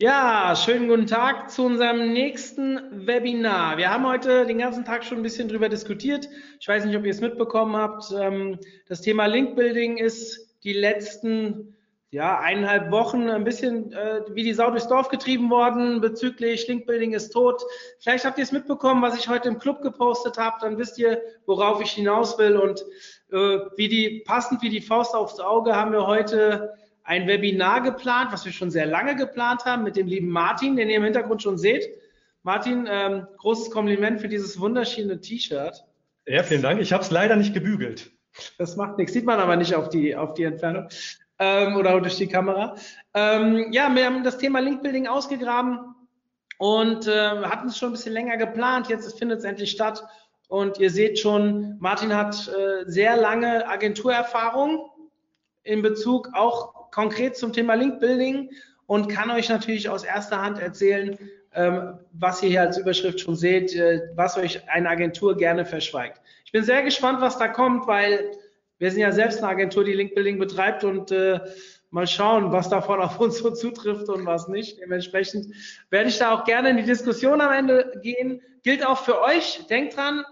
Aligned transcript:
Ja, 0.00 0.54
schönen 0.54 0.86
guten 0.86 1.08
Tag 1.08 1.50
zu 1.50 1.64
unserem 1.64 2.12
nächsten 2.12 2.78
Webinar. 3.04 3.78
Wir 3.78 3.90
haben 3.90 4.06
heute 4.06 4.46
den 4.46 4.58
ganzen 4.58 4.84
Tag 4.84 5.02
schon 5.02 5.18
ein 5.18 5.24
bisschen 5.24 5.48
drüber 5.48 5.68
diskutiert. 5.68 6.28
Ich 6.60 6.68
weiß 6.68 6.84
nicht, 6.84 6.96
ob 6.96 7.04
ihr 7.04 7.10
es 7.10 7.20
mitbekommen 7.20 7.74
habt. 7.74 8.14
Ähm, 8.16 8.60
das 8.86 9.00
Thema 9.00 9.26
Linkbuilding 9.26 9.96
ist 9.96 10.54
die 10.62 10.72
letzten 10.72 11.76
ja, 12.10 12.38
eineinhalb 12.38 12.92
Wochen 12.92 13.28
ein 13.28 13.42
bisschen 13.42 13.92
äh, 13.92 14.20
wie 14.30 14.44
die 14.44 14.52
Sau 14.52 14.70
durchs 14.70 14.86
Dorf 14.86 15.08
getrieben 15.08 15.50
worden 15.50 16.00
bezüglich 16.00 16.68
Linkbuilding 16.68 17.12
ist 17.12 17.30
tot. 17.30 17.60
Vielleicht 17.98 18.24
habt 18.24 18.38
ihr 18.38 18.44
es 18.44 18.52
mitbekommen, 18.52 19.02
was 19.02 19.18
ich 19.18 19.28
heute 19.28 19.48
im 19.48 19.58
Club 19.58 19.82
gepostet 19.82 20.38
habe. 20.38 20.58
Dann 20.60 20.78
wisst 20.78 20.98
ihr, 20.98 21.20
worauf 21.44 21.82
ich 21.82 21.90
hinaus 21.90 22.38
will. 22.38 22.56
Und 22.56 22.84
äh, 23.32 23.66
wie 23.76 23.88
die 23.88 24.22
passend 24.24 24.62
wie 24.62 24.70
die 24.70 24.80
Faust 24.80 25.16
aufs 25.16 25.40
Auge 25.40 25.74
haben 25.74 25.90
wir 25.90 26.06
heute 26.06 26.72
ein 27.08 27.26
Webinar 27.26 27.80
geplant, 27.80 28.32
was 28.32 28.44
wir 28.44 28.52
schon 28.52 28.70
sehr 28.70 28.84
lange 28.84 29.16
geplant 29.16 29.64
haben, 29.64 29.82
mit 29.82 29.96
dem 29.96 30.06
lieben 30.06 30.28
Martin, 30.28 30.76
den 30.76 30.90
ihr 30.90 30.98
im 30.98 31.04
Hintergrund 31.04 31.42
schon 31.42 31.56
seht. 31.56 31.88
Martin, 32.42 32.86
ähm, 32.86 33.26
großes 33.38 33.70
Kompliment 33.70 34.20
für 34.20 34.28
dieses 34.28 34.60
wunderschöne 34.60 35.18
T-Shirt. 35.18 35.84
Ja, 36.26 36.42
vielen 36.42 36.60
Dank. 36.60 36.82
Ich 36.82 36.92
habe 36.92 37.02
es 37.02 37.10
leider 37.10 37.34
nicht 37.36 37.54
gebügelt. 37.54 38.10
Das 38.58 38.76
macht 38.76 38.98
nichts, 38.98 39.14
sieht 39.14 39.24
man 39.24 39.40
aber 39.40 39.56
nicht 39.56 39.74
auf 39.74 39.88
die, 39.88 40.14
auf 40.14 40.34
die 40.34 40.44
Entfernung 40.44 40.88
ähm, 41.38 41.76
oder 41.76 41.98
durch 41.98 42.16
die 42.16 42.28
Kamera. 42.28 42.76
Ähm, 43.14 43.72
ja, 43.72 43.92
wir 43.94 44.04
haben 44.04 44.22
das 44.22 44.36
Thema 44.36 44.60
Linkbuilding 44.60 45.06
ausgegraben 45.06 45.94
und 46.58 47.06
äh, 47.06 47.30
hatten 47.42 47.68
es 47.68 47.78
schon 47.78 47.88
ein 47.88 47.92
bisschen 47.92 48.12
länger 48.12 48.36
geplant. 48.36 48.88
Jetzt 48.88 49.18
findet 49.18 49.38
es 49.38 49.44
endlich 49.44 49.70
statt. 49.70 50.04
Und 50.48 50.78
ihr 50.78 50.90
seht 50.90 51.18
schon, 51.18 51.78
Martin 51.78 52.14
hat 52.14 52.48
äh, 52.48 52.84
sehr 52.84 53.16
lange 53.16 53.66
Agenturerfahrung 53.66 54.90
in 55.62 55.80
Bezug 55.80 56.28
auch 56.34 56.77
konkret 56.98 57.36
zum 57.36 57.52
Thema 57.52 57.74
Link-Building 57.74 58.50
und 58.86 59.06
kann 59.06 59.30
euch 59.30 59.48
natürlich 59.48 59.88
aus 59.88 60.02
erster 60.02 60.42
Hand 60.42 60.58
erzählen, 60.58 61.16
ähm, 61.54 61.96
was 62.10 62.42
ihr 62.42 62.48
hier 62.48 62.62
als 62.62 62.76
Überschrift 62.76 63.20
schon 63.20 63.36
seht, 63.36 63.72
äh, 63.76 64.08
was 64.16 64.36
euch 64.36 64.68
eine 64.68 64.88
Agentur 64.88 65.36
gerne 65.36 65.64
verschweigt. 65.64 66.20
Ich 66.44 66.50
bin 66.50 66.64
sehr 66.64 66.82
gespannt, 66.82 67.20
was 67.20 67.38
da 67.38 67.46
kommt, 67.46 67.86
weil 67.86 68.32
wir 68.78 68.90
sind 68.90 68.98
ja 68.98 69.12
selbst 69.12 69.38
eine 69.38 69.46
Agentur, 69.46 69.84
die 69.84 69.92
Link-Building 69.92 70.40
betreibt 70.40 70.82
und 70.82 71.12
äh, 71.12 71.38
mal 71.90 72.08
schauen, 72.08 72.50
was 72.50 72.68
davon 72.68 73.00
auf 73.00 73.20
uns 73.20 73.38
so 73.38 73.52
zutrifft 73.52 74.08
und 74.08 74.26
was 74.26 74.48
nicht. 74.48 74.80
Dementsprechend 74.80 75.54
werde 75.90 76.08
ich 76.08 76.18
da 76.18 76.34
auch 76.34 76.42
gerne 76.42 76.70
in 76.70 76.78
die 76.78 76.82
Diskussion 76.82 77.40
am 77.40 77.52
Ende 77.52 77.92
gehen. 78.02 78.42
Gilt 78.64 78.84
auch 78.84 78.98
für 78.98 79.22
euch. 79.22 79.64
Denkt 79.70 79.96
dran, 79.96 80.24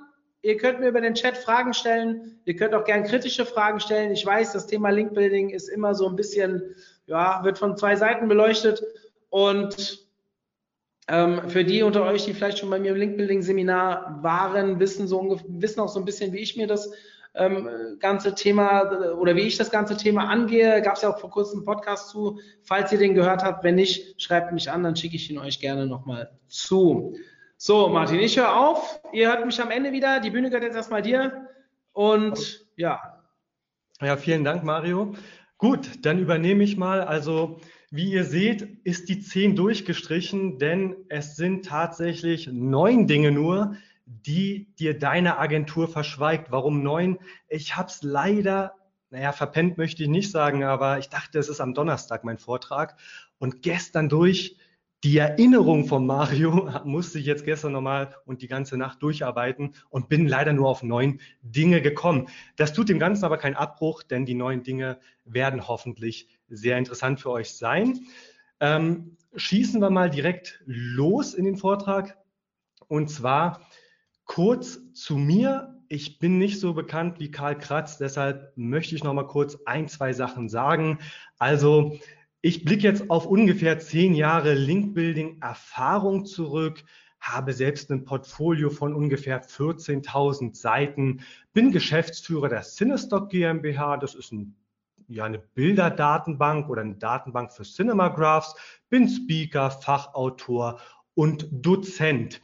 Ihr 0.46 0.58
könnt 0.58 0.78
mir 0.78 0.90
über 0.90 1.00
den 1.00 1.14
Chat 1.14 1.36
Fragen 1.36 1.74
stellen. 1.74 2.38
Ihr 2.44 2.54
könnt 2.54 2.72
auch 2.72 2.84
gern 2.84 3.02
kritische 3.02 3.44
Fragen 3.44 3.80
stellen. 3.80 4.12
Ich 4.12 4.24
weiß, 4.24 4.52
das 4.52 4.68
Thema 4.68 4.90
Linkbuilding 4.90 5.50
ist 5.50 5.68
immer 5.68 5.92
so 5.96 6.08
ein 6.08 6.14
bisschen, 6.14 6.62
ja, 7.06 7.42
wird 7.42 7.58
von 7.58 7.76
zwei 7.76 7.96
Seiten 7.96 8.28
beleuchtet. 8.28 8.80
Und 9.28 10.06
ähm, 11.08 11.50
für 11.50 11.64
die 11.64 11.82
unter 11.82 12.04
euch, 12.04 12.26
die 12.26 12.32
vielleicht 12.32 12.58
schon 12.58 12.70
bei 12.70 12.78
mir 12.78 12.92
im 12.92 12.96
Linkbuilding-Seminar 12.96 14.20
waren, 14.22 14.78
wissen, 14.78 15.08
so, 15.08 15.40
wissen 15.48 15.80
auch 15.80 15.88
so 15.88 15.98
ein 15.98 16.04
bisschen, 16.04 16.32
wie 16.32 16.38
ich 16.38 16.56
mir 16.56 16.68
das 16.68 16.92
ähm, 17.34 17.96
ganze 17.98 18.36
Thema 18.36 19.14
oder 19.18 19.34
wie 19.34 19.48
ich 19.48 19.56
das 19.56 19.72
ganze 19.72 19.96
Thema 19.96 20.28
angehe. 20.28 20.80
Gab 20.80 20.94
es 20.94 21.02
ja 21.02 21.12
auch 21.12 21.18
vor 21.18 21.30
kurzem 21.30 21.58
einen 21.58 21.66
Podcast 21.66 22.10
zu. 22.10 22.38
Falls 22.62 22.92
ihr 22.92 22.98
den 22.98 23.16
gehört 23.16 23.42
habt, 23.42 23.64
wenn 23.64 23.74
nicht, 23.74 24.22
schreibt 24.22 24.52
mich 24.52 24.70
an, 24.70 24.84
dann 24.84 24.94
schicke 24.94 25.16
ich 25.16 25.28
ihn 25.28 25.38
euch 25.38 25.58
gerne 25.58 25.88
nochmal 25.88 26.30
zu. 26.46 27.16
So, 27.58 27.88
Martin, 27.88 28.20
ich 28.20 28.36
höre 28.36 28.54
auf. 28.54 29.00
Ihr 29.14 29.28
hört 29.28 29.46
mich 29.46 29.58
am 29.62 29.70
Ende 29.70 29.90
wieder. 29.90 30.20
Die 30.20 30.28
Bühne 30.28 30.50
gehört 30.50 30.64
jetzt 30.64 30.76
erstmal 30.76 31.00
dir. 31.00 31.48
Und 31.92 32.66
ja. 32.76 33.22
Ja, 34.02 34.18
vielen 34.18 34.44
Dank, 34.44 34.62
Mario. 34.62 35.14
Gut, 35.56 36.04
dann 36.04 36.18
übernehme 36.18 36.62
ich 36.64 36.76
mal. 36.76 37.00
Also, 37.00 37.58
wie 37.90 38.12
ihr 38.12 38.24
seht, 38.24 38.60
ist 38.84 39.08
die 39.08 39.20
10 39.20 39.56
durchgestrichen, 39.56 40.58
denn 40.58 40.96
es 41.08 41.36
sind 41.36 41.64
tatsächlich 41.64 42.46
neun 42.52 43.06
Dinge 43.06 43.32
nur, 43.32 43.76
die 44.04 44.74
dir 44.78 44.98
deine 44.98 45.38
Agentur 45.38 45.88
verschweigt. 45.88 46.50
Warum 46.50 46.82
neun? 46.82 47.18
Ich 47.48 47.74
habe 47.74 47.88
es 47.88 48.02
leider, 48.02 48.74
naja, 49.08 49.32
verpennt 49.32 49.78
möchte 49.78 50.02
ich 50.02 50.10
nicht 50.10 50.30
sagen, 50.30 50.62
aber 50.62 50.98
ich 50.98 51.08
dachte, 51.08 51.38
es 51.38 51.48
ist 51.48 51.62
am 51.62 51.72
Donnerstag 51.72 52.22
mein 52.22 52.36
Vortrag. 52.36 52.96
Und 53.38 53.62
gestern 53.62 54.10
durch 54.10 54.58
die 55.06 55.18
Erinnerung 55.18 55.84
von 55.84 56.04
Mario 56.04 56.68
musste 56.84 57.20
ich 57.20 57.26
jetzt 57.26 57.44
gestern 57.44 57.70
nochmal 57.70 58.16
und 58.24 58.42
die 58.42 58.48
ganze 58.48 58.76
Nacht 58.76 59.00
durcharbeiten 59.00 59.74
und 59.88 60.08
bin 60.08 60.26
leider 60.26 60.52
nur 60.52 60.68
auf 60.68 60.82
neun 60.82 61.20
Dinge 61.42 61.80
gekommen. 61.80 62.28
Das 62.56 62.72
tut 62.72 62.88
dem 62.88 62.98
Ganzen 62.98 63.24
aber 63.24 63.38
keinen 63.38 63.54
Abbruch, 63.54 64.02
denn 64.02 64.26
die 64.26 64.34
neuen 64.34 64.64
Dinge 64.64 64.98
werden 65.24 65.68
hoffentlich 65.68 66.26
sehr 66.48 66.76
interessant 66.76 67.20
für 67.20 67.30
euch 67.30 67.54
sein. 67.54 68.00
Ähm, 68.58 69.16
schießen 69.36 69.80
wir 69.80 69.90
mal 69.90 70.10
direkt 70.10 70.60
los 70.66 71.34
in 71.34 71.44
den 71.44 71.56
Vortrag. 71.56 72.18
Und 72.88 73.08
zwar 73.08 73.60
kurz 74.24 74.92
zu 74.92 75.16
mir. 75.16 75.72
Ich 75.88 76.18
bin 76.18 76.38
nicht 76.38 76.58
so 76.58 76.74
bekannt 76.74 77.20
wie 77.20 77.30
Karl 77.30 77.56
Kratz, 77.56 77.96
deshalb 77.96 78.52
möchte 78.56 78.96
ich 78.96 79.04
noch 79.04 79.14
mal 79.14 79.28
kurz 79.28 79.56
ein, 79.66 79.86
zwei 79.86 80.12
Sachen 80.12 80.48
sagen. 80.48 80.98
Also 81.38 81.96
ich 82.42 82.64
blicke 82.64 82.84
jetzt 82.84 83.10
auf 83.10 83.26
ungefähr 83.26 83.78
zehn 83.78 84.14
Jahre 84.14 84.54
Link-Building-Erfahrung 84.54 86.24
zurück, 86.24 86.84
habe 87.20 87.52
selbst 87.52 87.90
ein 87.90 88.04
Portfolio 88.04 88.70
von 88.70 88.94
ungefähr 88.94 89.42
14.000 89.42 90.54
Seiten, 90.54 91.20
bin 91.52 91.72
Geschäftsführer 91.72 92.48
der 92.48 92.62
Cinestock 92.62 93.30
GmbH, 93.30 93.96
das 93.96 94.14
ist 94.14 94.32
ein, 94.32 94.54
ja, 95.08 95.24
eine 95.24 95.38
Bilderdatenbank 95.38 96.68
oder 96.68 96.82
eine 96.82 96.96
Datenbank 96.96 97.52
für 97.52 97.64
Cinemagraphs, 97.64 98.54
bin 98.88 99.08
Speaker, 99.08 99.70
Fachautor 99.70 100.80
und 101.14 101.48
Dozent. 101.50 102.42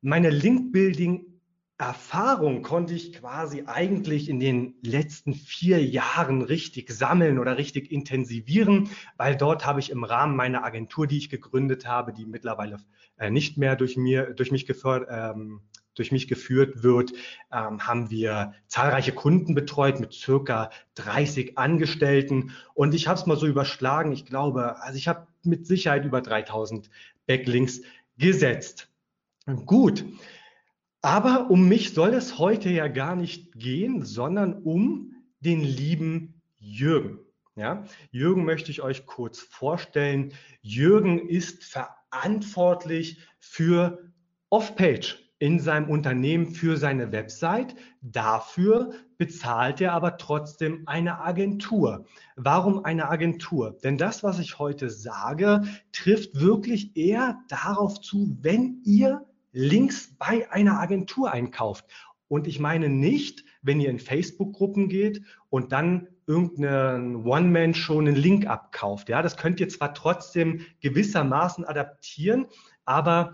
Meine 0.00 0.30
Link-Building 0.30 1.33
Erfahrung 1.76 2.62
konnte 2.62 2.94
ich 2.94 3.12
quasi 3.12 3.64
eigentlich 3.66 4.28
in 4.28 4.38
den 4.38 4.76
letzten 4.82 5.34
vier 5.34 5.84
Jahren 5.84 6.42
richtig 6.42 6.90
sammeln 6.90 7.40
oder 7.40 7.58
richtig 7.58 7.90
intensivieren, 7.90 8.90
weil 9.16 9.36
dort 9.36 9.66
habe 9.66 9.80
ich 9.80 9.90
im 9.90 10.04
Rahmen 10.04 10.36
meiner 10.36 10.64
Agentur, 10.64 11.08
die 11.08 11.18
ich 11.18 11.30
gegründet 11.30 11.86
habe, 11.86 12.12
die 12.12 12.26
mittlerweile 12.26 12.76
äh, 13.16 13.28
nicht 13.28 13.58
mehr 13.58 13.74
durch 13.74 13.96
mir, 13.96 14.34
durch 14.34 14.52
mich 14.52 14.66
geführt, 14.66 15.08
ähm, 15.10 15.62
durch 15.94 16.12
mich 16.12 16.28
geführt 16.28 16.82
wird, 16.82 17.12
ähm, 17.52 17.86
haben 17.86 18.10
wir 18.10 18.54
zahlreiche 18.68 19.12
Kunden 19.12 19.54
betreut 19.54 19.98
mit 19.98 20.12
circa 20.12 20.70
30 20.94 21.58
Angestellten. 21.58 22.52
Und 22.74 22.94
ich 22.94 23.08
habe 23.08 23.18
es 23.18 23.26
mal 23.26 23.36
so 23.36 23.46
überschlagen. 23.46 24.12
Ich 24.12 24.26
glaube, 24.26 24.80
also 24.80 24.96
ich 24.96 25.08
habe 25.08 25.26
mit 25.42 25.66
Sicherheit 25.66 26.04
über 26.04 26.20
3000 26.20 26.88
Backlinks 27.26 27.82
gesetzt. 28.16 28.88
Gut. 29.66 30.04
Aber 31.04 31.50
um 31.50 31.68
mich 31.68 31.92
soll 31.92 32.14
es 32.14 32.38
heute 32.38 32.70
ja 32.70 32.88
gar 32.88 33.14
nicht 33.14 33.52
gehen, 33.52 34.06
sondern 34.06 34.54
um 34.62 35.12
den 35.40 35.60
lieben 35.60 36.40
Jürgen. 36.56 37.18
Ja, 37.56 37.84
Jürgen 38.10 38.46
möchte 38.46 38.70
ich 38.70 38.80
euch 38.80 39.04
kurz 39.04 39.40
vorstellen. 39.40 40.32
Jürgen 40.62 41.28
ist 41.28 41.62
verantwortlich 41.62 43.18
für 43.38 44.12
Off-Page 44.48 45.30
in 45.38 45.60
seinem 45.60 45.90
Unternehmen 45.90 46.46
für 46.46 46.78
seine 46.78 47.12
Website. 47.12 47.76
Dafür 48.00 48.94
bezahlt 49.18 49.82
er 49.82 49.92
aber 49.92 50.16
trotzdem 50.16 50.84
eine 50.86 51.20
Agentur. 51.20 52.06
Warum 52.34 52.82
eine 52.82 53.10
Agentur? 53.10 53.76
Denn 53.84 53.98
das, 53.98 54.22
was 54.22 54.38
ich 54.38 54.58
heute 54.58 54.88
sage, 54.88 55.64
trifft 55.92 56.40
wirklich 56.40 56.96
eher 56.96 57.42
darauf 57.48 58.00
zu, 58.00 58.38
wenn 58.40 58.80
ihr 58.84 59.26
Links 59.54 60.14
bei 60.18 60.50
einer 60.50 60.80
Agentur 60.80 61.32
einkauft. 61.32 61.86
Und 62.28 62.46
ich 62.46 62.58
meine 62.58 62.88
nicht, 62.88 63.44
wenn 63.62 63.80
ihr 63.80 63.88
in 63.88 64.00
Facebook-Gruppen 64.00 64.88
geht 64.88 65.22
und 65.48 65.72
dann 65.72 66.08
irgendeinen 66.26 67.24
One-Man-Show 67.24 67.98
einen 67.98 68.16
Link 68.16 68.46
abkauft. 68.46 69.08
Ja, 69.08 69.22
das 69.22 69.36
könnt 69.36 69.60
ihr 69.60 69.68
zwar 69.68 69.94
trotzdem 69.94 70.66
gewissermaßen 70.80 71.64
adaptieren, 71.64 72.46
aber 72.84 73.32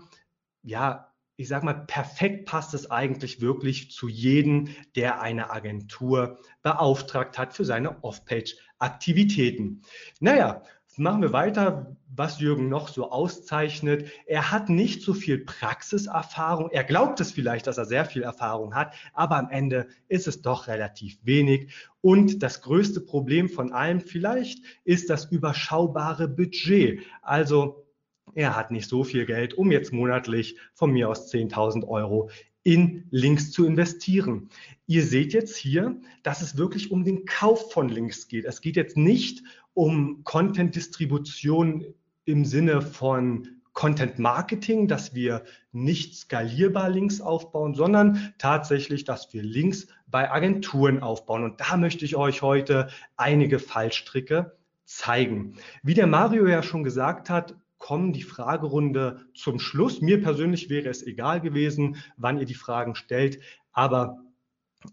ja, 0.61 1.11
ich 1.37 1.47
sag 1.47 1.63
mal, 1.63 1.73
perfekt 1.73 2.45
passt 2.45 2.75
es 2.75 2.91
eigentlich 2.91 3.41
wirklich 3.41 3.89
zu 3.89 4.07
jedem, 4.07 4.67
der 4.95 5.21
eine 5.21 5.49
Agentur 5.49 6.37
beauftragt 6.61 7.39
hat 7.39 7.55
für 7.55 7.65
seine 7.65 8.03
Off-Page-Aktivitäten. 8.03 9.81
Naja, 10.19 10.61
machen 10.97 11.21
wir 11.21 11.33
weiter, 11.33 11.95
was 12.13 12.39
Jürgen 12.39 12.67
noch 12.67 12.89
so 12.89 13.11
auszeichnet. 13.11 14.09
Er 14.25 14.51
hat 14.51 14.69
nicht 14.69 15.01
so 15.01 15.13
viel 15.13 15.37
Praxiserfahrung. 15.39 16.69
Er 16.71 16.83
glaubt 16.83 17.19
es 17.21 17.31
vielleicht, 17.31 17.67
dass 17.67 17.77
er 17.77 17.85
sehr 17.85 18.05
viel 18.05 18.23
Erfahrung 18.23 18.75
hat, 18.75 18.93
aber 19.13 19.37
am 19.37 19.49
Ende 19.49 19.87
ist 20.07 20.27
es 20.27 20.41
doch 20.41 20.67
relativ 20.67 21.17
wenig. 21.23 21.73
Und 22.01 22.43
das 22.43 22.61
größte 22.61 23.01
Problem 23.01 23.47
von 23.47 23.71
allem 23.71 24.01
vielleicht 24.01 24.59
ist 24.83 25.09
das 25.09 25.25
überschaubare 25.25 26.27
Budget. 26.27 27.01
Also 27.21 27.85
er 28.33 28.55
hat 28.55 28.71
nicht 28.71 28.89
so 28.89 29.03
viel 29.03 29.25
Geld, 29.25 29.53
um 29.53 29.71
jetzt 29.71 29.93
monatlich 29.93 30.57
von 30.73 30.91
mir 30.91 31.09
aus 31.09 31.31
10.000 31.31 31.87
Euro 31.87 32.29
in 32.63 33.07
Links 33.09 33.51
zu 33.51 33.65
investieren. 33.65 34.49
Ihr 34.85 35.03
seht 35.03 35.33
jetzt 35.33 35.55
hier, 35.55 35.99
dass 36.23 36.41
es 36.41 36.57
wirklich 36.57 36.91
um 36.91 37.03
den 37.03 37.25
Kauf 37.25 37.71
von 37.71 37.89
Links 37.89 38.27
geht. 38.27 38.45
Es 38.45 38.61
geht 38.61 38.75
jetzt 38.75 38.97
nicht 38.97 39.43
um 39.73 40.23
Content-Distribution 40.23 41.85
im 42.25 42.45
Sinne 42.45 42.81
von 42.81 43.47
Content 43.73 44.19
Marketing, 44.19 44.87
dass 44.87 45.15
wir 45.15 45.43
nicht 45.71 46.15
skalierbar 46.15 46.89
Links 46.89 47.21
aufbauen, 47.21 47.73
sondern 47.73 48.33
tatsächlich, 48.37 49.05
dass 49.05 49.33
wir 49.33 49.43
Links 49.43 49.87
bei 50.07 50.29
Agenturen 50.29 51.01
aufbauen. 51.01 51.43
Und 51.43 51.61
da 51.61 51.77
möchte 51.77 52.03
ich 52.03 52.15
euch 52.15 52.41
heute 52.41 52.89
einige 53.15 53.59
Fallstricke 53.59 54.57
zeigen. 54.83 55.55
Wie 55.83 55.93
der 55.93 56.07
Mario 56.07 56.47
ja 56.47 56.63
schon 56.63 56.83
gesagt 56.83 57.29
hat, 57.29 57.55
kommen 57.77 58.13
die 58.13 58.23
Fragerunde 58.23 59.25
zum 59.33 59.59
Schluss. 59.59 60.01
Mir 60.01 60.21
persönlich 60.21 60.69
wäre 60.69 60.89
es 60.89 61.01
egal 61.01 61.41
gewesen, 61.41 61.95
wann 62.17 62.37
ihr 62.37 62.45
die 62.45 62.53
Fragen 62.53 62.93
stellt, 62.93 63.39
aber 63.71 64.19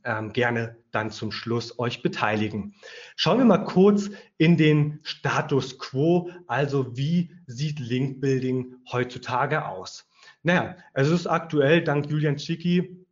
ähm, 0.04 0.32
gerne 0.32 0.76
dann 0.90 1.10
zum 1.10 1.32
Schluss 1.32 1.78
euch 1.78 2.02
beteiligen. 2.02 2.74
Schauen 3.16 3.38
wir 3.38 3.44
mal 3.44 3.64
kurz 3.64 4.10
in 4.36 4.56
den 4.56 5.00
Status 5.02 5.78
quo, 5.78 6.30
also 6.46 6.96
wie 6.96 7.30
sieht 7.46 7.78
Link-Building 7.80 8.76
heutzutage 8.90 9.66
aus? 9.66 10.08
Naja, 10.42 10.76
es 10.94 11.08
ist 11.08 11.26
aktuell 11.26 11.82
dank 11.82 12.10
Julian 12.10 12.38
Schicki 12.38 13.04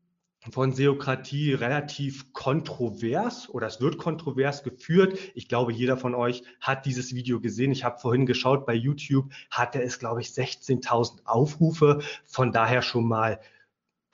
von 0.52 0.72
Seokratie 0.72 1.54
relativ 1.54 2.32
kontrovers 2.32 3.48
oder 3.50 3.66
es 3.66 3.80
wird 3.80 3.98
kontrovers 3.98 4.62
geführt. 4.62 5.18
Ich 5.34 5.48
glaube, 5.48 5.72
jeder 5.72 5.96
von 5.96 6.14
euch 6.14 6.42
hat 6.60 6.86
dieses 6.86 7.14
Video 7.14 7.40
gesehen. 7.40 7.72
Ich 7.72 7.84
habe 7.84 7.98
vorhin 7.98 8.26
geschaut, 8.26 8.66
bei 8.66 8.74
YouTube 8.74 9.32
hatte 9.50 9.82
es, 9.82 9.98
glaube 9.98 10.20
ich, 10.20 10.28
16.000 10.28 11.24
Aufrufe. 11.24 12.00
Von 12.24 12.52
daher 12.52 12.82
schon 12.82 13.06
mal 13.06 13.40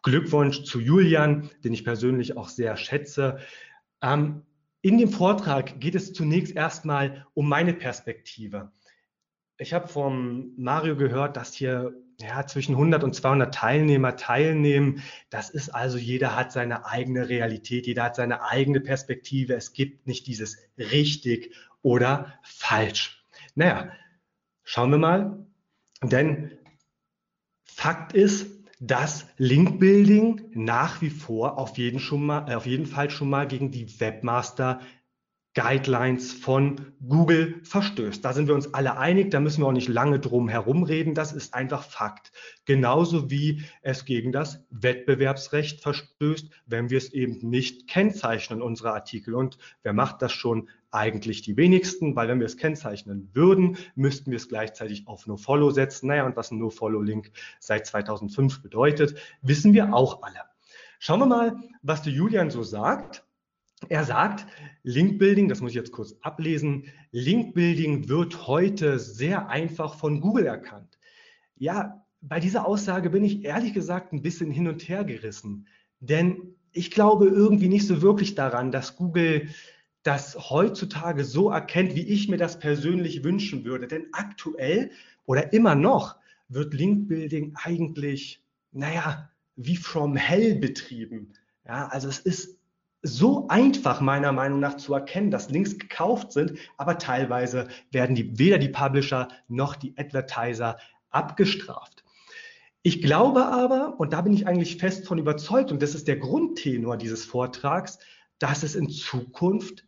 Glückwunsch 0.03 0.65
zu 0.65 0.81
Julian, 0.81 1.51
den 1.65 1.73
ich 1.73 1.85
persönlich 1.85 2.37
auch 2.37 2.49
sehr 2.49 2.77
schätze. 2.77 3.39
Ähm, 4.03 4.43
in 4.81 4.99
dem 4.99 5.11
Vortrag 5.11 5.81
geht 5.81 5.95
es 5.95 6.13
zunächst 6.13 6.55
erstmal 6.57 7.27
um 7.35 7.49
meine 7.49 7.73
Perspektive. 7.73 8.73
Ich 9.59 9.73
habe 9.73 9.87
vom 9.87 10.53
Mario 10.57 10.97
gehört, 10.97 11.37
dass 11.37 11.55
hier 11.55 11.95
ja, 12.21 12.47
zwischen 12.47 12.75
100 12.75 13.05
und 13.05 13.15
200 13.15 13.55
Teilnehmer 13.55 14.17
teilnehmen. 14.17 15.03
Das 15.31 15.51
ist 15.51 15.69
also, 15.71 15.99
jeder 15.99 16.37
hat 16.37 16.53
seine 16.53 16.87
eigene 16.87 17.29
Realität, 17.29 17.87
jeder 17.87 18.05
hat 18.05 18.17
seine 18.17 18.43
eigene 18.43 18.81
Perspektive. 18.81 19.55
Es 19.55 19.73
gibt 19.73 20.07
nicht 20.07 20.27
dieses 20.27 20.59
richtig 20.79 21.55
oder 21.83 22.35
falsch. 22.43 23.25
Naja, 23.55 23.93
schauen 24.65 24.91
wir 24.91 24.99
mal. 24.99 25.47
Denn 26.03 26.59
Fakt 27.65 28.13
ist, 28.13 28.62
dass 28.85 29.29
Link-Building 29.37 30.51
nach 30.55 31.01
wie 31.03 31.11
vor 31.11 31.57
auf 31.57 31.79
jeden, 31.79 32.01
schon 32.01 32.27
mal, 32.27 32.51
äh, 32.51 32.57
auf 32.57 32.67
jeden 32.67 32.87
Fall 32.87 33.11
schon 33.11 33.31
mal 33.31 33.47
gegen 33.47 33.71
die 33.71 34.01
Webmaster 34.01 34.81
Guidelines 35.55 36.33
von 36.33 36.93
Google 37.07 37.61
verstößt. 37.63 38.25
Da 38.25 38.33
sind 38.33 38.49
wir 38.49 38.55
uns 38.55 38.75
alle 38.75 38.97
einig, 38.97 39.31
da 39.31 39.39
müssen 39.39 39.63
wir 39.63 39.69
auch 39.69 39.73
nicht 39.73 39.89
lange 39.89 40.19
drum 40.19 40.49
herumreden, 40.49 41.15
das 41.15 41.33
ist 41.33 41.55
einfach 41.55 41.85
Fakt. 41.85 42.33
Genauso 42.65 43.31
wie 43.31 43.63
es 43.83 44.05
gegen 44.05 44.33
das 44.33 44.67
Wettbewerbsrecht 44.71 45.81
verstößt, 45.81 46.51
wenn 46.67 46.91
wir 46.91 46.99
es 46.99 47.13
eben 47.13 47.39
nicht 47.49 47.87
kennzeichnen, 47.87 48.63
unsere 48.63 48.95
Artikel. 48.95 49.35
Und 49.35 49.59
wer 49.83 49.93
macht 49.93 50.23
das 50.23 50.33
schon? 50.33 50.71
Eigentlich 50.93 51.43
die 51.43 51.57
wenigsten, 51.57 52.15
weil 52.15 52.29
wenn 52.29 52.39
wir 52.39 52.47
es 52.47 52.59
kennzeichnen 52.59 53.31
würden, 53.33 53.79
müssten 53.95 54.31
wir 54.31 54.37
es 54.37 54.49
gleichzeitig 54.49 55.09
auf 55.09 55.27
NoFollow 55.27 55.71
setzen. 55.71 56.09
Naja, 56.09 56.27
und 56.27 56.37
was 56.37 56.51
ein 56.51 56.59
NoFollow-Link 56.59 57.33
seit 57.59 57.87
2005 57.87 58.63
bedeutet, 58.63 59.19
wissen 59.41 59.73
wir 59.73 59.95
auch 59.95 60.23
alle. 60.23 60.41
Schauen 60.99 61.21
wir 61.21 61.27
mal, 61.27 61.57
was 61.83 62.03
der 62.03 62.13
Julian 62.13 62.51
so 62.51 62.63
sagt. 62.63 63.25
Er 63.89 64.05
sagt, 64.05 64.47
Link-Building, 64.83 65.49
das 65.49 65.61
muss 65.61 65.71
ich 65.71 65.77
jetzt 65.77 65.93
kurz 65.93 66.15
ablesen, 66.21 66.85
Link-Building 67.11 68.09
wird 68.09 68.47
heute 68.47 68.99
sehr 68.99 69.49
einfach 69.49 69.95
von 69.95 70.21
Google 70.21 70.47
erkannt. 70.47 70.99
Ja, 71.57 72.05
bei 72.21 72.39
dieser 72.39 72.67
Aussage 72.67 73.11
bin 73.11 73.25
ich 73.25 73.45
ehrlich 73.45 73.75
gesagt 73.75 74.13
ein 74.13 74.23
bisschen 74.23 74.51
hin 74.51 74.69
und 74.69 74.89
her 74.89 75.05
gerissen, 75.05 75.67
denn 76.01 76.55
ich 76.71 76.91
glaube 76.91 77.27
irgendwie 77.27 77.69
nicht 77.69 77.87
so 77.87 78.01
wirklich 78.01 78.35
daran, 78.35 78.71
dass 78.71 78.97
Google 78.97 79.49
das 80.03 80.51
heutzutage 80.51 81.25
so 81.25 81.51
erkennt, 81.51 81.95
wie 81.95 82.07
ich 82.07 82.29
mir 82.29 82.37
das 82.39 82.59
persönlich 82.59 83.23
wünschen 83.23 83.65
würde. 83.65 83.87
Denn 83.87 84.07
aktuell 84.13 84.91
oder 85.27 85.53
immer 85.53 85.75
noch 85.75 86.17
wird 86.49 86.75
Link-Building 86.75 87.55
eigentlich, 87.63 88.43
naja, 88.73 89.31
wie 89.57 89.77
from 89.77 90.17
hell 90.17 90.57
betrieben. 90.57 91.35
Ja, 91.67 91.87
also 91.89 92.09
es 92.09 92.19
ist 92.19 92.59
so 93.03 93.49
einfach 93.49 94.01
meiner 94.01 94.33
Meinung 94.33 94.61
nach 94.61 94.77
zu 94.77 94.95
erkennen, 94.95 95.31
dass 95.31 95.51
Links 95.51 95.79
gekauft 95.79 96.33
sind, 96.33 96.55
aber 96.77 96.99
teilweise 96.99 97.69
werden 97.91 98.15
die, 98.15 98.39
weder 98.39 98.59
die 98.59 98.69
Publisher 98.69 99.29
noch 99.49 99.77
die 99.77 99.95
Advertiser 99.97 100.79
abgestraft. 101.11 102.05
Ich 102.83 103.03
glaube 103.03 103.47
aber, 103.47 103.99
und 104.01 104.13
da 104.13 104.23
bin 104.23 104.33
ich 104.33 104.47
eigentlich 104.47 104.77
fest 104.77 105.07
von 105.07 105.19
überzeugt, 105.19 105.71
und 105.71 105.83
das 105.83 105.95
ist 105.95 106.09
der 106.09 106.17
Grundtenor 106.17 106.97
dieses 106.97 107.25
Vortrags, 107.25 107.99
dass 108.39 108.63
es 108.65 108.75
in 108.75 108.89
Zukunft 108.89 109.85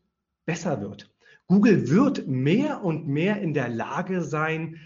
besser 0.47 0.81
wird. 0.81 1.11
Google 1.47 1.89
wird 1.89 2.27
mehr 2.27 2.83
und 2.83 3.07
mehr 3.07 3.41
in 3.41 3.55
der 3.55 3.69
Lage 3.69 4.23
sein, 4.23 4.81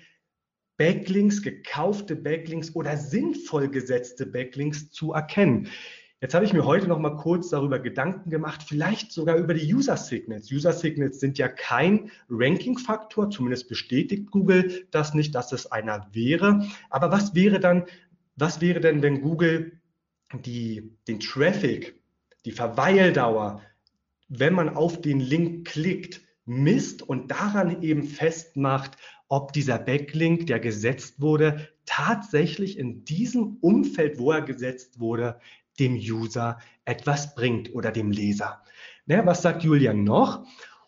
Backlinks, 0.77 1.43
gekaufte 1.43 2.15
Backlinks 2.15 2.75
oder 2.75 2.97
sinnvoll 2.97 3.69
gesetzte 3.69 4.27
Backlinks 4.27 4.91
zu 4.91 5.13
erkennen. 5.13 5.69
Jetzt 6.21 6.35
habe 6.35 6.45
ich 6.45 6.53
mir 6.53 6.65
heute 6.65 6.89
noch 6.89 6.99
mal 6.99 7.17
kurz 7.17 7.51
darüber 7.51 7.79
Gedanken 7.79 8.31
gemacht, 8.31 8.65
vielleicht 8.67 9.13
sogar 9.13 9.37
über 9.37 9.55
die 9.55 9.73
User 9.73 9.97
Signals. 9.97 10.51
User 10.51 10.73
Signals 10.73 11.21
sind 11.21 11.39
ja 11.39 11.47
kein 11.47 12.11
Ranking-Faktor, 12.29 13.31
zumindest 13.31 13.69
bestätigt 13.69 14.31
Google 14.33 14.87
das 14.91 15.15
nicht, 15.15 15.35
dass 15.37 15.53
es 15.53 15.71
einer 15.71 16.09
wäre. 16.13 16.67
Aber 16.91 17.13
was 17.13 17.37
wäre 17.37 17.61
dann, 17.61 17.85
was 18.35 18.61
wäre 18.61 18.81
denn, 18.81 19.01
wenn 19.03 19.21
Google 19.21 19.81
die, 20.45 20.97
den 21.07 21.21
Traffic, 21.21 22.01
die 22.45 22.53
Verweildauer, 22.53 23.63
wenn 24.29 24.55
man 24.55 24.77
auf 24.77 25.01
den 25.01 25.21
Link 25.21 25.67
klickt, 25.67 26.21
misst 26.45 27.03
und 27.03 27.31
daran 27.31 27.83
eben 27.83 28.05
festmacht, 28.05 28.97
ob 29.29 29.53
dieser 29.53 29.79
Backlink, 29.79 30.47
der 30.47 30.61
gesetzt 30.61 31.21
wurde, 31.21 31.69
tatsächlich 31.85 32.79
in 32.79 33.05
diesem 33.05 33.59
Umfeld, 33.61 34.19
wo 34.19 34.33
er 34.33 34.43
gesetzt 34.43 35.01
wurde, 35.01 35.39
dem 35.79 35.95
User 35.95 36.59
etwas 36.85 37.35
bringt 37.35 37.75
oder 37.75 37.93
dem 37.93 38.11
Leser. 38.11 38.63
Na, 39.07 39.25
was 39.27 39.43
sagt 39.43 39.63
Julian 39.63 40.05
noch? 40.05 40.47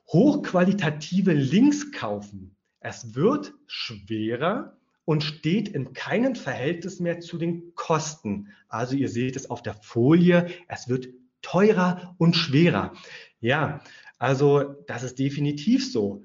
Hochqualitative 0.09 1.32
Links 1.32 1.92
kaufen. 1.92 2.56
Es 2.80 3.14
wird 3.14 3.52
schwerer 3.66 4.76
und 5.04 5.23
steht 5.23 5.68
in 5.68 5.92
keinem 5.92 6.35
Verhältnis 6.35 6.99
mehr 7.00 7.20
zu 7.20 7.38
den 7.38 7.75
Kosten. 7.75 8.49
Also 8.68 8.97
ihr 8.97 9.09
seht 9.09 9.37
es 9.37 9.50
auf 9.50 9.62
der 9.62 9.75
Folie, 9.75 10.49
es 10.68 10.88
wird 10.88 11.09
teurer 11.42 12.14
und 12.18 12.35
schwerer. 12.35 12.92
Ja, 13.40 13.80
also 14.18 14.76
das 14.87 15.02
ist 15.02 15.18
definitiv 15.18 15.90
so. 15.90 16.25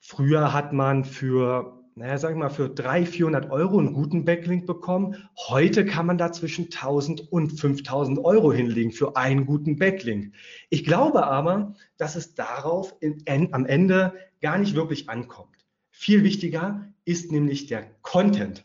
Früher 0.00 0.52
hat 0.52 0.72
man 0.72 1.04
für 1.04 1.78
naja, 1.98 2.16
sag 2.16 2.30
ich 2.30 2.36
mal, 2.36 2.48
für 2.48 2.68
300, 2.68 3.08
400 3.08 3.50
Euro 3.50 3.78
einen 3.78 3.92
guten 3.92 4.24
Backlink 4.24 4.66
bekommen. 4.66 5.16
Heute 5.48 5.84
kann 5.84 6.06
man 6.06 6.16
da 6.16 6.30
zwischen 6.30 6.66
1000 6.66 7.32
und 7.32 7.58
5000 7.58 8.20
Euro 8.20 8.52
hinlegen 8.52 8.92
für 8.92 9.16
einen 9.16 9.46
guten 9.46 9.78
Backlink. 9.78 10.32
Ich 10.70 10.84
glaube 10.84 11.26
aber, 11.26 11.74
dass 11.96 12.14
es 12.14 12.34
darauf 12.34 12.94
in, 13.00 13.18
in, 13.26 13.52
am 13.52 13.66
Ende 13.66 14.14
gar 14.40 14.58
nicht 14.58 14.76
wirklich 14.76 15.08
ankommt. 15.10 15.56
Viel 15.90 16.22
wichtiger 16.22 16.86
ist 17.04 17.32
nämlich 17.32 17.66
der 17.66 17.90
Content. 18.02 18.64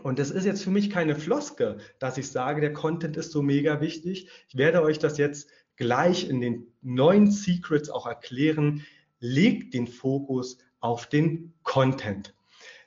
Und 0.00 0.20
das 0.20 0.30
ist 0.30 0.44
jetzt 0.44 0.62
für 0.62 0.70
mich 0.70 0.88
keine 0.88 1.16
Floske, 1.16 1.78
dass 1.98 2.16
ich 2.16 2.30
sage, 2.30 2.60
der 2.60 2.72
Content 2.72 3.16
ist 3.16 3.32
so 3.32 3.42
mega 3.42 3.80
wichtig. 3.80 4.30
Ich 4.48 4.56
werde 4.56 4.82
euch 4.82 5.00
das 5.00 5.18
jetzt 5.18 5.50
gleich 5.76 6.28
in 6.28 6.40
den 6.40 6.66
neuen 6.82 7.30
Secrets 7.30 7.90
auch 7.90 8.06
erklären. 8.06 8.84
Legt 9.20 9.74
den 9.74 9.86
Fokus 9.86 10.58
auf 10.80 11.06
den 11.06 11.52
Content. 11.62 12.34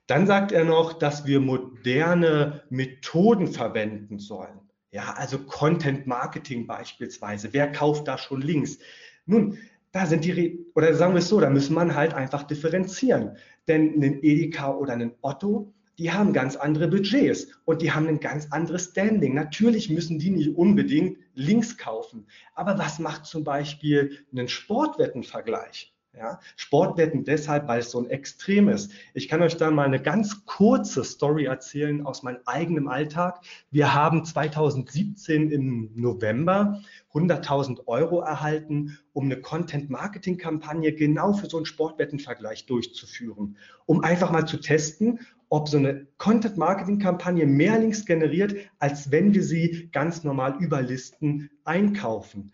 Dann 0.07 0.27
sagt 0.27 0.51
er 0.51 0.65
noch, 0.65 0.93
dass 0.93 1.25
wir 1.25 1.39
moderne 1.39 2.63
Methoden 2.69 3.47
verwenden 3.47 4.19
sollen. 4.19 4.59
Ja, 4.91 5.13
also 5.13 5.39
Content 5.39 6.07
Marketing 6.07 6.67
beispielsweise. 6.67 7.51
Wer 7.51 7.71
kauft 7.71 8.07
da 8.07 8.17
schon 8.17 8.41
Links? 8.41 8.77
Nun, 9.25 9.57
da 9.91 10.05
sind 10.05 10.25
die, 10.25 10.65
oder 10.75 10.93
sagen 10.93 11.13
wir 11.13 11.19
es 11.19 11.29
so, 11.29 11.39
da 11.39 11.49
müssen 11.49 11.73
man 11.73 11.95
halt 11.95 12.13
einfach 12.13 12.43
differenzieren. 12.43 13.37
Denn 13.67 14.01
ein 14.01 14.23
Edeka 14.23 14.71
oder 14.75 14.93
ein 14.93 15.13
Otto, 15.21 15.73
die 15.97 16.11
haben 16.11 16.33
ganz 16.33 16.55
andere 16.55 16.87
Budgets 16.87 17.47
und 17.65 17.81
die 17.81 17.91
haben 17.91 18.07
ein 18.07 18.19
ganz 18.19 18.47
anderes 18.51 18.91
Standing. 18.91 19.33
Natürlich 19.33 19.89
müssen 19.89 20.19
die 20.19 20.31
nicht 20.31 20.55
unbedingt 20.55 21.17
Links 21.33 21.77
kaufen. 21.77 22.27
Aber 22.53 22.77
was 22.77 22.99
macht 22.99 23.25
zum 23.25 23.43
Beispiel 23.43 24.25
einen 24.31 24.47
Sportwettenvergleich? 24.47 25.95
Ja, 26.17 26.39
Sportwetten 26.55 27.25
deshalb, 27.25 27.67
weil 27.67 27.79
es 27.79 27.91
so 27.91 27.99
ein 27.99 28.09
Extrem 28.09 28.69
ist. 28.69 28.93
Ich 29.13 29.27
kann 29.27 29.41
euch 29.41 29.57
da 29.57 29.69
mal 29.69 29.85
eine 29.85 30.01
ganz 30.01 30.45
kurze 30.45 31.03
Story 31.03 31.43
erzählen 31.43 32.05
aus 32.05 32.23
meinem 32.23 32.39
eigenen 32.45 32.87
Alltag. 32.87 33.41
Wir 33.69 33.93
haben 33.93 34.23
2017 34.23 35.51
im 35.51 35.91
November 35.93 36.81
100.000 37.13 37.87
Euro 37.87 38.21
erhalten, 38.21 38.97
um 39.11 39.25
eine 39.25 39.41
Content-Marketing-Kampagne 39.41 40.93
genau 40.93 41.33
für 41.33 41.49
so 41.49 41.57
einen 41.57 41.65
Sportwettenvergleich 41.65 42.65
durchzuführen, 42.65 43.57
um 43.85 44.01
einfach 44.01 44.31
mal 44.31 44.45
zu 44.45 44.57
testen, 44.57 45.19
ob 45.55 45.69
so 45.69 45.77
eine 45.77 46.05
Content-Marketing-Kampagne 46.17 47.45
mehr 47.45 47.79
Links 47.79 48.05
generiert, 48.05 48.57
als 48.77 49.09
wenn 49.09 49.33
wir 49.33 49.41
sie 49.41 49.87
ganz 49.93 50.25
normal 50.25 50.57
über 50.59 50.81
Listen 50.81 51.49
einkaufen. 51.63 52.51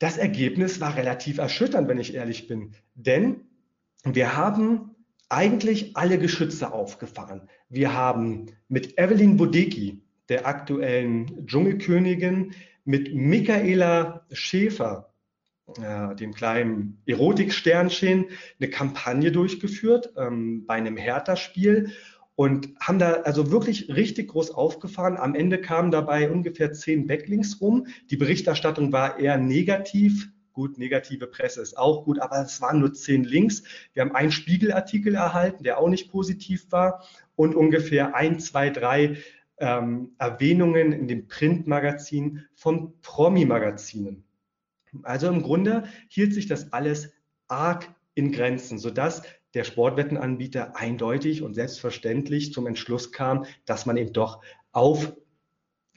Das 0.00 0.18
Ergebnis 0.18 0.82
war 0.82 0.96
relativ 0.96 1.38
erschütternd, 1.38 1.88
wenn 1.88 1.98
ich 1.98 2.14
ehrlich 2.14 2.46
bin, 2.46 2.72
denn 2.94 3.46
wir 4.04 4.36
haben 4.36 4.90
eigentlich 5.30 5.96
alle 5.96 6.18
Geschütze 6.18 6.74
aufgefahren. 6.74 7.48
Wir 7.70 7.94
haben 7.94 8.48
mit 8.68 8.98
Evelyn 8.98 9.38
Bodecki, 9.38 10.02
der 10.28 10.46
aktuellen 10.46 11.46
Dschungelkönigin, 11.46 12.52
mit 12.84 13.14
Michaela 13.14 14.26
Schäfer, 14.30 15.13
äh, 15.80 16.14
dem 16.16 16.34
kleinen 16.34 17.02
Erotiksternchen, 17.06 18.26
eine 18.60 18.70
Kampagne 18.70 19.32
durchgeführt 19.32 20.12
ähm, 20.16 20.66
bei 20.66 20.74
einem 20.74 20.96
Hertha-Spiel 20.96 21.92
und 22.36 22.68
haben 22.80 22.98
da 22.98 23.12
also 23.22 23.50
wirklich 23.50 23.88
richtig 23.88 24.28
groß 24.28 24.50
aufgefahren. 24.50 25.16
Am 25.16 25.34
Ende 25.34 25.60
kamen 25.60 25.90
dabei 25.90 26.30
ungefähr 26.30 26.72
zehn 26.72 27.06
Backlinks 27.06 27.60
rum. 27.60 27.86
Die 28.10 28.16
Berichterstattung 28.16 28.92
war 28.92 29.18
eher 29.18 29.38
negativ. 29.38 30.30
Gut, 30.52 30.78
negative 30.78 31.26
Presse 31.26 31.62
ist 31.62 31.78
auch 31.78 32.04
gut, 32.04 32.20
aber 32.20 32.42
es 32.42 32.60
waren 32.60 32.78
nur 32.78 32.92
zehn 32.92 33.24
Links. 33.24 33.64
Wir 33.92 34.02
haben 34.02 34.14
einen 34.14 34.30
Spiegelartikel 34.30 35.14
erhalten, 35.14 35.64
der 35.64 35.78
auch 35.78 35.88
nicht 35.88 36.10
positiv 36.10 36.70
war 36.70 37.04
und 37.34 37.56
ungefähr 37.56 38.14
ein, 38.14 38.38
zwei, 38.38 38.70
drei 38.70 39.16
ähm, 39.58 40.12
Erwähnungen 40.18 40.92
in 40.92 41.08
dem 41.08 41.26
Printmagazin 41.26 42.44
von 42.54 42.92
Promi-Magazinen. 43.00 44.24
Also 45.02 45.28
im 45.28 45.42
Grunde 45.42 45.84
hielt 46.08 46.34
sich 46.34 46.46
das 46.46 46.72
alles 46.72 47.12
arg 47.48 47.94
in 48.14 48.32
Grenzen, 48.32 48.78
sodass 48.78 49.22
der 49.54 49.64
Sportwettenanbieter 49.64 50.76
eindeutig 50.76 51.42
und 51.42 51.54
selbstverständlich 51.54 52.52
zum 52.52 52.66
Entschluss 52.66 53.12
kam, 53.12 53.44
dass 53.64 53.86
man 53.86 53.96
eben 53.96 54.12
doch 54.12 54.42
auf 54.72 55.12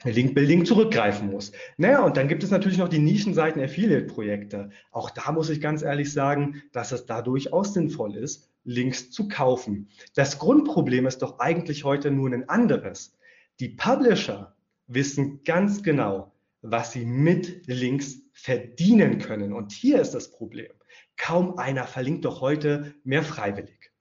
Link-Building 0.04 0.64
zurückgreifen 0.64 1.30
muss. 1.30 1.50
Naja, 1.76 2.04
und 2.04 2.16
dann 2.16 2.28
gibt 2.28 2.44
es 2.44 2.52
natürlich 2.52 2.78
noch 2.78 2.88
die 2.88 3.00
Nischenseiten 3.00 3.60
Affiliate-Projekte. 3.60 4.70
Auch 4.92 5.10
da 5.10 5.32
muss 5.32 5.50
ich 5.50 5.60
ganz 5.60 5.82
ehrlich 5.82 6.12
sagen, 6.12 6.62
dass 6.72 6.92
es 6.92 7.06
da 7.06 7.20
durchaus 7.20 7.74
sinnvoll 7.74 8.14
ist, 8.14 8.48
Links 8.62 9.10
zu 9.10 9.26
kaufen. 9.28 9.88
Das 10.14 10.38
Grundproblem 10.38 11.06
ist 11.06 11.22
doch 11.22 11.40
eigentlich 11.40 11.82
heute 11.82 12.12
nur 12.12 12.30
ein 12.30 12.48
anderes. 12.48 13.16
Die 13.58 13.70
Publisher 13.70 14.54
wissen 14.86 15.42
ganz 15.42 15.82
genau, 15.82 16.32
was 16.62 16.92
sie 16.92 17.04
mit 17.04 17.66
Links 17.66 18.22
verdienen 18.32 19.18
können. 19.18 19.52
Und 19.52 19.72
hier 19.72 20.00
ist 20.00 20.12
das 20.12 20.30
Problem. 20.30 20.72
Kaum 21.16 21.58
einer 21.58 21.84
verlinkt 21.84 22.24
doch 22.24 22.40
heute 22.40 22.94
mehr 23.04 23.22
freiwillig. 23.22 23.92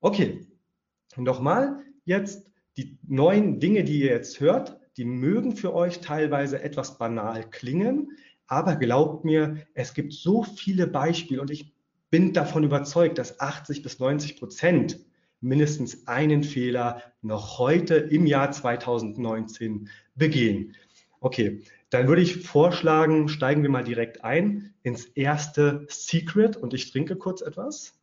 Okay, 0.00 0.46
nochmal 1.16 1.82
jetzt 2.04 2.50
die 2.76 2.98
neuen 3.06 3.60
Dinge, 3.60 3.84
die 3.84 4.00
ihr 4.00 4.12
jetzt 4.12 4.40
hört, 4.40 4.78
die 4.96 5.04
mögen 5.04 5.56
für 5.56 5.74
euch 5.74 6.00
teilweise 6.00 6.62
etwas 6.62 6.98
banal 6.98 7.48
klingen, 7.50 8.16
aber 8.46 8.76
glaubt 8.76 9.24
mir, 9.24 9.58
es 9.74 9.94
gibt 9.94 10.12
so 10.12 10.42
viele 10.42 10.86
Beispiele 10.86 11.40
und 11.40 11.50
ich 11.50 11.72
bin 12.10 12.32
davon 12.32 12.64
überzeugt, 12.64 13.18
dass 13.18 13.38
80 13.38 13.82
bis 13.82 13.98
90 13.98 14.36
Prozent 14.38 14.98
mindestens 15.40 16.06
einen 16.06 16.42
Fehler 16.42 17.02
noch 17.22 17.58
heute 17.58 17.94
im 17.94 18.26
Jahr 18.26 18.50
2019 18.50 19.88
begehen. 20.14 20.74
Okay, 21.20 21.62
dann 21.90 22.08
würde 22.08 22.22
ich 22.22 22.46
vorschlagen, 22.46 23.28
steigen 23.28 23.62
wir 23.62 23.68
mal 23.68 23.84
direkt 23.84 24.24
ein 24.24 24.74
ins 24.82 25.04
erste 25.04 25.86
Secret 25.90 26.56
und 26.56 26.72
ich 26.72 26.90
trinke 26.90 27.16
kurz 27.16 27.42
etwas. 27.42 27.94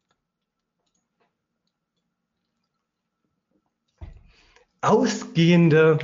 Ausgehende 4.81 5.97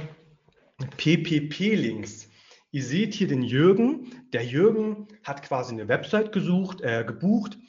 PPP-Links. 0.98 2.30
Ihr 2.72 2.84
seht 2.84 3.14
hier 3.14 3.28
den 3.28 3.44
Jürgen. 3.44 4.26
Der 4.34 4.44
Jürgen 4.44 5.08
hat 5.24 5.44
quasi 5.44 5.74
eine 5.74 5.88
Website 5.88 6.32
gesucht, 6.32 6.82
äh, 6.82 7.04
gebucht, 7.06 7.60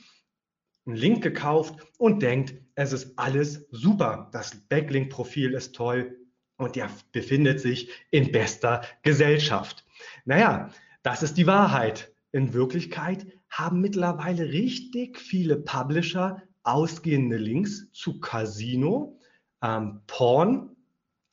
einen 0.87 0.97
Link 0.97 1.23
gekauft 1.23 1.87
und 1.99 2.23
denkt, 2.23 2.55
es 2.77 2.95
ist 2.95 3.19
alles 3.19 3.67
super. 3.71 4.31
Das 4.33 4.57
Backlink-Profil 4.69 5.53
ist 5.53 5.75
toll 5.75 6.24
und 6.57 6.77
er 6.77 6.91
befindet 7.13 7.61
sich 7.61 7.91
in 8.11 8.33
bester 8.33 8.83
Gesellschaft. 9.03 9.85
Naja, 10.25 10.71
das 11.03 11.23
ist 11.23 11.37
die 11.37 11.47
Wahrheit. 11.47 12.13
In 12.33 12.53
Wirklichkeit 12.53 13.27
haben 13.49 13.81
mittlerweile 13.81 14.45
richtig 14.51 15.19
viele 15.19 15.57
Publisher 15.57 16.43
ausgehende 16.63 17.37
Links 17.37 17.91
zu 17.93 18.21
Casino, 18.21 19.21
ähm, 19.63 20.01
Porn, 20.07 20.71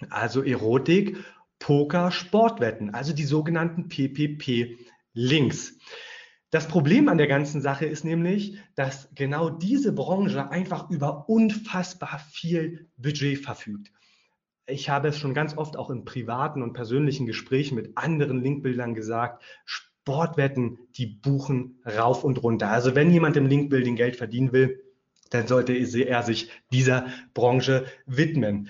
also 0.10 0.44
Erotik, 0.44 1.18
Poker, 1.60 2.12
Sportwetten, 2.12 2.94
also 2.94 3.14
die 3.14 3.24
sogenannten 3.24 3.88
PPP-Links. 3.88 5.78
Das 6.50 6.68
Problem 6.68 7.08
an 7.08 7.18
der 7.18 7.28
ganzen 7.28 7.62
Sache 7.62 7.86
ist 7.86 8.04
nämlich, 8.04 8.58
dass 8.76 9.10
genau 9.16 9.50
diese 9.50 9.94
Branche 9.94 10.50
einfach 10.50 10.90
über 10.90 11.30
unfassbar 11.30 12.20
viel 12.32 12.90
Budget 12.98 13.40
verfügt 13.40 13.92
ich 14.72 14.90
habe 14.90 15.10
es 15.10 15.18
schon 15.18 15.34
ganz 15.34 15.58
oft 15.58 15.78
auch 15.78 15.90
in 15.90 16.06
privaten 16.06 16.62
und 16.62 16.74
persönlichen 16.74 17.26
Gesprächen 17.26 17.76
mit 17.76 17.98
anderen 17.98 18.42
Linkbildern 18.42 18.94
gesagt, 18.94 19.44
Sportwetten, 19.66 20.80
die 20.96 21.06
buchen 21.06 21.80
rauf 21.86 22.24
und 22.24 22.42
runter. 22.42 22.70
Also 22.70 22.96
wenn 22.96 23.12
jemand 23.12 23.38
im 23.38 23.46
Linkbuilding 23.46 23.96
Geld 23.96 24.16
verdienen 24.16 24.52
will, 24.52 24.82
dann 25.30 25.48
sollte 25.48 25.74
er 25.74 26.24
sich 26.24 26.50
dieser 26.72 27.08
Branche 27.34 27.86
widmen. 28.06 28.70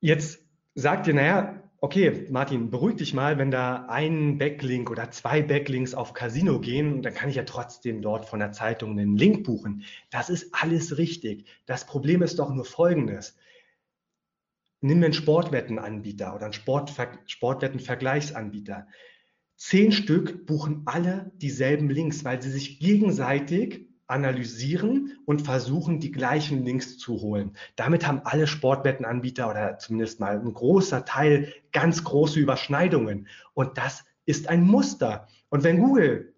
Jetzt 0.00 0.40
sagt 0.74 1.06
ihr, 1.06 1.14
naja, 1.14 1.62
okay, 1.80 2.26
Martin, 2.30 2.70
beruhig 2.70 2.96
dich 2.96 3.12
mal, 3.12 3.36
wenn 3.38 3.50
da 3.50 3.86
ein 3.88 4.38
Backlink 4.38 4.90
oder 4.90 5.10
zwei 5.10 5.42
Backlinks 5.42 5.94
auf 5.94 6.14
Casino 6.14 6.60
gehen, 6.60 7.02
dann 7.02 7.14
kann 7.14 7.28
ich 7.28 7.36
ja 7.36 7.42
trotzdem 7.42 8.00
dort 8.00 8.24
von 8.26 8.38
der 8.38 8.52
Zeitung 8.52 8.92
einen 8.92 9.16
Link 9.16 9.44
buchen. 9.44 9.84
Das 10.10 10.30
ist 10.30 10.54
alles 10.54 10.96
richtig. 10.96 11.46
Das 11.66 11.84
Problem 11.86 12.22
ist 12.22 12.38
doch 12.38 12.54
nur 12.54 12.64
folgendes. 12.64 13.36
Nimm 14.84 15.02
einen 15.02 15.14
Sportwettenanbieter 15.14 16.34
oder 16.34 16.44
einen 16.44 16.52
Sportver 16.52 17.08
Sportwettenvergleichsanbieter. 17.24 18.86
Zehn 19.56 19.92
Stück 19.92 20.44
buchen 20.44 20.82
alle 20.84 21.32
dieselben 21.36 21.88
Links, 21.88 22.22
weil 22.22 22.42
sie 22.42 22.50
sich 22.50 22.80
gegenseitig 22.80 23.88
analysieren 24.08 25.16
und 25.24 25.40
versuchen, 25.40 26.00
die 26.00 26.12
gleichen 26.12 26.66
Links 26.66 26.98
zu 26.98 27.22
holen. 27.22 27.56
Damit 27.76 28.06
haben 28.06 28.20
alle 28.24 28.46
Sportwettenanbieter 28.46 29.48
oder 29.48 29.78
zumindest 29.78 30.20
mal 30.20 30.38
ein 30.38 30.52
großer 30.52 31.06
Teil 31.06 31.50
ganz 31.72 32.04
große 32.04 32.38
Überschneidungen. 32.38 33.26
Und 33.54 33.78
das 33.78 34.04
ist 34.26 34.50
ein 34.50 34.64
Muster. 34.64 35.28
Und 35.48 35.64
wenn 35.64 35.78
Google, 35.78 36.34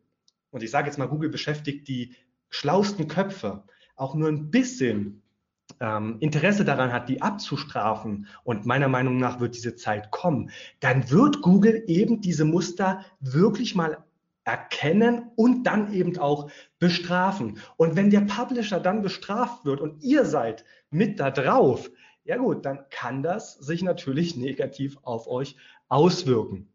und 0.50 0.62
ich 0.62 0.70
sage 0.70 0.86
jetzt 0.86 0.98
mal, 0.98 1.08
Google 1.08 1.30
beschäftigt 1.30 1.88
die 1.88 2.14
schlausten 2.48 3.08
Köpfe, 3.08 3.64
auch 3.96 4.14
nur 4.14 4.28
ein 4.28 4.52
bisschen 4.52 5.24
ähm, 5.80 6.16
Interesse 6.20 6.64
daran 6.64 6.92
hat, 6.92 7.08
die 7.08 7.22
abzustrafen, 7.22 8.26
und 8.44 8.66
meiner 8.66 8.88
Meinung 8.88 9.18
nach 9.18 9.40
wird 9.40 9.54
diese 9.54 9.76
Zeit 9.76 10.10
kommen, 10.10 10.50
dann 10.80 11.10
wird 11.10 11.42
Google 11.42 11.84
eben 11.86 12.20
diese 12.20 12.44
Muster 12.44 13.04
wirklich 13.20 13.74
mal 13.74 13.98
erkennen 14.44 15.30
und 15.34 15.64
dann 15.64 15.92
eben 15.92 16.16
auch 16.18 16.50
bestrafen. 16.78 17.58
Und 17.76 17.96
wenn 17.96 18.10
der 18.10 18.20
Publisher 18.20 18.80
dann 18.80 19.02
bestraft 19.02 19.64
wird 19.64 19.80
und 19.80 20.02
ihr 20.02 20.24
seid 20.24 20.64
mit 20.90 21.18
da 21.18 21.30
drauf, 21.30 21.90
ja 22.24 22.36
gut, 22.36 22.64
dann 22.64 22.80
kann 22.90 23.22
das 23.22 23.54
sich 23.54 23.82
natürlich 23.82 24.36
negativ 24.36 24.98
auf 25.02 25.26
euch 25.26 25.56
auswirken. 25.88 26.68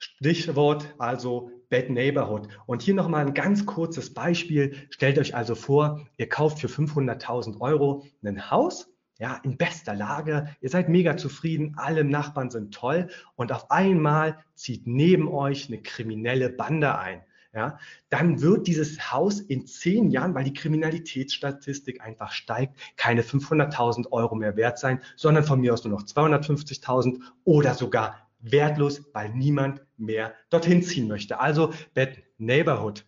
Stichwort 0.00 0.94
also 0.98 1.50
Bad 1.68 1.90
Neighborhood. 1.90 2.48
Und 2.66 2.82
hier 2.82 2.94
nochmal 2.94 3.26
ein 3.26 3.34
ganz 3.34 3.66
kurzes 3.66 4.12
Beispiel. 4.12 4.74
Stellt 4.88 5.18
euch 5.18 5.34
also 5.34 5.54
vor, 5.54 6.06
ihr 6.16 6.28
kauft 6.28 6.58
für 6.58 6.68
500.000 6.68 7.60
Euro 7.60 8.04
ein 8.24 8.50
Haus, 8.50 8.88
ja, 9.18 9.38
in 9.44 9.58
bester 9.58 9.94
Lage. 9.94 10.56
Ihr 10.62 10.70
seid 10.70 10.88
mega 10.88 11.18
zufrieden, 11.18 11.74
alle 11.76 12.02
Nachbarn 12.02 12.50
sind 12.50 12.74
toll 12.74 13.08
und 13.36 13.52
auf 13.52 13.70
einmal 13.70 14.38
zieht 14.54 14.86
neben 14.86 15.28
euch 15.28 15.68
eine 15.68 15.82
kriminelle 15.82 16.48
Bande 16.48 16.98
ein. 16.98 17.22
ja, 17.52 17.78
dann 18.08 18.40
wird 18.40 18.68
dieses 18.68 19.12
Haus 19.12 19.40
in 19.40 19.66
zehn 19.66 20.10
Jahren, 20.10 20.34
weil 20.34 20.44
die 20.44 20.54
Kriminalitätsstatistik 20.54 22.00
einfach 22.00 22.32
steigt, 22.32 22.78
keine 22.96 23.22
500.000 23.22 24.10
Euro 24.12 24.34
mehr 24.34 24.56
wert 24.56 24.78
sein, 24.78 25.00
sondern 25.16 25.44
von 25.44 25.60
mir 25.60 25.74
aus 25.74 25.84
nur 25.84 25.92
noch 25.92 26.06
250.000 26.06 27.20
oder 27.44 27.74
sogar 27.74 28.29
wertlos, 28.40 29.04
weil 29.12 29.30
niemand 29.30 29.82
mehr 29.96 30.34
dorthin 30.50 30.82
ziehen 30.82 31.08
möchte. 31.08 31.40
Also 31.40 31.72
Bad 31.94 32.18
Neighborhood. 32.38 33.04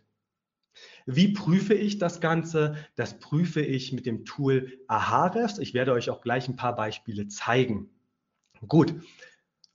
Wie 1.06 1.32
prüfe 1.32 1.74
ich 1.74 1.98
das 1.98 2.20
Ganze? 2.20 2.76
Das 2.94 3.18
prüfe 3.18 3.60
ich 3.60 3.92
mit 3.92 4.06
dem 4.06 4.24
Tool 4.24 4.78
Ahrefs. 4.86 5.58
Ich 5.58 5.74
werde 5.74 5.92
euch 5.92 6.10
auch 6.10 6.20
gleich 6.20 6.48
ein 6.48 6.56
paar 6.56 6.76
Beispiele 6.76 7.28
zeigen. 7.28 7.90
Gut, 8.68 8.94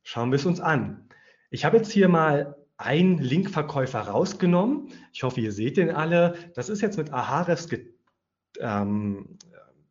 schauen 0.03 0.31
wir 0.31 0.37
es 0.37 0.45
uns 0.45 0.59
an. 0.59 1.09
Ich 1.49 1.65
habe 1.65 1.77
jetzt 1.77 1.91
hier 1.91 2.07
mal 2.07 2.55
einen 2.77 3.17
Linkverkäufer 3.17 4.01
rausgenommen. 4.01 4.89
Ich 5.11 5.23
hoffe, 5.23 5.41
ihr 5.41 5.51
seht 5.51 5.77
den 5.77 5.89
alle. 5.89 6.35
Das 6.53 6.69
ist 6.69 6.81
jetzt 6.81 6.97
mit 6.97 7.11
Ahrefs 7.11 7.67
ähm, 8.59 9.37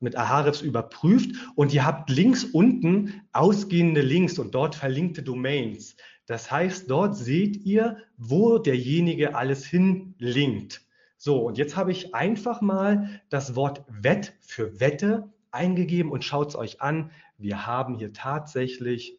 mit 0.01 0.17
Ahrefs 0.17 0.63
überprüft 0.63 1.31
und 1.55 1.73
ihr 1.73 1.85
habt 1.85 2.11
links 2.11 2.45
unten 2.45 3.23
ausgehende 3.33 4.03
Links 4.03 4.39
und 4.39 4.55
dort 4.55 4.75
verlinkte 4.75 5.23
Domains. 5.23 5.97
Das 6.27 6.51
heißt, 6.51 6.91
dort 6.91 7.17
seht 7.17 7.57
ihr, 7.65 7.99
wo 8.17 8.59
derjenige 8.59 9.37
alles 9.37 9.65
hinlinkt. 9.65 10.83
So, 11.17 11.39
und 11.39 11.57
jetzt 11.57 11.77
habe 11.77 11.93
ich 11.93 12.15
einfach 12.15 12.61
mal 12.61 13.21
das 13.31 13.57
Wort 13.57 13.85
Wett 13.89 14.35
für 14.41 14.81
Wette 14.81 15.33
eingegeben 15.51 16.11
und 16.11 16.25
schaut 16.25 16.51
es 16.51 16.57
euch 16.57 16.81
an. 16.83 17.11
Wir 17.39 17.67
haben 17.67 17.95
hier 17.95 18.13
tatsächlich 18.13 19.19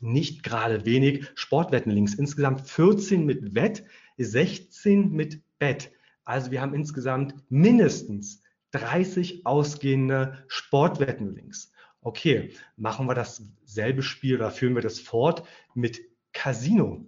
nicht 0.00 0.42
gerade 0.42 0.84
wenig 0.84 1.26
Sportwettenlinks. 1.34 2.14
Insgesamt 2.14 2.60
14 2.60 3.24
mit 3.24 3.54
Wett, 3.54 3.84
16 4.18 5.10
mit 5.10 5.40
Bett. 5.58 5.90
Also 6.24 6.50
wir 6.50 6.60
haben 6.60 6.74
insgesamt 6.74 7.34
mindestens 7.48 8.42
30 8.78 9.46
ausgehende 9.46 10.44
Sportwettenlinks. 10.48 11.72
Okay, 12.00 12.50
machen 12.76 13.08
wir 13.08 13.14
dasselbe 13.14 14.02
Spiel 14.02 14.36
oder 14.36 14.50
führen 14.50 14.74
wir 14.74 14.82
das 14.82 15.00
fort 15.00 15.46
mit 15.74 16.00
Casino. 16.32 17.04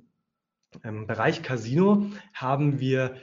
Im 0.83 1.07
Bereich 1.07 1.43
Casino 1.43 2.07
haben 2.33 2.81
wir 2.81 3.17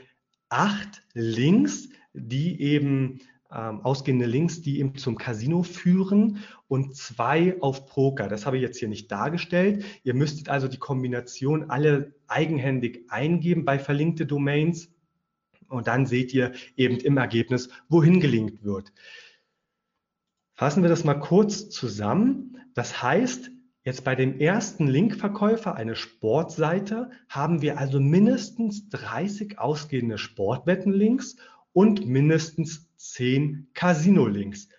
acht 0.49 1.03
Links, 1.13 1.89
die 2.13 2.61
eben 2.61 3.19
ähm, 3.51 3.81
ausgehende 3.81 4.25
Links, 4.25 4.61
die 4.61 4.79
eben 4.79 4.95
zum 4.95 5.17
Casino 5.17 5.63
führen 5.63 6.39
und 6.67 6.95
zwei 6.95 7.61
auf 7.61 7.85
Poker. 7.85 8.27
Das 8.27 8.45
habe 8.45 8.57
ich 8.57 8.63
jetzt 8.63 8.79
hier 8.79 8.87
nicht 8.87 9.11
dargestellt. 9.11 9.83
Ihr 10.03 10.13
müsstet 10.13 10.49
also 10.49 10.67
die 10.67 10.79
Kombination 10.79 11.69
alle 11.69 12.15
eigenhändig 12.27 13.05
eingeben 13.09 13.65
bei 13.65 13.79
verlinkte 13.79 14.25
Domains 14.25 14.94
und 15.69 15.87
dann 15.87 16.05
seht 16.05 16.33
ihr 16.33 16.53
eben 16.75 16.97
im 16.97 17.17
Ergebnis, 17.17 17.69
wohin 17.89 18.19
gelinkt 18.19 18.63
wird. 18.63 18.91
Fassen 20.53 20.83
wir 20.83 20.89
das 20.89 21.03
mal 21.03 21.19
kurz 21.19 21.69
zusammen. 21.69 22.57
Das 22.73 23.01
heißt, 23.01 23.51
Jetzt 23.85 24.03
bei 24.03 24.15
dem 24.15 24.39
ersten 24.39 24.87
Linkverkäufer, 24.87 25.75
eine 25.75 25.95
Sportseite, 25.95 27.11
haben 27.29 27.61
wir 27.61 27.77
also 27.77 27.99
mindestens 27.99 28.89
30 28.89 29.59
ausgehende 29.59 30.17
Sportwettenlinks 30.17 31.35
und 31.71 32.07
mindestens 32.07 32.89
10 32.97 33.67
Casino-Links. 33.75 34.69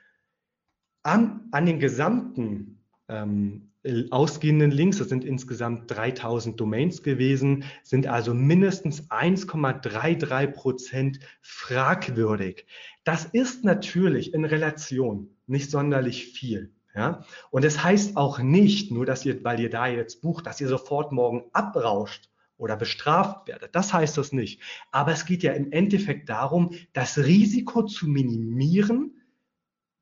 An, 1.04 1.46
an 1.52 1.66
den 1.66 1.78
gesamten 1.78 2.82
ähm, 3.06 3.70
ausgehenden 4.10 4.70
Links, 4.70 4.98
das 4.98 5.08
sind 5.08 5.24
insgesamt 5.24 5.90
3000 5.90 6.58
Domains 6.58 7.02
gewesen, 7.02 7.64
sind 7.82 8.06
also 8.06 8.34
mindestens 8.34 9.10
1,33 9.10 10.46
Prozent 10.48 11.20
fragwürdig. 11.40 12.66
Das 13.04 13.24
ist 13.24 13.64
natürlich 13.64 14.34
in 14.34 14.44
Relation 14.44 15.30
nicht 15.46 15.70
sonderlich 15.70 16.26
viel. 16.26 16.72
Ja? 16.94 17.24
Und 17.50 17.64
es 17.64 17.74
das 17.74 17.84
heißt 17.84 18.16
auch 18.16 18.38
nicht, 18.38 18.90
nur 18.90 19.06
dass 19.06 19.24
ihr, 19.24 19.44
weil 19.44 19.60
ihr 19.60 19.70
da 19.70 19.86
jetzt 19.86 20.22
bucht, 20.22 20.46
dass 20.46 20.60
ihr 20.60 20.68
sofort 20.68 21.12
morgen 21.12 21.44
abrauscht 21.52 22.30
oder 22.56 22.76
bestraft 22.76 23.46
werdet. 23.49 23.75
Das 23.75 23.92
heißt 23.92 24.16
das 24.16 24.32
nicht. 24.32 24.60
Aber 24.90 25.12
es 25.12 25.26
geht 25.26 25.42
ja 25.42 25.52
im 25.52 25.72
Endeffekt 25.72 26.28
darum, 26.28 26.72
das 26.94 27.18
Risiko 27.18 27.82
zu 27.82 28.06
minimieren, 28.06 29.22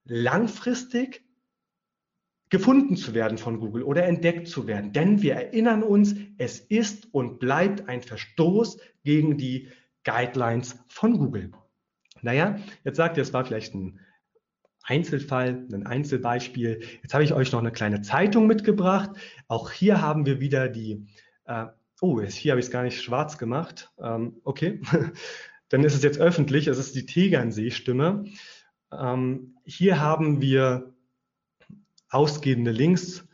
langfristig 0.04 1.24
gefunden 2.50 2.96
zu 2.96 3.14
werden 3.14 3.38
von 3.38 3.58
Google 3.58 3.82
oder 3.82 4.04
entdeckt 4.04 4.48
zu 4.48 4.66
werden. 4.66 4.92
Denn 4.92 5.22
wir 5.22 5.34
erinnern 5.34 5.82
uns, 5.82 6.14
es 6.38 6.60
ist 6.60 7.12
und 7.12 7.38
bleibt 7.38 7.88
ein 7.88 8.02
Verstoß 8.02 8.78
gegen 9.02 9.36
die 9.38 9.68
Guidelines 10.04 10.78
von 10.88 11.18
Google. 11.18 11.52
Naja, 12.22 12.58
jetzt 12.84 12.96
sagt 12.96 13.16
ihr, 13.16 13.22
es 13.22 13.32
war 13.32 13.44
vielleicht 13.44 13.74
ein 13.74 14.00
Einzelfall, 14.82 15.66
ein 15.72 15.86
Einzelbeispiel. 15.86 16.82
Jetzt 17.02 17.14
habe 17.14 17.24
ich 17.24 17.32
euch 17.32 17.52
noch 17.52 17.60
eine 17.60 17.72
kleine 17.72 18.02
Zeitung 18.02 18.46
mitgebracht. 18.46 19.10
Auch 19.48 19.70
hier 19.70 20.00
haben 20.00 20.26
wir 20.26 20.40
wieder 20.40 20.68
die, 20.68 21.06
äh, 21.46 21.66
oh, 22.00 22.20
hier 22.20 22.52
habe 22.52 22.60
ich 22.60 22.66
es 22.66 22.72
gar 22.72 22.82
nicht 22.82 23.02
schwarz 23.02 23.38
gemacht. 23.38 23.92
Ähm, 23.98 24.40
okay, 24.44 24.80
dann 25.70 25.84
ist 25.84 25.94
es 25.94 26.02
jetzt 26.02 26.18
öffentlich. 26.18 26.66
Es 26.66 26.78
ist 26.78 26.94
die 26.94 27.06
Tegernsee-Stimme. 27.06 28.24
Ähm, 28.92 29.56
hier 29.64 30.00
haben 30.00 30.40
wir 30.40 30.93
ausgehende 32.14 32.70
Links 32.70 33.26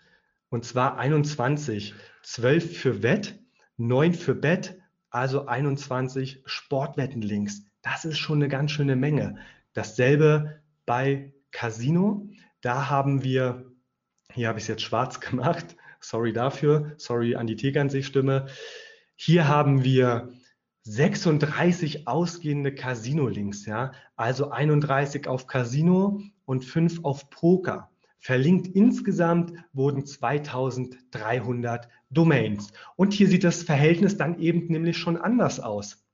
und 0.49 0.65
zwar 0.65 0.99
21, 0.99 1.95
12 2.23 2.77
für 2.77 3.03
Wett, 3.03 3.39
9 3.77 4.15
für 4.15 4.35
Bett, 4.35 4.79
also 5.11 5.47
21 5.47 6.43
Sportwettenlinks. 6.47 7.65
Das 7.83 8.05
ist 8.05 8.19
schon 8.19 8.39
eine 8.39 8.49
ganz 8.49 8.73
schöne 8.73 8.97
Menge. 8.97 9.37
Dasselbe 9.75 10.61
bei 10.87 11.33
Casino. 11.51 12.29
Da 12.61 12.91
haben 12.91 13.23
wir, 13.23 13.71
hier 14.33 14.49
habe 14.49 14.59
ich 14.59 14.65
es 14.65 14.69
jetzt 14.69 14.83
schwarz 14.83 15.21
gemacht, 15.21 15.77
sorry 16.01 16.33
dafür, 16.33 16.95
sorry 16.97 17.37
an 17.37 17.47
die 17.47 17.57
Tegernsee-Stimme. 17.57 18.47
Hier 19.15 19.47
haben 19.47 19.85
wir 19.85 20.33
36 20.85 22.09
ausgehende 22.09 22.75
Casino-Links, 22.75 23.67
ja, 23.67 23.93
also 24.17 24.51
31 24.51 25.29
auf 25.29 25.47
Casino 25.47 26.23
und 26.47 26.65
5 26.65 27.05
auf 27.05 27.29
Poker. 27.29 27.91
Verlinkt 28.21 28.69
insgesamt 28.69 29.55
wurden 29.73 30.05
2300 30.05 31.89
Domains. 32.11 32.71
Und 32.95 33.15
hier 33.15 33.27
sieht 33.29 33.45
das 33.45 33.63
Verhältnis 33.63 34.19
dann 34.19 34.39
eben 34.39 34.67
nämlich 34.67 34.99
schon 34.99 35.17
anders 35.17 35.59
aus. 35.59 36.05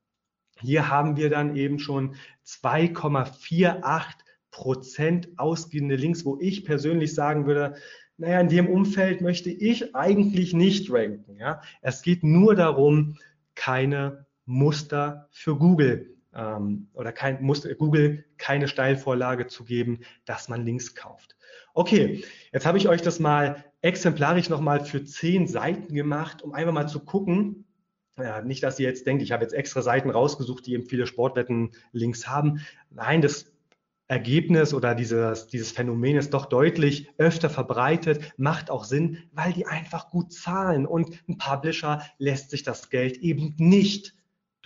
Hier 0.61 0.89
haben 0.89 1.17
wir 1.17 1.31
dann 1.31 1.57
eben 1.57 1.81
schon 1.81 2.15
2,48 2.47 4.05
Prozent 4.53 5.29
ausgehende 5.37 5.97
Links, 5.97 6.25
wo 6.25 6.39
ich 6.41 6.65
persönlich 6.65 7.13
sagen 7.13 7.47
würde, 7.47 7.75
naja, 8.19 8.41
in 8.41 8.49
dem 8.49 8.69
Umfeld 8.69 9.21
möchte 9.21 9.51
ich 9.51 9.95
eigentlich 9.95 10.55
nicht 10.55 10.91
ranken. 10.91 11.37
Ja? 11.39 11.61
Es 11.83 12.03
geht 12.03 12.23
nur 12.23 12.55
darum, 12.55 13.19
keine 13.57 14.27
Muster 14.47 15.29
für 15.33 15.57
Google 15.57 16.16
ähm, 16.37 16.89
oder 16.93 17.13
kein 17.13 17.43
Muster, 17.43 17.75
Google 17.75 18.25
keine 18.39 18.69
Steilvorlage 18.69 19.47
zu 19.47 19.65
geben, 19.65 20.01
dass 20.25 20.49
man 20.49 20.65
Links 20.65 20.95
kauft. 20.95 21.37
Okay, 21.75 22.25
jetzt 22.53 22.67
habe 22.67 22.79
ich 22.79 22.89
euch 22.89 23.03
das 23.03 23.19
mal 23.19 23.65
exemplarisch 23.83 24.49
nochmal 24.49 24.85
für 24.85 25.05
zehn 25.05 25.47
Seiten 25.47 25.95
gemacht, 25.95 26.43
um 26.43 26.53
einfach 26.53 26.73
mal 26.73 26.89
zu 26.89 27.01
gucken, 27.01 27.65
ja, 28.19 28.41
nicht, 28.41 28.63
dass 28.63 28.79
ihr 28.79 28.89
jetzt 28.89 29.07
denkt, 29.07 29.23
ich 29.23 29.33
habe 29.33 29.43
jetzt 29.43 29.53
extra 29.53 29.83
Seiten 29.83 30.09
rausgesucht, 30.09 30.67
die 30.67 30.73
eben 30.73 30.87
viele 30.87 31.07
Sportwetten-Links 31.07 32.27
haben. 32.27 32.61
Nein, 32.91 33.21
das 33.21 33.53
Ergebnis 34.09 34.73
oder 34.73 34.95
dieses, 34.95 35.49
dieses 35.49 35.73
Phänomen 35.73 36.17
ist 36.17 36.33
doch 36.33 36.47
deutlich 36.47 37.11
öfter 37.19 37.51
verbreitet, 37.51 38.33
macht 38.39 38.71
auch 38.71 38.85
Sinn, 38.85 39.19
weil 39.33 39.53
die 39.53 39.67
einfach 39.67 40.11
gut 40.11 40.33
zahlen 40.33 40.87
und 40.87 41.11
ein 41.29 41.37
Publisher 41.37 42.03
lässt 42.19 42.51
sich 42.51 42.63
das 42.63 42.89
Geld 42.89 43.19
eben 43.19 43.55
nicht 43.59 44.16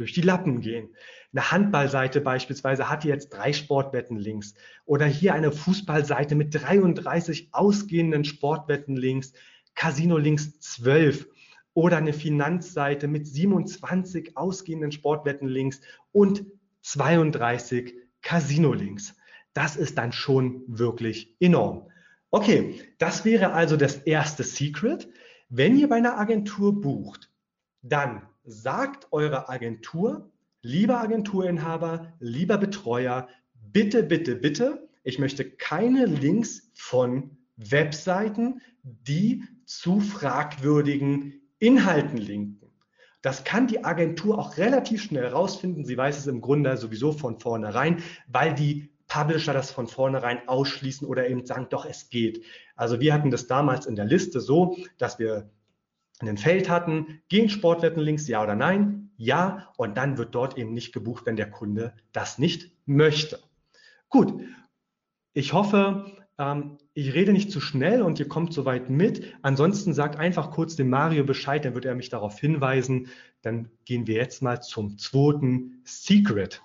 durch 0.01 0.15
die 0.15 0.23
Lappen 0.23 0.61
gehen. 0.61 0.89
Eine 1.33 1.53
Handballseite 1.53 2.23
beispielsweise 2.23 2.89
hat 2.89 3.05
jetzt 3.05 3.29
drei 3.29 3.53
Sportwettenlinks 3.53 4.55
oder 4.87 5.05
hier 5.05 5.35
eine 5.35 5.53
Fußballseite 5.53 6.35
mit 6.35 6.55
33 6.55 7.51
ausgehenden 7.53 8.25
Sportwettenlinks, 8.25 9.35
Casino-Links 9.75 10.59
12 10.59 11.29
oder 11.75 11.99
eine 11.99 12.15
Finanzseite 12.15 13.09
mit 13.09 13.27
27 13.27 14.37
ausgehenden 14.39 14.91
Sportwettenlinks 14.91 15.83
und 16.13 16.47
32 16.81 17.95
Casino-Links. 18.23 19.15
Das 19.53 19.77
ist 19.77 19.99
dann 19.99 20.13
schon 20.13 20.63
wirklich 20.67 21.37
enorm. 21.41 21.91
Okay, 22.31 22.81
das 22.99 23.27
wäre 23.27 23.53
also 23.53 23.77
das 23.77 23.97
erste 23.97 24.45
Secret. 24.45 25.09
Wenn 25.51 25.77
ihr 25.77 25.89
bei 25.89 25.97
einer 25.97 26.19
Agentur 26.19 26.81
bucht, 26.81 27.31
dann 27.83 28.23
sagt 28.45 29.09
eure 29.13 29.49
Agentur, 29.49 30.31
lieber 30.63 31.01
Agenturinhaber, 31.01 32.13
lieber 32.21 32.59
Betreuer, 32.59 33.29
bitte, 33.55 34.03
bitte, 34.03 34.37
bitte, 34.37 34.89
ich 35.03 35.19
möchte 35.19 35.45
keine 35.45 36.07
Links 36.07 36.71
von 36.75 37.37
Webseiten, 37.57 38.61
die 38.83 39.45
zu 39.65 40.01
fragwürdigen 40.01 41.41
Inhalten 41.59 42.17
linken. 42.17 42.73
Das 43.23 43.45
kann 43.45 43.67
die 43.67 43.85
Agentur 43.85 44.39
auch 44.39 44.57
relativ 44.57 45.03
schnell 45.03 45.27
rausfinden. 45.27 45.85
Sie 45.85 45.97
weiß 45.97 46.19
es 46.19 46.27
im 46.27 46.41
Grunde 46.41 46.77
sowieso 46.77 47.13
von 47.13 47.39
vornherein, 47.39 48.03
weil 48.27 48.55
die 48.55 48.91
Publisher 49.09 49.53
das 49.53 49.71
von 49.71 49.89
vornherein 49.89 50.49
ausschließen 50.49 51.07
oder 51.07 51.29
eben 51.29 51.45
sagen, 51.45 51.67
doch, 51.69 51.85
es 51.85 52.09
geht. 52.09 52.45
Also 52.77 53.01
wir 53.01 53.13
hatten 53.13 53.31
das 53.31 53.47
damals 53.47 53.87
in 53.87 53.97
der 53.97 54.07
Liste 54.07 54.41
so, 54.41 54.77
dass 54.99 55.19
wir 55.19 55.51
ein 56.29 56.39
Feld 56.39 56.69
hatten, 56.69 57.23
gehen 57.29 57.49
Sportwettenlinks, 57.49 58.29
ja 58.29 58.43
oder 58.43 58.55
nein? 58.55 59.11
Ja. 59.17 59.73
Und 59.77 59.97
dann 59.97 60.19
wird 60.19 60.35
dort 60.35 60.59
eben 60.59 60.73
nicht 60.73 60.93
gebucht, 60.93 61.27
wenn 61.27 61.37
der 61.37 61.51
Kunde 61.51 61.95
das 62.13 62.39
nicht 62.39 62.73
möchte. 62.87 63.39
Gut. 64.09 64.43
Ich 65.33 65.53
hoffe, 65.53 66.17
ähm, 66.39 66.79
ich 66.95 67.15
rede 67.15 67.33
nicht 67.33 67.51
zu 67.51 67.61
schnell 67.61 68.03
und 68.03 68.19
ihr 68.19 68.29
kommt 68.29 68.53
soweit 68.53 68.91
mit. 68.91 69.35
Ansonsten 69.43 69.95
sagt 69.95 70.17
einfach 70.17 70.51
kurz 70.51 70.75
dem 70.75 70.91
Mario 70.91 71.25
Bescheid, 71.25 71.65
dann 71.65 71.75
wird 71.75 71.85
er 71.85 71.95
mich 71.95 72.09
darauf 72.09 72.39
hinweisen. 72.39 73.09
Dann 73.43 73.71
gehen 73.85 74.07
wir 74.07 74.17
jetzt 74.17 74.43
mal 74.43 74.61
zum 74.61 74.99
zweiten 74.99 75.83
Secret. 75.85 76.63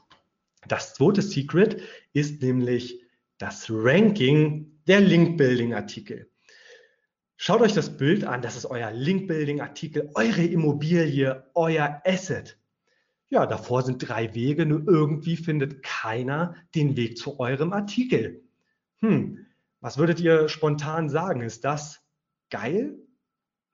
Das 0.68 0.94
zweite 0.94 1.22
Secret 1.22 1.82
ist 2.14 2.42
nämlich 2.42 3.02
das 3.38 3.68
Ranking 3.70 4.80
der 4.88 5.02
Link-Building-Artikel. 5.02 6.30
Schaut 7.38 7.62
euch 7.62 7.74
das 7.74 7.98
Bild 7.98 8.24
an, 8.24 8.42
das 8.42 8.56
ist 8.56 8.66
euer 8.66 8.92
Link-Building-Artikel, 8.92 10.10
eure 10.16 10.44
Immobilie, 10.44 11.50
euer 11.54 12.02
Asset. 12.06 12.58
Ja, 13.28 13.46
davor 13.46 13.82
sind 13.82 14.08
drei 14.08 14.34
Wege, 14.34 14.66
nur 14.66 14.88
irgendwie 14.88 15.36
findet 15.36 15.84
keiner 15.84 16.56
den 16.76 16.96
Weg 16.96 17.18
zu 17.18 17.40
eurem 17.40 17.74
Artikel. 17.74 18.44
Hm, 19.00 19.46
was 19.82 19.98
würdet 19.98 20.20
ihr 20.22 20.48
spontan 20.48 21.10
sagen? 21.10 21.42
Ist 21.42 21.66
das 21.66 22.02
geil? 22.50 22.98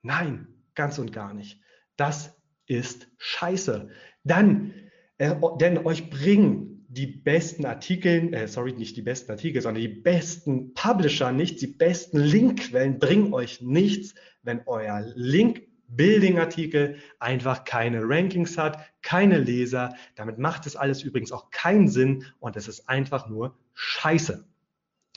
Nein, 0.02 0.48
ganz 0.74 0.98
und 0.98 1.12
gar 1.12 1.32
nicht. 1.32 1.60
Das 1.96 2.36
ist 2.66 3.08
scheiße. 3.18 3.90
Dann, 4.24 4.74
äh, 5.18 5.36
denn 5.60 5.86
euch 5.86 6.10
bringen 6.10 6.71
die 6.92 7.06
besten 7.06 7.64
Artikel, 7.64 8.34
äh, 8.34 8.46
sorry, 8.46 8.72
nicht 8.74 8.98
die 8.98 9.02
besten 9.02 9.32
Artikel, 9.32 9.62
sondern 9.62 9.80
die 9.80 9.88
besten 9.88 10.74
Publisher, 10.74 11.32
nicht 11.32 11.62
die 11.62 11.66
besten 11.66 12.18
Linkquellen 12.18 12.98
bringen 12.98 13.32
euch 13.32 13.62
nichts, 13.62 14.14
wenn 14.42 14.60
euer 14.66 15.00
Link-Building-Artikel 15.14 16.96
einfach 17.18 17.64
keine 17.64 18.02
Rankings 18.02 18.58
hat, 18.58 18.78
keine 19.00 19.38
Leser. 19.38 19.96
Damit 20.16 20.36
macht 20.38 20.66
es 20.66 20.76
alles 20.76 21.02
übrigens 21.02 21.32
auch 21.32 21.50
keinen 21.50 21.88
Sinn 21.88 22.26
und 22.40 22.56
es 22.56 22.68
ist 22.68 22.90
einfach 22.90 23.26
nur 23.26 23.56
Scheiße. 23.72 24.46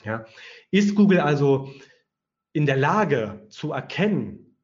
Ja. 0.02 0.24
Ist 0.70 0.94
Google 0.94 1.20
also 1.20 1.74
in 2.54 2.64
der 2.64 2.78
Lage 2.78 3.44
zu 3.50 3.72
erkennen, 3.72 4.56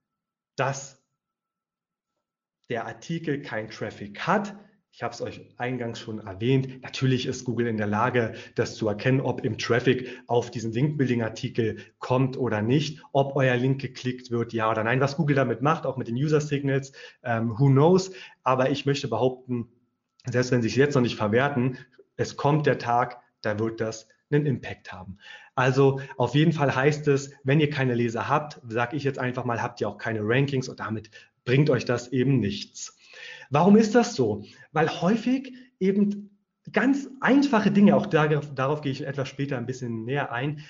dass 0.57 1.05
der 2.71 2.87
Artikel 2.87 3.43
kein 3.43 3.69
Traffic 3.69 4.27
hat, 4.27 4.57
ich 4.95 5.03
habe 5.03 5.15
es 5.15 5.23
euch 5.23 5.41
eingangs 5.57 5.99
schon 5.99 6.19
erwähnt. 6.19 6.83
Natürlich 6.83 7.25
ist 7.25 7.45
Google 7.45 7.67
in 7.67 7.79
der 7.79 7.87
Lage, 7.87 8.35
das 8.57 8.75
zu 8.75 8.87
erkennen, 8.89 9.23
ob 9.23 9.43
im 9.43 9.57
Traffic 9.57 10.23
auf 10.27 10.51
diesen 10.51 10.71
Link-Building-Artikel 10.71 11.79
kommt 11.99 12.37
oder 12.37 12.61
nicht, 12.61 13.03
ob 13.13 13.35
euer 13.35 13.57
Link 13.57 13.81
geklickt 13.81 14.31
wird, 14.31 14.53
ja 14.53 14.71
oder 14.71 14.85
nein. 14.85 15.01
Was 15.01 15.17
Google 15.17 15.35
damit 15.35 15.63
macht, 15.63 15.87
auch 15.87 15.97
mit 15.97 16.09
den 16.09 16.17
User-Signals, 16.17 16.93
ähm, 17.23 17.59
who 17.59 17.69
knows. 17.69 18.13
Aber 18.43 18.69
ich 18.69 18.85
möchte 18.85 19.09
behaupten, 19.09 19.69
selbst 20.31 20.53
wenn 20.53 20.61
sie 20.61 20.69
es 20.69 20.77
jetzt 20.77 20.95
noch 20.95 21.03
nicht 21.03 21.17
verwerten, 21.17 21.79
es 22.17 22.37
kommt 22.37 22.67
der 22.67 22.77
Tag, 22.77 23.19
da 23.41 23.59
wird 23.59 23.81
das 23.81 24.09
einen 24.31 24.45
Impact 24.45 24.93
haben. 24.93 25.17
Also 25.55 26.01
auf 26.19 26.35
jeden 26.35 26.53
Fall 26.53 26.75
heißt 26.77 27.09
es, 27.09 27.33
wenn 27.45 27.61
ihr 27.61 27.71
keine 27.71 27.95
Leser 27.95 28.29
habt, 28.29 28.61
sage 28.69 28.97
ich 28.97 29.05
jetzt 29.05 29.19
einfach 29.19 29.47
mal, 29.47 29.63
habt 29.63 29.81
ihr 29.81 29.89
auch 29.89 29.97
keine 29.97 30.21
Rankings 30.23 30.69
und 30.69 30.81
damit 30.81 31.11
bringt 31.47 31.71
euch 31.71 31.87
das 31.87 32.09
eben 32.13 32.41
nichts. 32.41 32.99
Warum 33.51 33.77
ist 33.77 33.95
das 33.95 34.15
so? 34.15 34.45
Weil 34.73 34.89
häufig 34.89 35.55
eben 35.81 36.39
ganz 36.73 37.09
einfache 37.21 37.71
Dinge, 37.71 37.97
auch 37.97 38.07
darauf, 38.07 38.55
darauf 38.55 38.81
gehe 38.81 38.93
ich 38.93 39.07
etwas 39.07 39.29
später 39.29 39.59
ein 39.59 39.67
bisschen 39.67 40.05
näher 40.05 40.33
ein, 40.33 40.63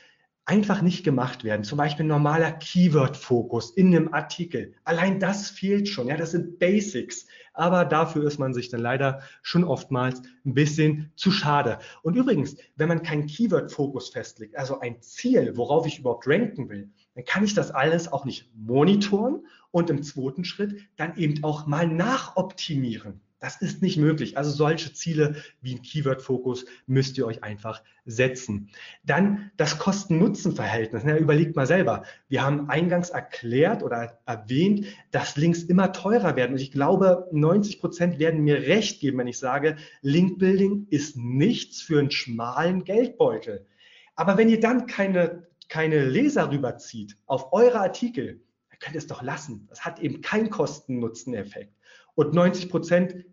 einfach 0.45 0.83
nicht 0.83 1.05
gemacht 1.05 1.45
werden. 1.45 1.63
Zum 1.63 1.79
Beispiel 1.79 2.05
normaler 2.05 2.53
Keyword-Fokus 2.53 3.71
in 3.77 3.95
einem 3.95 4.13
Artikel. 4.13 4.75
Allein 4.85 5.21
das 5.21 5.51
fehlt 5.51 5.89
schon. 5.89 6.09
Ja, 6.09 6.17
das 6.17 6.33
sind 6.33 6.59
Basics. 6.59 7.27
Aber 7.55 7.85
dafür 7.85 8.25
ist 8.25 8.39
man 8.39 8.55
sich 8.55 8.69
dann 8.69 8.81
leider 8.81 9.21
schon 9.43 9.63
oftmals 9.63 10.23
ein 10.45 10.55
bisschen 10.55 11.13
zu 11.15 11.31
schade. 11.31 11.79
Und 12.03 12.17
übrigens, 12.17 12.57
wenn 12.77 12.89
man 12.89 13.03
keinen 13.03 13.27
Keyword-Fokus 13.27 14.11
festlegt, 14.11 14.57
also 14.57 14.81
ein 14.81 15.01
Ziel, 15.01 15.57
worauf 15.57 15.87
ich 15.87 16.01
überhaupt 16.01 16.27
ranken 16.27 16.69
will, 16.69 16.91
dann 17.15 17.25
kann 17.25 17.45
ich 17.45 17.55
das 17.55 17.71
alles 17.71 18.11
auch 18.13 18.25
nicht 18.25 18.51
monitoren 18.55 19.47
und 19.71 19.91
im 19.91 20.03
zweiten 20.03 20.45
Schritt 20.45 20.81
dann 20.97 21.17
eben 21.17 21.43
auch 21.45 21.67
mal 21.67 21.87
nachoptimieren. 21.87 23.21
Das 23.43 23.61
ist 23.61 23.83
nicht 23.83 23.97
möglich. 23.97 24.39
Also 24.39 24.53
solche 24.53 24.93
Ziele 24.93 25.35
wie 25.63 25.75
ein 25.75 25.83
Keyword-Fokus 25.83 26.65
müsst 26.87 27.19
ihr 27.19 27.27
euch 27.27 27.43
einfach 27.43 27.83
setzen. 28.05 28.71
Dann 29.03 29.51
das 29.57 29.81
Kosten-Nutzen-Verhältnis. 29.81 31.03
Ja, 31.03 31.17
überlegt 31.17 31.57
mal 31.57 31.67
selber. 31.67 32.05
Wir 32.29 32.45
haben 32.45 32.71
eingangs 32.71 33.11
erklärt 33.11 33.83
oder 33.83 34.21
erwähnt, 34.27 34.87
dass 35.11 35.37
Links 35.37 35.65
immer 35.65 35.93
teurer 35.93 36.37
werden. 36.37 36.53
Und 36.53 36.61
ich 36.61 36.71
glaube, 36.71 37.29
90 37.33 37.81
Prozent 37.81 38.21
werden 38.21 38.45
mir 38.45 38.63
recht 38.63 39.01
geben, 39.01 39.19
wenn 39.19 39.27
ich 39.27 39.39
sage, 39.39 39.75
Link-Building 40.03 40.87
ist 40.91 41.17
nichts 41.17 41.83
für 41.83 41.99
einen 41.99 42.13
schmalen 42.13 42.85
Geldbeutel. 42.85 43.67
Aber 44.15 44.39
wenn 44.39 44.51
ihr 44.51 44.61
dann 44.61 44.87
keine, 44.87 45.49
keine 45.73 46.05
Leser 46.05 46.51
rüberzieht 46.51 47.17
auf 47.25 47.55
eure 47.55 47.81
Artikel, 47.81 48.43
dann 48.69 48.79
könnt 48.79 48.95
ihr 48.95 48.99
es 48.99 49.07
doch 49.07 49.23
lassen. 49.23 49.67
Das 49.71 49.87
hat 49.87 50.01
eben 50.01 50.21
keinen 50.21 50.51
Kosten-Nutzen-Effekt. 50.51 51.75
Und 52.15 52.35
90 52.35 52.69
Prozent 52.69 53.25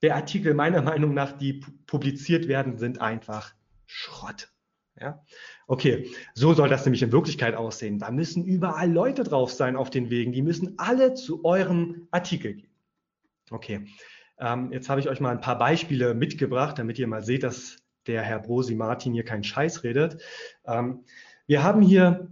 der 0.00 0.14
Artikel 0.14 0.54
meiner 0.54 0.82
Meinung 0.82 1.14
nach, 1.14 1.32
die 1.32 1.64
publiziert 1.88 2.46
werden, 2.46 2.78
sind 2.78 3.00
einfach 3.00 3.54
Schrott. 3.86 4.52
Ja? 5.00 5.24
Okay, 5.66 6.08
so 6.32 6.54
soll 6.54 6.68
das 6.68 6.84
nämlich 6.84 7.02
in 7.02 7.10
Wirklichkeit 7.10 7.56
aussehen. 7.56 7.98
Da 7.98 8.12
müssen 8.12 8.44
überall 8.44 8.88
Leute 8.88 9.24
drauf 9.24 9.50
sein 9.50 9.74
auf 9.74 9.90
den 9.90 10.10
Wegen. 10.10 10.30
Die 10.30 10.42
müssen 10.42 10.78
alle 10.78 11.14
zu 11.14 11.44
eurem 11.44 12.06
Artikel 12.12 12.54
gehen. 12.54 12.70
Okay, 13.50 13.88
ähm, 14.38 14.70
jetzt 14.70 14.88
habe 14.88 15.00
ich 15.00 15.08
euch 15.08 15.18
mal 15.18 15.32
ein 15.32 15.40
paar 15.40 15.58
Beispiele 15.58 16.14
mitgebracht, 16.14 16.78
damit 16.78 17.00
ihr 17.00 17.08
mal 17.08 17.24
seht, 17.24 17.42
dass 17.42 17.78
der 18.06 18.22
Herr 18.22 18.38
Brosi 18.38 18.76
Martin 18.76 19.12
hier 19.12 19.24
keinen 19.24 19.42
Scheiß 19.42 19.82
redet. 19.82 20.22
Ähm, 20.64 21.04
wir 21.50 21.64
haben 21.64 21.82
hier 21.82 22.28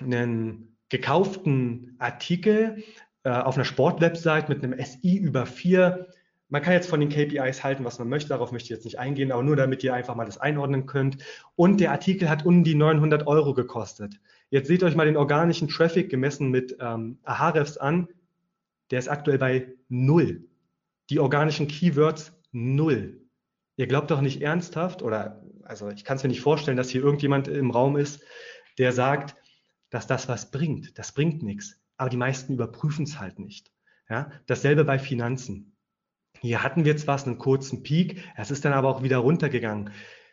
einen 0.00 0.76
gekauften 0.88 1.96
Artikel 1.98 2.84
äh, 3.24 3.30
auf 3.30 3.56
einer 3.56 3.64
Sportwebsite 3.64 4.46
mit 4.48 4.62
einem 4.62 4.78
SI 4.78 5.16
über 5.16 5.44
4 5.44 6.06
man 6.50 6.62
kann 6.62 6.74
jetzt 6.74 6.88
von 6.88 7.00
den 7.00 7.08
KPIs 7.08 7.64
halten, 7.64 7.84
was 7.84 7.98
man 7.98 8.08
möchte, 8.08 8.28
darauf 8.28 8.52
möchte 8.52 8.66
ich 8.66 8.70
jetzt 8.70 8.84
nicht 8.84 9.00
eingehen, 9.00 9.32
aber 9.32 9.42
nur 9.42 9.56
damit 9.56 9.82
ihr 9.82 9.92
einfach 9.92 10.14
mal 10.14 10.24
das 10.24 10.38
einordnen 10.38 10.86
könnt. 10.86 11.18
Und 11.56 11.80
der 11.80 11.90
Artikel 11.90 12.30
hat 12.30 12.46
um 12.46 12.62
die 12.62 12.76
900 12.76 13.26
Euro 13.26 13.54
gekostet. 13.54 14.20
Jetzt 14.50 14.68
seht 14.68 14.84
euch 14.84 14.94
mal 14.94 15.06
den 15.06 15.16
organischen 15.16 15.66
Traffic 15.66 16.10
gemessen 16.10 16.52
mit 16.52 16.76
ähm, 16.78 17.18
Ahrefs 17.24 17.76
an. 17.76 18.06
Der 18.92 19.00
ist 19.00 19.08
aktuell 19.08 19.38
bei 19.38 19.66
null. 19.88 20.44
Die 21.10 21.18
organischen 21.18 21.66
Keywords 21.66 22.32
null. 22.52 23.20
Ihr 23.74 23.88
glaubt 23.88 24.12
doch 24.12 24.20
nicht 24.20 24.40
ernsthaft, 24.40 25.02
oder 25.02 25.43
also 25.66 25.88
ich 25.90 26.04
kann 26.04 26.16
es 26.16 26.22
mir 26.22 26.28
nicht 26.28 26.40
vorstellen, 26.40 26.76
dass 26.76 26.90
hier 26.90 27.02
irgendjemand 27.02 27.48
im 27.48 27.70
Raum 27.70 27.96
ist, 27.96 28.22
der 28.78 28.92
sagt, 28.92 29.36
dass 29.90 30.06
das 30.06 30.28
was 30.28 30.50
bringt. 30.50 30.98
Das 30.98 31.12
bringt 31.12 31.42
nichts. 31.42 31.80
Aber 31.96 32.10
die 32.10 32.16
meisten 32.16 32.54
überprüfen 32.54 33.04
es 33.04 33.20
halt 33.20 33.38
nicht. 33.38 33.72
Ja? 34.08 34.30
Dasselbe 34.46 34.84
bei 34.84 34.98
Finanzen. 34.98 35.76
Hier 36.40 36.62
hatten 36.62 36.84
wir 36.84 36.96
zwar 36.96 37.24
einen 37.24 37.38
kurzen 37.38 37.82
Peak, 37.82 38.22
es 38.36 38.50
ist 38.50 38.64
dann 38.64 38.72
aber 38.72 38.88
auch 38.88 39.02
wieder 39.02 39.18
runtergegangen. 39.18 39.90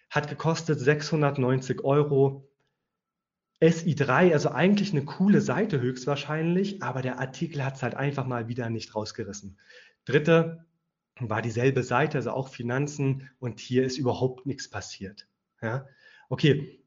Hat 0.10 0.28
gekostet 0.28 0.80
690 0.80 1.84
Euro. 1.84 2.50
SI3, 3.62 4.34
also 4.34 4.50
eigentlich 4.50 4.92
eine 4.92 5.06
coole 5.06 5.40
Seite 5.40 5.80
höchstwahrscheinlich, 5.80 6.82
aber 6.82 7.04
der 7.04 7.20
Artikel 7.20 7.64
hat 7.64 7.76
es 7.76 7.84
halt 7.84 7.94
einfach 7.94 8.26
mal 8.26 8.48
wieder 8.48 8.70
nicht 8.72 8.96
rausgerissen. 8.96 9.60
Dritte 10.06 10.66
war 11.30 11.42
dieselbe 11.42 11.84
Seite, 11.84 12.18
also 12.18 12.32
auch 12.32 12.50
Finanzen 12.50 13.30
und 13.40 13.60
hier 13.60 13.84
ist 13.84 13.98
überhaupt 13.98 14.46
nichts 14.46 14.70
passiert. 14.70 15.28
Ja? 15.62 15.86
Okay, 16.30 16.82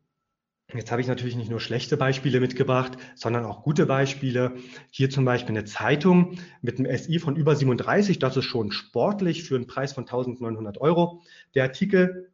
Jetzt 0.73 0.91
habe 0.91 1.01
ich 1.03 1.07
natürlich 1.07 1.37
nicht 1.37 1.51
nur 1.51 1.61
schlechte 1.61 1.97
Beispiele 1.97 2.41
mitgebracht, 2.41 2.97
sondern 3.15 3.45
auch 3.45 3.63
gute 3.63 3.87
Beispiele. 3.87 4.57
Hier 4.91 5.11
zum 5.11 5.25
Beispiel 5.25 5.57
eine 5.57 5.67
Zeitung 5.67 6.39
mit 6.63 6.79
einem 6.79 6.97
SI 6.97 7.19
von 7.19 7.37
über 7.37 7.55
37. 7.55 8.19
Das 8.19 8.37
ist 8.37 8.47
schon 8.47 8.73
sportlich 8.73 9.45
für 9.45 9.57
einen 9.57 9.67
Preis 9.67 9.93
von 9.93 10.05
1900 10.05 10.79
Euro. 10.79 11.23
Der 11.55 11.65
Artikel 11.65 12.33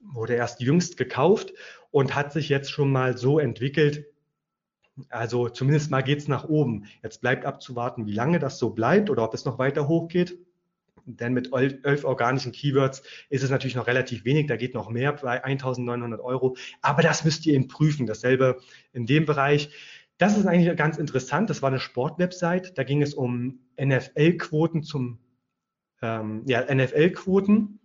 wurde 0.00 0.34
erst 0.34 0.60
jüngst 0.60 0.96
gekauft 0.96 1.54
und 1.90 2.14
hat 2.14 2.32
sich 2.32 2.50
jetzt 2.50 2.70
schon 2.70 2.92
mal 2.92 3.16
so 3.16 3.38
entwickelt. 3.38 4.06
Also 5.08 5.48
zumindest 5.48 5.90
mal 5.90 6.02
geht 6.02 6.18
es 6.18 6.28
nach 6.28 6.44
oben. 6.44 6.84
Jetzt 7.02 7.20
bleibt 7.20 7.46
abzuwarten, 7.46 8.06
wie 8.06 8.14
lange 8.14 8.38
das 8.38 8.58
so 8.58 8.70
bleibt 8.70 9.10
oder 9.10 9.24
ob 9.24 9.34
es 9.34 9.44
noch 9.44 9.58
weiter 9.58 9.88
hochgeht. 9.88 10.38
Denn 11.06 11.32
mit 11.32 11.52
elf 11.52 12.04
organischen 12.04 12.52
Keywords 12.52 13.02
ist 13.30 13.44
es 13.44 13.50
natürlich 13.50 13.76
noch 13.76 13.86
relativ 13.86 14.24
wenig. 14.24 14.46
Da 14.46 14.56
geht 14.56 14.74
noch 14.74 14.90
mehr 14.90 15.12
bei 15.12 15.42
1900 15.42 16.20
Euro. 16.20 16.56
Aber 16.82 17.02
das 17.02 17.24
müsst 17.24 17.46
ihr 17.46 17.54
eben 17.54 17.68
prüfen. 17.68 18.06
Dasselbe 18.06 18.58
in 18.92 19.06
dem 19.06 19.24
Bereich. 19.24 19.70
das 20.18 20.36
ist 20.36 20.46
eigentlich 20.46 20.76
ganz 20.76 20.98
interessant. 20.98 21.50
Das 21.50 21.62
war 21.62 21.68
eine 21.68 21.80
Sportwebsite. 21.80 22.72
Da 22.74 22.82
ging 22.82 23.02
es 23.02 23.14
um 23.14 23.60
NFL-Quoten 23.80 24.82
zum 24.82 25.18
ähm, 26.02 26.42
ja, 26.46 26.62
NFL-Quoten. 26.62 27.78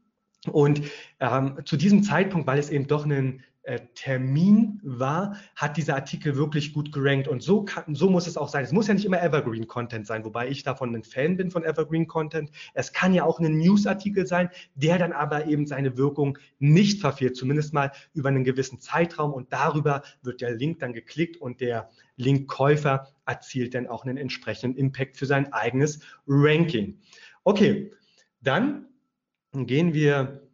Und 0.52 0.82
ähm, 1.20 1.60
zu 1.66 1.78
diesem 1.78 2.02
Zeitpunkt, 2.04 2.48
weil 2.48 2.58
es 2.58 2.72
eben 2.72 2.88
doch 2.88 3.06
ein 3.06 3.44
Termin 3.94 4.80
war, 4.84 5.36
hat 5.56 5.78
dieser 5.78 5.96
Artikel 5.96 6.36
wirklich 6.36 6.74
gut 6.74 6.92
gerankt. 6.92 7.28
Und 7.28 7.44
so, 7.44 7.64
kann, 7.64 7.94
so 7.94 8.10
muss 8.10 8.26
es 8.26 8.36
auch 8.36 8.50
sein. 8.50 8.64
Es 8.64 8.72
muss 8.72 8.88
ja 8.88 8.96
nicht 8.96 9.06
immer 9.06 9.22
Evergreen 9.22 9.68
Content 9.68 10.08
sein, 10.08 10.26
wobei 10.26 10.50
ich 10.50 10.64
davon 10.64 10.96
ein 10.96 11.04
Fan 11.04 11.38
bin 11.38 11.52
von 11.52 11.64
Evergreen 11.64 12.08
Content. 12.08 12.50
Es 12.74 12.92
kann 12.92 13.14
ja 13.14 13.24
auch 13.24 13.40
ein 13.40 13.58
News-Artikel 13.58 14.26
sein, 14.26 14.50
der 14.74 14.98
dann 14.98 15.12
aber 15.14 15.46
eben 15.46 15.68
seine 15.68 15.96
Wirkung 15.96 16.40
nicht 16.58 17.02
verfehlt, 17.02 17.38
zumindest 17.38 17.74
mal 17.74 17.92
über 18.14 18.30
einen 18.30 18.44
gewissen 18.44 18.80
Zeitraum. 18.80 19.32
Und 19.32 19.54
darüber 19.54 20.02
wird 20.24 20.42
der 20.42 20.56
Link 20.56 20.80
dann 20.80 20.94
geklickt 20.94 21.38
und 21.38 21.62
der 21.62 21.90
Linkkäufer 22.16 23.08
erzielt 23.26 23.76
dann 23.76 23.88
auch 23.88 24.06
einen 24.06 24.18
entsprechenden 24.18 24.78
Impact 24.78 25.18
für 25.18 25.28
sein 25.28 25.54
eigenes 25.54 26.00
Ranking. 26.28 27.00
Okay, 27.44 27.92
dann 28.42 28.88
gehen 29.54 29.94
wir 29.94 30.51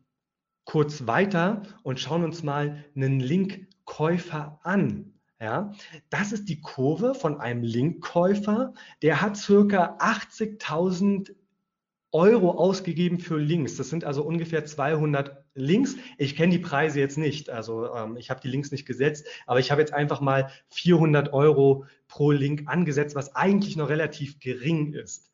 kurz 0.68 1.08
weiter 1.08 1.64
und 1.82 2.00
schauen 2.00 2.24
uns 2.24 2.44
mal 2.44 2.84
einen 2.96 3.20
Linkkäufer 3.20 4.60
an. 4.64 5.14
Ja, 5.40 5.72
das 6.10 6.32
ist 6.32 6.50
die 6.50 6.62
Kurve 6.62 7.14
von 7.14 7.40
einem 7.40 7.64
Linkkäufer, 7.64 8.74
der 9.02 9.22
hat 9.22 9.38
circa 9.38 9.98
80.000 10.00 11.36
Euro 12.12 12.52
ausgegeben 12.52 13.20
für 13.20 13.38
Links. 13.38 13.76
Das 13.76 13.90
sind 13.90 14.04
also 14.04 14.24
ungefähr 14.24 14.66
200 14.66 15.46
Links. 15.54 15.96
Ich 16.18 16.36
kenne 16.36 16.54
die 16.54 16.60
Preise 16.60 17.00
jetzt 17.00 17.18
nicht, 17.18 17.50
also 17.50 17.94
ähm, 17.94 18.18
ich 18.18 18.30
habe 18.30 18.42
die 18.42 18.48
Links 18.48 18.72
nicht 18.72 18.86
gesetzt, 18.86 19.28
aber 19.46 19.60
ich 19.60 19.72
habe 19.72 19.82
jetzt 19.82 19.94
einfach 19.94 20.22
mal 20.22 20.50
400 20.70 21.32
Euro 21.34 21.86
pro 22.08 22.32
Link 22.32 22.64
angesetzt, 22.66 23.16
was 23.16 23.36
eigentlich 23.36 23.78
noch 23.78 23.90
relativ 23.90 24.40
gering 24.40 24.94
ist. 24.94 25.30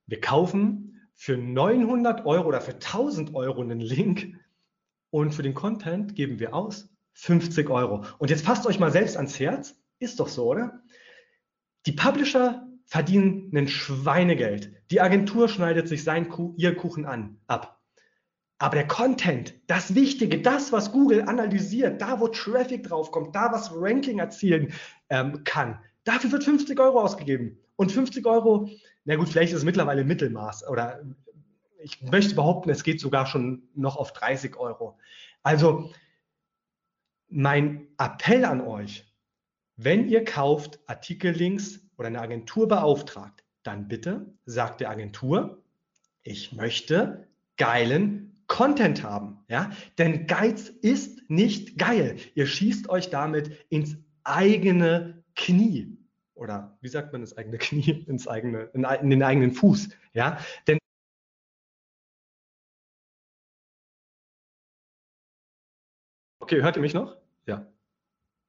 wir 0.08 0.22
kaufen 0.22 1.02
für 1.14 1.38
900 1.38 2.26
Euro 2.26 2.48
oder 2.48 2.62
für 2.62 2.74
1000 2.74 3.36
Euro 3.36 3.62
einen 3.62 3.80
Link 3.80 4.36
und 5.10 5.34
für 5.34 5.44
den 5.44 5.54
Content 5.54 6.16
geben 6.16 6.40
wir 6.40 6.54
aus 6.54 6.90
50 7.14 7.70
Euro. 7.70 8.06
Und 8.18 8.30
jetzt 8.30 8.46
passt 8.46 8.66
euch 8.66 8.80
mal 8.80 8.92
selbst 8.92 9.18
ans 9.18 9.40
Herz. 9.40 9.76
Ist 10.00 10.20
doch 10.20 10.28
so, 10.28 10.46
oder? 10.48 10.82
Die 11.86 11.92
Publisher 11.92 12.68
verdienen 12.86 13.56
ein 13.56 13.68
Schweinegeld. 13.68 14.74
Die 14.90 15.02
Agentur 15.02 15.48
schneidet 15.48 15.88
sich 15.88 16.04
sein 16.04 16.28
ihr 16.58 16.76
Kuchen 16.76 17.06
an, 17.06 17.38
ab. 17.48 17.80
Aber 18.58 18.76
der 18.76 18.88
Content, 18.88 19.56
das 19.68 19.96
Wichtige, 19.96 20.42
das, 20.42 20.72
was 20.72 20.92
Google 20.92 21.24
analysiert, 21.24 22.02
da, 22.02 22.20
wo 22.20 22.28
Traffic 22.28 22.84
draufkommt, 22.84 23.36
da, 23.36 23.52
was 23.52 23.72
Ranking 23.74 24.20
erzielen 24.20 24.74
ähm, 25.10 25.44
kann, 25.44 25.80
dafür 26.04 26.32
wird 26.32 26.44
50 26.44 26.80
Euro 26.80 27.02
ausgegeben. 27.02 27.58
Und 27.76 27.92
50 27.92 28.26
Euro 28.28 28.70
na 29.06 29.16
gut, 29.16 29.30
vielleicht 29.30 29.54
ist 29.54 29.60
es 29.60 29.66
mittlerweile 29.66 30.04
Mittelmaß 30.04 30.68
oder 30.68 31.02
ich 31.84 32.02
möchte 32.04 32.36
behaupten, 32.36 32.70
es 32.70 32.84
geht 32.84 33.00
sogar 33.00 33.26
schon 33.26 33.64
noch 33.74 33.96
auf 33.96 34.14
30 34.14 34.56
Euro. 34.58 35.00
Also 35.42 35.92
mein 37.28 37.88
Appell 37.98 38.46
an 38.46 38.62
euch, 38.62 39.12
wenn 39.78 40.08
ihr 40.08 40.24
kauft 40.24 40.80
Artikellinks 40.86 41.80
oder 41.98 42.08
eine 42.08 42.22
Agentur 42.22 42.68
beauftragt, 42.68 43.44
dann 43.64 43.88
bitte 43.88 44.34
sagt 44.46 44.82
der 44.82 44.90
Agentur, 44.90 45.64
ich 46.24 46.52
möchte 46.52 47.28
geilen 47.58 48.44
Content 48.48 49.02
haben, 49.02 49.44
ja? 49.48 49.72
Denn 49.98 50.28
Geiz 50.28 50.68
ist 50.68 51.30
nicht 51.30 51.78
geil. 51.78 52.18
Ihr 52.36 52.48
schießt 52.48 52.90
euch 52.90 53.10
damit 53.10 53.66
ins 53.70 53.96
eigene 54.24 55.24
Knie 55.36 56.01
oder 56.42 56.76
wie 56.82 56.88
sagt 56.88 57.12
man 57.12 57.22
das 57.22 57.38
eigene 57.38 57.60
Knie 57.60 58.04
ins 58.08 58.28
eigene, 58.28 58.64
in, 58.74 58.84
in 58.84 59.10
den 59.12 59.24
eigenen 59.24 59.52
Fuß. 59.52 59.90
Ja, 60.14 60.40
denn 60.68 60.80
Okay, 66.40 66.64
hört 66.64 66.76
ihr 66.76 66.82
mich 66.82 66.96
noch? 66.96 67.16
Ja. 67.46 67.66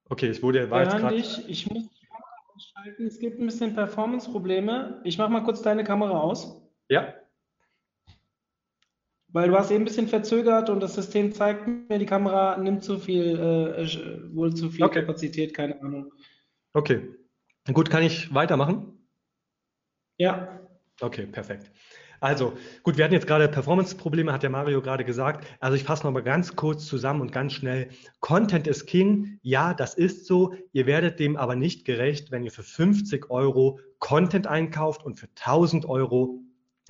Okay, 0.09 0.29
ich 0.29 0.41
wurde 0.43 0.69
war 0.69 0.83
jetzt 0.83 0.97
gerade. 0.97 1.15
Ich, 1.15 1.47
ich 1.47 1.69
muss 1.69 1.87
die 1.87 2.05
Kamera 2.07 2.31
ausschalten. 2.53 3.05
Es 3.05 3.19
gibt 3.19 3.39
ein 3.39 3.45
bisschen 3.45 3.75
Performance-Probleme. 3.75 4.99
Ich 5.05 5.17
mache 5.17 5.31
mal 5.31 5.43
kurz 5.43 5.61
deine 5.61 5.85
Kamera 5.85 6.19
aus. 6.19 6.59
Ja. 6.89 7.13
Weil 9.29 9.49
du 9.49 9.57
hast 9.57 9.71
eben 9.71 9.83
ein 9.83 9.85
bisschen 9.85 10.07
verzögert 10.07 10.69
und 10.69 10.81
das 10.81 10.95
System 10.95 11.31
zeigt 11.33 11.65
mir, 11.67 11.97
die 11.97 12.05
Kamera 12.05 12.57
nimmt 12.57 12.83
zu 12.83 12.99
viel, 12.99 13.39
äh, 13.39 14.35
wohl 14.35 14.53
zu 14.53 14.69
viel 14.69 14.83
okay. 14.83 15.01
Kapazität, 15.01 15.53
keine 15.53 15.79
Ahnung. 15.81 16.11
Okay. 16.73 17.22
Gut, 17.71 17.89
kann 17.89 18.03
ich 18.03 18.33
weitermachen? 18.33 19.07
Ja. 20.17 20.59
Okay, 20.99 21.25
perfekt. 21.25 21.71
Also, 22.19 22.53
gut, 22.83 22.97
wir 22.97 23.03
hatten 23.03 23.13
jetzt 23.13 23.27
gerade 23.27 23.49
Performance-Probleme, 23.49 24.31
hat 24.31 24.43
der 24.43 24.49
Mario 24.49 24.81
gerade 24.81 25.03
gesagt. 25.03 25.45
Also 25.59 25.75
ich 25.75 25.83
fasse 25.83 26.05
nochmal 26.05 26.23
ganz 26.23 26.55
kurz 26.55 26.85
zusammen 26.85 27.19
und 27.19 27.33
ganz 27.33 27.51
schnell. 27.53 27.89
Content 28.21 28.67
ist 28.67 28.85
King. 28.85 29.39
Ja, 29.41 29.73
das 29.73 29.93
ist 29.93 30.25
so. 30.25 30.53
Ihr 30.71 30.85
werdet 30.85 31.19
dem 31.19 31.35
aber 31.35 31.55
nicht 31.55 31.83
gerecht, 31.83 32.31
wenn 32.31 32.43
ihr 32.43 32.51
für 32.51 32.63
50 32.63 33.29
Euro 33.29 33.79
Content 33.99 34.47
einkauft 34.47 35.03
und 35.03 35.19
für 35.19 35.27
1000 35.27 35.85
Euro 35.85 36.39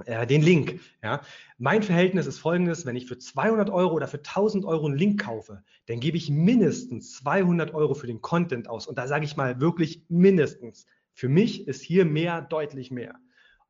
äh, 0.06 0.26
den 0.26 0.42
Link. 0.42 0.80
Ja. 1.04 1.22
Mein 1.58 1.84
Verhältnis 1.84 2.26
ist 2.26 2.40
folgendes, 2.40 2.86
wenn 2.86 2.96
ich 2.96 3.08
für 3.08 3.18
200 3.18 3.70
Euro 3.70 3.94
oder 3.94 4.08
für 4.08 4.18
1000 4.18 4.66
Euro 4.66 4.88
einen 4.88 4.98
Link 4.98 5.24
kaufe, 5.24 5.64
dann 5.88 6.00
gebe 6.00 6.18
ich 6.18 6.30
mindestens 6.30 7.14
200 7.18 7.74
Euro 7.74 7.94
für 7.94 8.08
den 8.08 8.22
Content 8.22 8.68
aus. 8.68 8.88
Und 8.88 8.98
da 8.98 9.08
sage 9.08 9.26
ich 9.26 9.38
mal 9.38 9.60
wirklich 9.62 10.06
mindestens. 10.10 10.86
Für 11.14 11.30
mich 11.30 11.68
ist 11.68 11.82
hier 11.82 12.06
mehr 12.06 12.42
deutlich 12.42 12.90
mehr. 12.90 13.16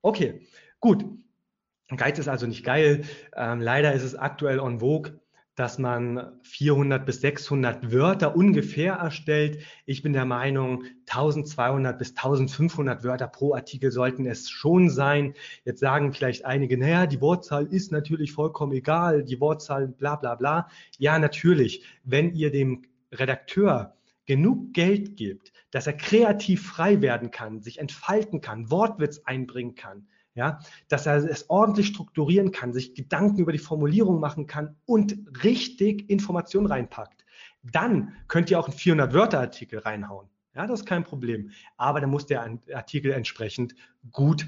Okay, 0.01 0.41
gut. 0.79 1.05
Geiz 1.95 2.17
ist 2.17 2.29
also 2.29 2.47
nicht 2.47 2.63
geil. 2.63 3.03
Ähm, 3.35 3.59
leider 3.61 3.93
ist 3.93 4.03
es 4.03 4.15
aktuell 4.15 4.59
on 4.59 4.79
vogue 4.79 5.19
dass 5.55 5.77
man 5.77 6.39
400 6.41 7.05
bis 7.05 7.21
600 7.21 7.91
Wörter 7.91 8.35
ungefähr 8.35 8.93
erstellt. 8.95 9.59
Ich 9.85 10.01
bin 10.01 10.13
der 10.13 10.25
Meinung, 10.25 10.83
1200 11.09 11.97
bis 11.99 12.09
1500 12.11 13.03
Wörter 13.03 13.27
pro 13.27 13.53
Artikel 13.53 13.91
sollten 13.91 14.25
es 14.25 14.49
schon 14.49 14.89
sein. 14.89 15.35
Jetzt 15.63 15.79
sagen 15.79 16.13
vielleicht 16.13 16.45
einige, 16.45 16.77
naja, 16.77 17.05
die 17.05 17.21
Wortzahl 17.21 17.67
ist 17.67 17.91
natürlich 17.91 18.31
vollkommen 18.31 18.71
egal, 18.71 19.23
die 19.23 19.39
Wortzahl 19.39 19.87
bla 19.87 20.15
bla 20.15 20.35
bla. 20.35 20.67
Ja, 20.97 21.19
natürlich, 21.19 21.85
wenn 22.03 22.33
ihr 22.33 22.51
dem 22.51 22.83
Redakteur 23.11 23.95
genug 24.25 24.73
Geld 24.73 25.17
gibt, 25.17 25.51
dass 25.69 25.87
er 25.87 25.93
kreativ 25.93 26.65
frei 26.65 27.01
werden 27.01 27.29
kann, 27.31 27.61
sich 27.61 27.79
entfalten 27.79 28.41
kann, 28.41 28.71
Wortwitz 28.71 29.19
einbringen 29.25 29.75
kann, 29.75 30.07
ja, 30.35 30.59
dass 30.87 31.05
er 31.05 31.17
es 31.17 31.49
ordentlich 31.49 31.87
strukturieren 31.87 32.51
kann, 32.51 32.73
sich 32.73 32.95
Gedanken 32.95 33.39
über 33.39 33.51
die 33.51 33.59
Formulierung 33.59 34.19
machen 34.19 34.47
kann 34.47 34.75
und 34.85 35.17
richtig 35.43 36.09
Informationen 36.09 36.67
reinpackt. 36.67 37.25
Dann 37.63 38.15
könnt 38.27 38.49
ihr 38.51 38.59
auch 38.59 38.67
einen 38.67 38.77
400-Wörter-Artikel 38.77 39.79
reinhauen. 39.79 40.27
Ja, 40.55 40.67
das 40.67 40.81
ist 40.81 40.85
kein 40.85 41.03
Problem. 41.03 41.51
Aber 41.77 42.01
dann 42.01 42.09
muss 42.09 42.25
der 42.25 42.59
Artikel 42.73 43.11
entsprechend 43.11 43.75
gut 44.11 44.47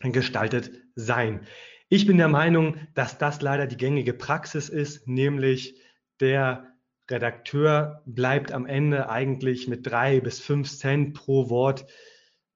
gestaltet 0.00 0.70
sein. 0.94 1.40
Ich 1.88 2.06
bin 2.06 2.18
der 2.18 2.28
Meinung, 2.28 2.76
dass 2.94 3.18
das 3.18 3.40
leider 3.40 3.66
die 3.66 3.76
gängige 3.76 4.12
Praxis 4.12 4.68
ist, 4.68 5.08
nämlich 5.08 5.80
der 6.20 6.74
Redakteur 7.10 8.02
bleibt 8.04 8.52
am 8.52 8.66
Ende 8.66 9.08
eigentlich 9.08 9.68
mit 9.68 9.86
drei 9.86 10.20
bis 10.20 10.40
fünf 10.40 10.68
Cent 10.68 11.14
pro 11.14 11.48
Wort. 11.48 11.86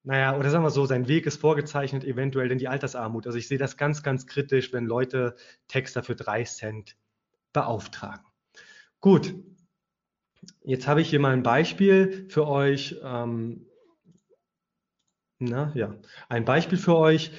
Naja, 0.03 0.37
oder 0.37 0.49
sagen 0.49 0.65
wir 0.65 0.69
so, 0.69 0.85
sein 0.85 1.07
Weg 1.07 1.25
ist 1.25 1.39
vorgezeichnet, 1.39 2.03
eventuell 2.03 2.51
in 2.51 2.57
die 2.57 2.67
Altersarmut. 2.67 3.25
Also 3.25 3.37
ich 3.37 3.47
sehe 3.47 3.57
das 3.57 3.77
ganz, 3.77 4.03
ganz 4.03 4.27
kritisch, 4.27 4.73
wenn 4.73 4.85
Leute 4.85 5.35
Texter 5.69 6.03
für 6.03 6.15
drei 6.15 6.43
Cent 6.43 6.97
beauftragen. 7.53 8.25
Gut, 8.99 9.33
jetzt 10.61 10.87
habe 10.87 11.01
ich 11.01 11.09
hier 11.09 11.21
mal 11.21 11.33
ein 11.33 11.43
Beispiel 11.43 12.27
für 12.29 12.47
euch. 12.47 12.97
Ähm, 13.01 13.65
na 15.39 15.71
ja, 15.73 15.95
ein 16.29 16.45
Beispiel 16.45 16.77
für 16.77 16.97
euch 16.97 17.31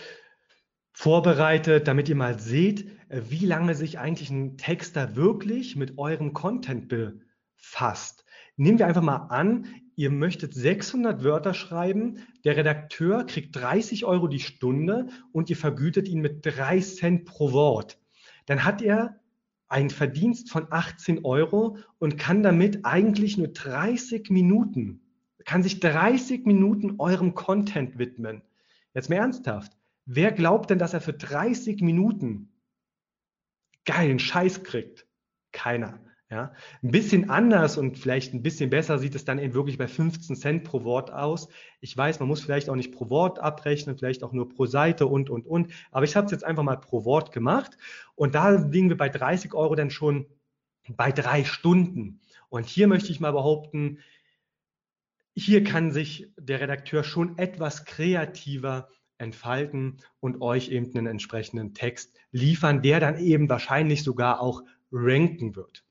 vorbereitet, 0.92 1.87
damit 1.87 2.09
ihr 2.09 2.16
mal 2.16 2.38
seht, 2.38 2.90
wie 3.09 3.44
lange 3.44 3.74
sich 3.74 3.98
eigentlich 3.98 4.31
ein 4.31 4.57
Texter 4.57 5.16
wirklich 5.16 5.77
mit 5.77 5.98
eurem 5.98 6.33
Content 6.33 6.88
befasst. 6.88 8.24
Nehmen 8.57 8.79
wir 8.79 8.87
einfach 8.87 9.03
mal 9.03 9.27
an, 9.29 9.67
ihr 9.97 10.11
möchtet 10.11 10.55
600 10.55 11.25
Wörter 11.25 11.55
schreiben, 11.55 12.19
der 12.45 12.57
Redakteur 12.57 13.25
kriegt 13.25 13.57
30 13.57 14.05
Euro 14.05 14.29
die 14.29 14.40
Stunde 14.40 15.09
und 15.33 15.51
ihr 15.51 15.57
vergütet 15.57 16.09
ihn 16.09 16.21
mit 16.21 16.47
3 16.47 16.81
Cent 16.81 17.25
pro 17.25 17.53
Wort. 17.53 17.99
Dann 18.47 18.64
hat 18.64 18.83
er 18.83 19.21
einen 19.69 19.90
Verdienst 19.90 20.51
von 20.51 20.67
18 20.71 21.25
Euro 21.25 21.79
und 21.99 22.17
kann 22.17 22.43
damit 22.43 22.85
eigentlich 22.85 23.38
nur 23.38 23.49
30 23.49 24.31
Minuten, 24.31 25.01
kann 25.45 25.62
sich 25.62 25.81
30 25.81 26.47
Minuten 26.47 26.97
eurem 26.99 27.35
Content 27.35 27.99
widmen. 27.99 28.43
Jetzt 28.95 29.11
mal 29.11 29.17
ernsthaft. 29.17 29.73
Wer 30.07 30.31
glaubt 30.33 30.71
denn, 30.71 30.79
dass 30.79 30.95
er 30.95 31.01
für 31.01 31.14
30 31.14 31.81
Minuten 31.81 32.53
geilen 33.85 34.19
Scheiß 34.19 34.62
kriegt? 34.62 35.07
Keiner. 35.51 35.99
Ja, 36.31 36.55
ein 36.83 36.91
bisschen 36.91 37.29
anders 37.29 37.77
und 37.77 37.99
vielleicht 37.99 38.33
ein 38.33 38.43
bisschen 38.43 38.71
besser 38.71 38.99
sieht 38.99 39.15
es 39.15 39.27
dann 39.27 39.39
eben 39.39 39.53
wirklich 39.53 39.77
bei 39.77 39.87
15 39.87 40.37
Cent 40.37 40.65
pro 40.65 40.83
Wort 40.83 41.13
aus. 41.13 41.49
Ich 41.81 41.95
weiß, 41.95 42.19
man 42.19 42.29
muss 42.29 42.41
vielleicht 42.41 42.71
auch 42.71 42.77
nicht 42.77 42.93
pro 42.93 43.11
Wort 43.11 43.39
abrechnen, 43.39 43.99
vielleicht 43.99 44.25
auch 44.25 44.33
nur 44.33 44.49
pro 44.49 44.65
Seite 44.65 45.07
und, 45.07 45.29
und, 45.29 45.47
und. 45.47 45.73
Aber 45.93 46.05
ich 46.05 46.17
habe 46.17 46.25
es 46.25 46.33
jetzt 46.33 46.45
einfach 46.45 46.63
mal 46.63 46.77
pro 46.77 47.05
Wort 47.05 47.31
gemacht 47.31 47.77
und 48.15 48.35
da 48.35 48.51
liegen 48.51 48.89
wir 48.89 48.97
bei 48.97 49.11
30 49.11 49.53
Euro 49.53 49.75
dann 49.75 49.91
schon 49.91 50.27
bei 50.89 51.13
drei 51.13 51.45
Stunden. 51.45 52.21
Und 52.49 52.67
hier 52.67 52.89
möchte 52.89 53.13
ich 53.13 53.21
mal 53.21 53.33
behaupten, 53.33 53.99
hier 55.37 55.63
kann 55.63 55.91
sich 55.91 56.33
der 56.39 56.61
Redakteur 56.61 57.05
schon 57.05 57.37
etwas 57.39 57.85
kreativer 57.85 58.89
entfalten 59.19 59.99
und 60.21 60.41
euch 60.41 60.71
eben 60.71 60.97
einen 60.97 61.07
entsprechenden 61.07 61.75
Text 61.75 62.17
liefern, 62.31 62.83
der 62.83 63.01
dann 63.01 63.19
eben 63.19 63.49
wahrscheinlich 63.49 64.03
sogar 64.05 64.41
auch 64.41 64.63
ranken 64.91 65.57
wird. 65.57 65.85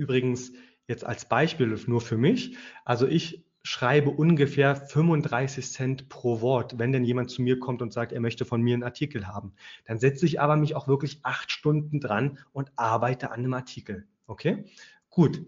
Übrigens 0.00 0.52
jetzt 0.88 1.04
als 1.04 1.26
Beispiel 1.26 1.78
nur 1.86 2.00
für 2.00 2.16
mich. 2.16 2.56
Also 2.86 3.06
ich 3.06 3.44
schreibe 3.62 4.08
ungefähr 4.08 4.74
35 4.74 5.70
Cent 5.70 6.08
pro 6.08 6.40
Wort, 6.40 6.78
wenn 6.78 6.92
denn 6.92 7.04
jemand 7.04 7.30
zu 7.30 7.42
mir 7.42 7.58
kommt 7.58 7.82
und 7.82 7.92
sagt, 7.92 8.12
er 8.12 8.20
möchte 8.20 8.46
von 8.46 8.62
mir 8.62 8.72
einen 8.72 8.82
Artikel 8.82 9.26
haben. 9.26 9.52
Dann 9.84 9.98
setze 9.98 10.24
ich 10.24 10.40
aber 10.40 10.56
mich 10.56 10.74
auch 10.74 10.88
wirklich 10.88 11.20
acht 11.22 11.52
Stunden 11.52 12.00
dran 12.00 12.38
und 12.52 12.72
arbeite 12.76 13.30
an 13.30 13.40
einem 13.40 13.52
Artikel. 13.52 14.08
Okay? 14.26 14.64
Gut. 15.10 15.44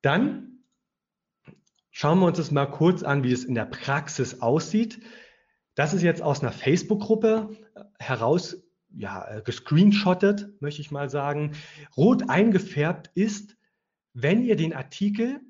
Dann 0.00 0.60
schauen 1.90 2.18
wir 2.20 2.26
uns 2.26 2.38
das 2.38 2.50
mal 2.50 2.64
kurz 2.64 3.02
an, 3.02 3.24
wie 3.24 3.32
es 3.32 3.44
in 3.44 3.54
der 3.54 3.66
Praxis 3.66 4.40
aussieht. 4.40 5.00
Das 5.74 5.92
ist 5.92 6.02
jetzt 6.02 6.22
aus 6.22 6.40
einer 6.40 6.52
Facebook-Gruppe 6.52 7.50
heraus 7.98 8.56
ja, 8.96 9.40
gescreenshottet, 9.40 10.60
möchte 10.60 10.80
ich 10.80 10.90
mal 10.90 11.10
sagen. 11.10 11.52
Rot 11.96 12.30
eingefärbt 12.30 13.10
ist, 13.14 13.55
wenn 14.18 14.42
ihr 14.42 14.56
den 14.56 14.72
Artikel, 14.72 15.40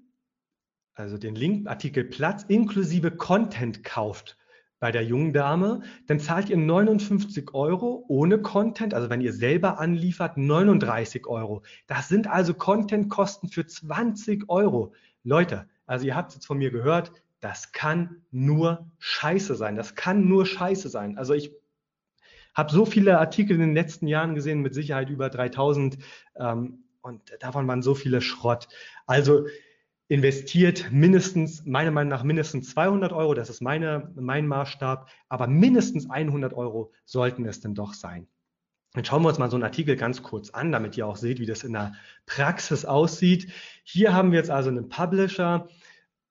also 0.95 1.19
den 1.19 1.37
Link 1.37 1.69
Artikel 1.69 2.03
Platz 2.03 2.43
inklusive 2.49 3.13
Content 3.13 3.85
kauft 3.85 4.37
bei 4.81 4.91
der 4.91 5.05
jungen 5.05 5.33
Dame, 5.33 5.83
dann 6.09 6.19
zahlt 6.19 6.51
ihr 6.51 6.57
59 6.57 7.55
Euro 7.55 8.05
ohne 8.09 8.43
Content, 8.43 8.93
also 8.93 9.09
wenn 9.09 9.21
ihr 9.21 9.33
selber 9.33 9.79
anliefert, 9.79 10.37
39 10.37 11.29
Euro. 11.29 11.63
Das 11.87 12.09
sind 12.09 12.27
also 12.27 12.55
Contentkosten 12.55 13.49
für 13.49 13.65
20 13.65 14.49
Euro. 14.49 14.93
Leute, 15.23 15.69
also 15.87 16.05
ihr 16.05 16.17
habt 16.17 16.31
es 16.31 16.35
jetzt 16.35 16.47
von 16.47 16.59
mir 16.59 16.73
gehört, 16.73 17.13
das 17.39 17.71
kann 17.71 18.23
nur 18.33 18.91
Scheiße 18.99 19.55
sein. 19.55 19.77
Das 19.77 19.95
kann 19.95 20.27
nur 20.27 20.45
Scheiße 20.45 20.89
sein. 20.89 21.19
Also 21.19 21.35
ich 21.35 21.53
habe 22.53 22.73
so 22.73 22.85
viele 22.85 23.21
Artikel 23.21 23.55
in 23.55 23.61
den 23.61 23.75
letzten 23.75 24.09
Jahren 24.09 24.35
gesehen, 24.35 24.61
mit 24.61 24.75
Sicherheit 24.75 25.09
über 25.09 25.31
3000 25.31 25.99
ähm, 26.35 26.83
und 27.07 27.23
davon 27.41 27.69
waren 27.69 27.83
so 27.83 27.95
viele 27.95 28.21
Schrott. 28.21 28.69
Also 29.07 29.47
investiert 30.09 30.91
mindestens, 30.91 31.65
meiner 31.65 31.91
Meinung 31.91 32.11
nach 32.11 32.23
mindestens 32.23 32.71
200 32.71 33.13
Euro, 33.13 33.35
das 33.35 33.49
ist 33.49 33.61
meine, 33.61 34.13
mein 34.17 34.47
Maßstab, 34.47 35.09
aber 35.29 35.47
mindestens 35.47 36.11
100 36.11 36.53
Euro 36.53 36.93
sollten 37.05 37.45
es 37.47 37.61
denn 37.61 37.75
doch 37.75 37.95
sein. 37.95 38.27
Jetzt 38.95 39.09
schauen 39.09 39.23
wir 39.23 39.29
uns 39.29 39.39
mal 39.39 39.51
so 39.51 39.57
einen 39.57 39.65
Artikel 39.65 39.97
ganz 39.97 40.23
kurz 40.23 40.51
an, 40.51 40.73
damit 40.73 40.97
ihr 40.97 41.07
auch 41.07 41.17
seht, 41.17 41.39
wie 41.39 41.47
das 41.47 41.65
in 41.65 41.73
der 41.73 41.95
Praxis 42.25 42.85
aussieht. 42.85 43.53
Hier 43.85 44.15
haben 44.15 44.33
wir 44.33 44.39
jetzt 44.39 44.51
also 44.51 44.71
einen 44.71 44.89
Publisher, 44.89 45.69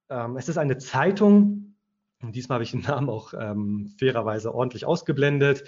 ähm, 0.09 0.35
es 0.37 0.49
ist 0.49 0.57
eine 0.57 0.77
Zeitung. 0.77 1.75
Und 2.21 2.35
diesmal 2.35 2.55
habe 2.55 2.63
ich 2.63 2.71
den 2.71 2.81
Namen 2.81 3.09
auch 3.09 3.33
ähm, 3.37 3.93
fairerweise 3.99 4.53
ordentlich 4.53 4.85
ausgeblendet. 4.85 5.63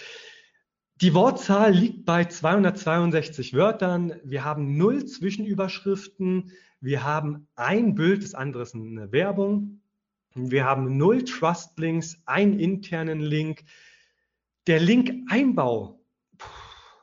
Die 1.01 1.13
Wortzahl 1.13 1.73
liegt 1.73 2.05
bei 2.05 2.25
262 2.25 3.53
Wörtern. 3.53 4.13
Wir 4.23 4.43
haben 4.43 4.77
null 4.77 5.05
Zwischenüberschriften. 5.05 6.51
Wir 6.81 7.03
haben 7.03 7.47
ein 7.55 7.93
Bild, 7.93 8.23
das 8.23 8.33
andere 8.33 8.63
ist 8.63 8.73
eine 8.73 9.11
Werbung. 9.11 9.81
Wir 10.33 10.65
haben 10.65 10.97
null 10.97 11.23
Trust-Links, 11.23 12.23
einen 12.25 12.59
internen 12.59 13.19
Link. 13.19 13.63
Der 14.65 14.79
Link-Einbau, 14.79 16.03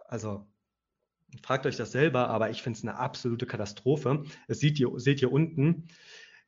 also 0.07 0.45
fragt 1.45 1.65
euch 1.65 1.77
das 1.77 1.93
selber, 1.93 2.31
aber 2.31 2.51
ich 2.51 2.63
finde 2.63 2.79
es 2.79 2.83
eine 2.83 2.99
absolute 2.99 3.47
Katastrophe. 3.47 4.25
Es 4.49 4.59
seht 4.59 4.81
ihr, 4.81 4.91
seht 4.97 5.23
ihr 5.23 5.31
unten. 5.31 5.87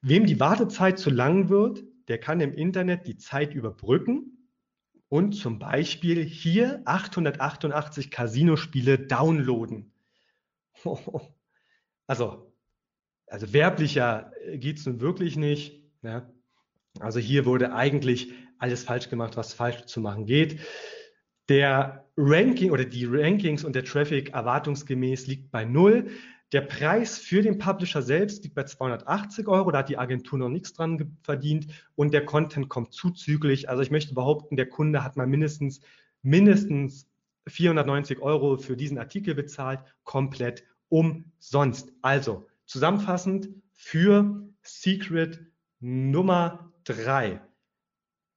Wem 0.02 0.26
die 0.26 0.40
Wartezeit 0.40 0.98
zu 0.98 1.10
lang 1.10 1.48
wird, 1.48 1.84
der 2.08 2.18
kann 2.18 2.40
im 2.40 2.52
Internet 2.52 3.06
die 3.06 3.18
Zeit 3.18 3.54
überbrücken 3.54 4.35
und 5.08 5.32
zum 5.32 5.58
Beispiel 5.58 6.24
hier 6.24 6.82
888 6.84 8.10
Casino-Spiele 8.10 8.98
downloaden. 8.98 9.92
Also, 12.08 12.52
also 13.26 13.52
werblicher 13.52 14.30
geht 14.52 14.78
es 14.78 14.86
nun 14.86 15.00
wirklich 15.00 15.36
nicht. 15.36 15.82
Ja. 16.02 16.30
Also 17.00 17.18
hier 17.18 17.46
wurde 17.46 17.74
eigentlich 17.74 18.32
alles 18.58 18.84
falsch 18.84 19.08
gemacht, 19.08 19.36
was 19.36 19.52
falsch 19.52 19.86
zu 19.86 20.00
machen 20.00 20.24
geht. 20.24 20.60
Der 21.48 22.08
Ranking 22.16 22.70
oder 22.70 22.84
die 22.84 23.04
Rankings 23.04 23.64
und 23.64 23.74
der 23.74 23.84
Traffic 23.84 24.30
erwartungsgemäß 24.34 25.26
liegt 25.26 25.50
bei 25.50 25.64
null. 25.64 26.10
Der 26.52 26.60
Preis 26.60 27.18
für 27.18 27.42
den 27.42 27.58
Publisher 27.58 28.02
selbst 28.02 28.44
liegt 28.44 28.54
bei 28.54 28.62
280 28.62 29.48
Euro, 29.48 29.72
da 29.72 29.78
hat 29.78 29.88
die 29.88 29.98
Agentur 29.98 30.38
noch 30.38 30.48
nichts 30.48 30.72
dran 30.72 31.16
verdient 31.22 31.66
und 31.96 32.14
der 32.14 32.24
Content 32.24 32.68
kommt 32.68 32.92
zuzüglich. 32.92 33.68
Also 33.68 33.82
ich 33.82 33.90
möchte 33.90 34.14
behaupten, 34.14 34.56
der 34.56 34.68
Kunde 34.68 35.02
hat 35.02 35.16
mal 35.16 35.26
mindestens, 35.26 35.80
mindestens 36.22 37.08
490 37.48 38.20
Euro 38.20 38.58
für 38.58 38.76
diesen 38.76 38.98
Artikel 38.98 39.34
bezahlt, 39.34 39.80
komplett 40.04 40.64
umsonst. 40.88 41.92
Also 42.02 42.46
zusammenfassend 42.64 43.48
für 43.72 44.48
Secret 44.62 45.40
Nummer 45.80 46.72
drei: 46.84 47.40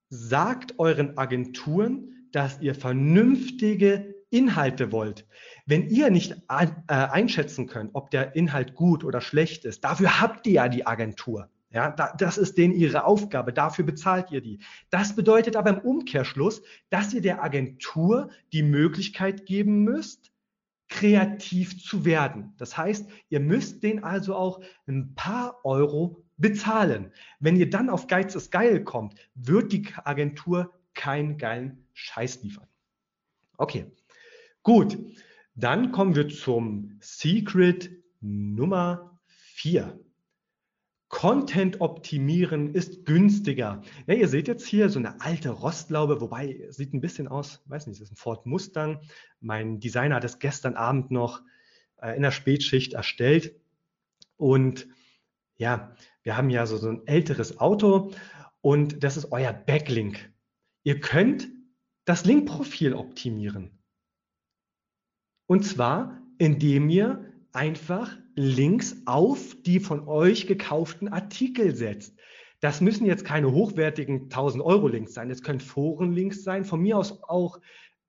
Sagt 0.09 0.79
euren 0.79 1.17
Agenturen, 1.17 2.27
dass 2.31 2.59
ihr 2.59 2.73
vernünftige 2.73 4.08
Inhalte 4.31 4.91
wollt, 4.91 5.27
wenn 5.65 5.87
ihr 5.87 6.11
nicht 6.11 6.35
äh, 6.49 6.67
einschätzen 6.87 7.67
könnt, 7.67 7.91
ob 7.93 8.11
der 8.11 8.35
Inhalt 8.35 8.75
gut 8.75 9.03
oder 9.03 9.21
schlecht 9.21 9.65
ist, 9.65 9.83
dafür 9.83 10.21
habt 10.21 10.45
ihr 10.47 10.53
ja 10.53 10.69
die 10.69 10.85
Agentur. 10.85 11.49
Ja, 11.71 11.91
da, 11.91 12.13
das 12.17 12.39
ist 12.39 12.57
denen 12.57 12.73
ihre 12.73 13.03
Aufgabe, 13.03 13.53
dafür 13.53 13.85
bezahlt 13.85 14.31
ihr 14.31 14.41
die. 14.41 14.59
Das 14.89 15.15
bedeutet 15.15 15.55
aber 15.55 15.69
im 15.69 15.79
Umkehrschluss, 15.79 16.63
dass 16.89 17.13
ihr 17.13 17.21
der 17.21 17.43
Agentur 17.43 18.29
die 18.53 18.63
Möglichkeit 18.63 19.45
geben 19.45 19.83
müsst, 19.83 20.31
kreativ 20.87 21.83
zu 21.83 22.03
werden. 22.05 22.55
Das 22.57 22.75
heißt, 22.75 23.07
ihr 23.29 23.39
müsst 23.39 23.83
den 23.83 24.03
also 24.03 24.35
auch 24.35 24.61
ein 24.87 25.13
paar 25.13 25.63
Euro 25.63 26.23
bezahlen. 26.37 27.11
Wenn 27.39 27.55
ihr 27.55 27.69
dann 27.69 27.89
auf 27.89 28.07
Geiz 28.07 28.33
ist 28.33 28.51
geil 28.51 28.83
kommt, 28.83 29.13
wird 29.35 29.71
die 29.71 29.87
Agentur 30.03 30.73
keinen 30.95 31.37
geilen 31.37 31.85
Scheiß 31.93 32.41
liefern. 32.41 32.67
Okay, 33.57 33.91
Gut, 34.69 34.99
dann 35.55 35.91
kommen 35.91 36.13
wir 36.13 36.29
zum 36.29 36.95
Secret 36.99 37.89
Nummer 38.21 39.19
4. 39.25 39.99
Content 41.07 41.81
optimieren 41.81 42.75
ist 42.75 43.03
günstiger. 43.03 43.81
Ja, 44.05 44.13
ihr 44.13 44.27
seht 44.27 44.47
jetzt 44.47 44.67
hier 44.67 44.89
so 44.89 44.99
eine 44.99 45.21
alte 45.21 45.49
Rostlaube, 45.49 46.21
wobei 46.21 46.67
sieht 46.69 46.93
ein 46.93 47.01
bisschen 47.01 47.27
aus, 47.27 47.63
weiß 47.65 47.87
nicht, 47.87 47.99
das 47.99 48.09
ist 48.09 48.13
ein 48.13 48.17
Ford 48.17 48.45
Mustang. 48.45 49.01
Mein 49.39 49.79
Designer 49.79 50.17
hat 50.17 50.23
es 50.23 50.37
gestern 50.37 50.75
Abend 50.75 51.09
noch 51.09 51.41
äh, 51.99 52.15
in 52.15 52.21
der 52.21 52.29
Spätschicht 52.29 52.93
erstellt. 52.93 53.55
Und 54.37 54.87
ja, 55.57 55.95
wir 56.21 56.37
haben 56.37 56.51
ja 56.51 56.67
so, 56.67 56.77
so 56.77 56.89
ein 56.89 57.07
älteres 57.07 57.59
Auto 57.59 58.11
und 58.61 59.03
das 59.03 59.17
ist 59.17 59.31
euer 59.31 59.51
Backlink. 59.51 60.31
Ihr 60.83 60.99
könnt 60.99 61.47
das 62.05 62.23
Linkprofil 62.25 62.93
optimieren. 62.93 63.78
Und 65.49 65.65
zwar, 65.65 66.21
indem 66.37 66.89
ihr 66.89 67.25
einfach 67.53 68.15
Links 68.35 69.01
auf 69.07 69.55
die 69.65 69.79
von 69.79 70.07
euch 70.07 70.45
gekauften 70.45 71.07
Artikel 71.07 71.75
setzt. 71.75 72.15
Das 72.59 72.81
müssen 72.81 73.07
jetzt 73.07 73.25
keine 73.25 73.51
hochwertigen 73.51 74.25
1000 74.25 74.63
Euro 74.63 74.87
Links 74.87 75.15
sein. 75.15 75.31
Es 75.31 75.41
können 75.41 75.59
Forenlinks 75.59 76.43
sein, 76.43 76.65
von 76.65 76.81
mir 76.81 76.99
aus 76.99 77.23
auch 77.23 77.59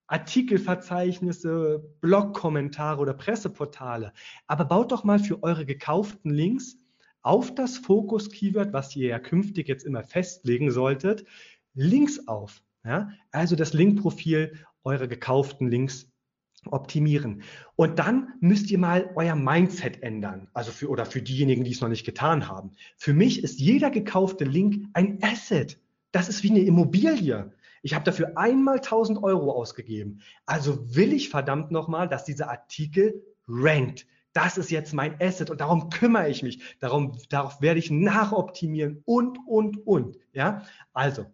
Artikelverzeichnisse, 0.07 1.82
Blogkommentare 2.03 3.01
oder 3.01 3.14
Presseportale. 3.14 4.12
Aber 4.47 4.66
baut 4.66 4.93
doch 4.93 5.05
mal 5.05 5.18
für 5.18 5.43
eure 5.43 5.64
gekauften 5.64 6.30
Links 6.34 6.76
auf 7.22 7.55
das 7.55 7.78
Fokus-Keyword, 7.78 8.74
was 8.74 8.95
ihr 8.97 9.09
ja 9.09 9.18
künftig 9.18 9.66
jetzt 9.66 9.86
immer 9.86 10.03
festlegen 10.03 10.70
solltet, 10.70 11.24
Links 11.72 12.28
auf. 12.28 12.62
Ja? 12.84 13.09
Also 13.30 13.57
das 13.57 13.72
Linkprofil 13.72 14.59
eurer 14.84 15.07
gekauften 15.07 15.68
Links 15.68 16.09
optimieren. 16.66 17.42
Und 17.76 17.98
dann 17.98 18.34
müsst 18.40 18.70
ihr 18.70 18.78
mal 18.78 19.11
euer 19.14 19.34
Mindset 19.34 20.02
ändern. 20.02 20.48
Also 20.52 20.70
für, 20.72 20.88
oder 20.88 21.06
für 21.06 21.22
diejenigen, 21.22 21.64
die 21.64 21.72
es 21.72 21.80
noch 21.80 21.88
nicht 21.88 22.04
getan 22.04 22.48
haben. 22.48 22.72
Für 22.96 23.14
mich 23.14 23.42
ist 23.42 23.61
jeder 23.61 23.90
gekaufte 23.90 24.44
Link 24.44 24.86
ein 24.92 25.18
Asset. 25.22 25.78
Das 26.12 26.28
ist 26.28 26.42
wie 26.42 26.50
eine 26.50 26.61
Immobilie. 26.61 27.52
Ich 27.82 27.94
habe 27.94 28.04
dafür 28.04 28.36
einmal 28.36 28.76
1000 28.76 29.22
Euro 29.22 29.52
ausgegeben. 29.52 30.20
Also 30.44 30.94
will 30.94 31.12
ich 31.12 31.30
verdammt 31.30 31.70
nochmal, 31.70 32.08
dass 32.08 32.24
dieser 32.24 32.50
Artikel 32.50 33.22
rankt. 33.48 34.06
Das 34.32 34.58
ist 34.58 34.70
jetzt 34.70 34.92
mein 34.92 35.20
Asset 35.20 35.50
und 35.50 35.61
darum 35.61 35.90
kümmere 35.90 36.28
ich 36.28 36.42
mich. 36.42 36.62
Darum, 36.78 37.18
darauf 37.30 37.61
werde 37.61 37.80
ich 37.80 37.90
nachoptimieren 37.90 39.02
und, 39.04 39.38
und, 39.46 39.86
und. 39.86 40.18
Ja, 40.32 40.62
also, 40.92 41.26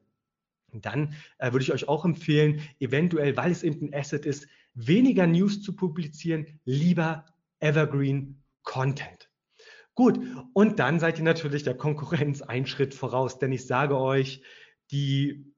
dann 0.72 1.14
äh, 1.38 1.52
würde 1.52 1.62
ich 1.62 1.72
euch 1.72 1.88
auch 1.88 2.04
empfehlen, 2.04 2.60
eventuell, 2.80 3.36
weil 3.36 3.50
es 3.50 3.62
eben 3.62 3.88
ein 3.88 3.94
Asset 3.94 4.24
ist, 4.24 4.46
weniger 4.76 5.26
News 5.26 5.62
zu 5.62 5.74
publizieren, 5.74 6.46
lieber 6.64 7.26
Evergreen 7.58 8.40
Content. 8.62 9.30
Gut, 9.94 10.20
und 10.52 10.78
dann 10.78 11.00
seid 11.00 11.18
ihr 11.18 11.24
natürlich 11.24 11.62
der 11.62 11.76
Konkurrenz 11.76 12.42
einen 12.42 12.66
Schritt 12.66 12.94
voraus, 12.94 13.38
denn 13.38 13.50
ich 13.52 13.66
sage 13.66 13.98
euch, 13.98 14.42
die 14.90 15.52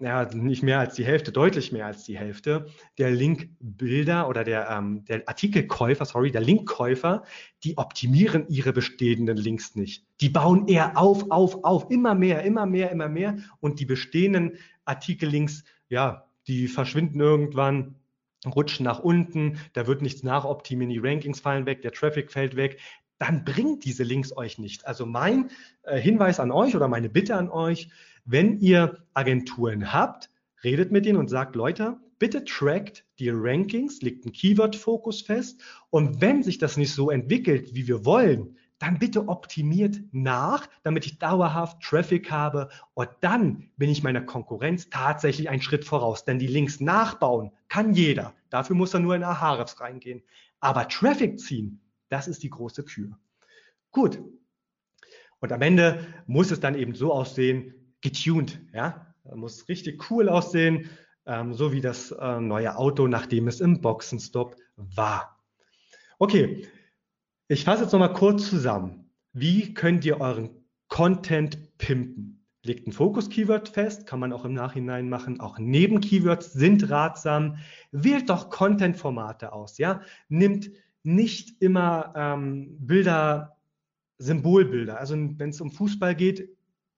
ja, 0.00 0.26
nicht 0.32 0.62
mehr 0.62 0.78
als 0.78 0.94
die 0.94 1.04
Hälfte, 1.04 1.32
deutlich 1.32 1.72
mehr 1.72 1.86
als 1.86 2.04
die 2.04 2.16
Hälfte 2.16 2.66
der 2.98 3.10
Linkbilder 3.10 4.28
oder 4.28 4.44
der, 4.44 4.70
ähm, 4.70 5.04
der 5.06 5.26
Artikelkäufer, 5.26 6.04
sorry, 6.04 6.30
der 6.30 6.40
Linkkäufer, 6.40 7.24
die 7.64 7.78
optimieren 7.78 8.46
ihre 8.48 8.72
bestehenden 8.72 9.36
Links 9.36 9.74
nicht. 9.74 10.06
Die 10.20 10.28
bauen 10.28 10.68
eher 10.68 10.96
auf, 10.96 11.30
auf, 11.30 11.64
auf, 11.64 11.90
immer 11.90 12.14
mehr, 12.14 12.44
immer 12.44 12.66
mehr, 12.66 12.92
immer 12.92 13.08
mehr 13.08 13.38
und 13.58 13.80
die 13.80 13.86
bestehenden 13.86 14.58
Artikellinks, 14.84 15.64
ja, 15.88 16.28
die 16.46 16.68
verschwinden 16.68 17.20
irgendwann 17.20 17.96
rutschen 18.46 18.84
nach 18.84 19.00
unten, 19.00 19.58
da 19.72 19.86
wird 19.86 20.02
nichts 20.02 20.22
nachoptimieren, 20.22 20.92
die 20.92 20.98
Rankings 20.98 21.40
fallen 21.40 21.66
weg, 21.66 21.82
der 21.82 21.92
Traffic 21.92 22.30
fällt 22.30 22.56
weg, 22.56 22.80
dann 23.18 23.44
bringt 23.44 23.84
diese 23.84 24.04
Links 24.04 24.36
euch 24.36 24.58
nicht. 24.58 24.86
Also 24.86 25.04
mein 25.06 25.50
äh, 25.82 25.98
Hinweis 25.98 26.38
an 26.40 26.52
euch 26.52 26.76
oder 26.76 26.88
meine 26.88 27.08
Bitte 27.08 27.34
an 27.34 27.50
euch, 27.50 27.88
wenn 28.24 28.60
ihr 28.60 28.98
Agenturen 29.14 29.92
habt, 29.92 30.30
redet 30.62 30.92
mit 30.92 31.04
denen 31.04 31.18
und 31.18 31.28
sagt, 31.28 31.56
Leute, 31.56 31.96
bitte 32.18 32.44
trackt 32.44 33.04
die 33.18 33.30
Rankings, 33.30 34.02
legt 34.02 34.24
einen 34.24 34.32
Keyword-Fokus 34.32 35.22
fest 35.22 35.60
und 35.90 36.20
wenn 36.20 36.42
sich 36.42 36.58
das 36.58 36.76
nicht 36.76 36.92
so 36.92 37.10
entwickelt, 37.10 37.74
wie 37.74 37.88
wir 37.88 38.04
wollen, 38.04 38.56
dann 38.78 38.98
bitte 38.98 39.28
optimiert 39.28 40.00
nach, 40.12 40.68
damit 40.82 41.04
ich 41.06 41.18
dauerhaft 41.18 41.82
Traffic 41.82 42.30
habe 42.30 42.68
und 42.94 43.08
dann 43.20 43.70
bin 43.76 43.90
ich 43.90 44.02
meiner 44.02 44.20
Konkurrenz 44.20 44.88
tatsächlich 44.88 45.48
einen 45.48 45.62
Schritt 45.62 45.84
voraus. 45.84 46.24
Denn 46.24 46.38
die 46.38 46.46
Links 46.46 46.80
nachbauen 46.80 47.50
kann 47.68 47.92
jeder. 47.94 48.34
Dafür 48.50 48.76
muss 48.76 48.94
er 48.94 49.00
nur 49.00 49.16
in 49.16 49.24
Ahrefs 49.24 49.80
reingehen. 49.80 50.22
Aber 50.60 50.88
Traffic 50.88 51.40
ziehen, 51.40 51.80
das 52.08 52.28
ist 52.28 52.42
die 52.42 52.50
große 52.50 52.84
Kür. 52.84 53.18
Gut. 53.90 54.22
Und 55.40 55.52
am 55.52 55.62
Ende 55.62 56.06
muss 56.26 56.50
es 56.50 56.60
dann 56.60 56.74
eben 56.74 56.94
so 56.94 57.12
aussehen, 57.12 57.94
getuned, 58.00 58.60
ja, 58.72 59.14
muss 59.34 59.68
richtig 59.68 60.10
cool 60.10 60.28
aussehen, 60.28 60.88
ähm, 61.26 61.52
so 61.54 61.72
wie 61.72 61.80
das 61.80 62.10
äh, 62.10 62.40
neue 62.40 62.76
Auto, 62.76 63.06
nachdem 63.06 63.48
es 63.48 63.60
im 63.60 63.80
Boxenstopp 63.80 64.56
war. 64.76 65.38
Okay, 66.18 66.66
ich 67.48 67.64
fasse 67.64 67.82
jetzt 67.82 67.92
nochmal 67.92 68.12
kurz 68.12 68.48
zusammen. 68.48 69.10
Wie 69.32 69.72
könnt 69.72 70.04
ihr 70.04 70.20
euren 70.20 70.50
Content 70.88 71.78
pimpen? 71.78 72.44
Legt 72.62 72.86
ein 72.86 72.92
Fokus-Keyword 72.92 73.70
fest, 73.70 74.06
kann 74.06 74.20
man 74.20 74.32
auch 74.32 74.44
im 74.44 74.52
Nachhinein 74.52 75.08
machen. 75.08 75.40
Auch 75.40 75.58
Neben-Keywords 75.58 76.52
sind 76.52 76.90
ratsam. 76.90 77.56
Wählt 77.90 78.28
doch 78.28 78.50
Content-Formate 78.50 79.52
aus. 79.52 79.78
Ja? 79.78 80.02
Nimmt 80.28 80.70
nicht 81.02 81.62
immer 81.62 82.12
ähm, 82.14 82.76
Bilder, 82.80 83.56
Symbolbilder. 84.18 84.98
Also 84.98 85.14
wenn 85.14 85.48
es 85.48 85.60
um 85.60 85.70
Fußball 85.70 86.14
geht, 86.14 86.50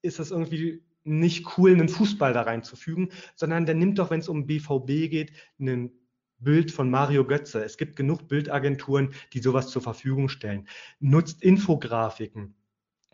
ist 0.03 0.19
das 0.19 0.33
irgendwie 0.33 0.83
nicht 1.05 1.57
cool, 1.57 1.73
einen 1.73 1.89
Fußball 1.89 2.33
da 2.33 2.43
reinzufügen, 2.43 3.11
sondern 3.37 3.67
der 3.67 3.75
nimmt 3.75 3.99
doch, 3.99 4.11
wenn 4.11 4.21
es 4.21 4.29
um 4.29 4.47
BVB 4.47 5.11
geht, 5.11 5.33
einen 5.61 5.93
Bild 6.41 6.71
von 6.71 6.91
Mario 6.91 7.25
Götze. 7.25 7.65
Es 7.65 7.77
gibt 7.77 7.97
genug 7.97 8.29
Bildagenturen, 8.29 9.15
die 9.33 9.41
sowas 9.41 9.69
zur 9.69 9.83
Verfügung 9.83 10.29
stellen. 10.29 10.67
Nutzt 10.99 11.43
Infografiken, 11.43 12.55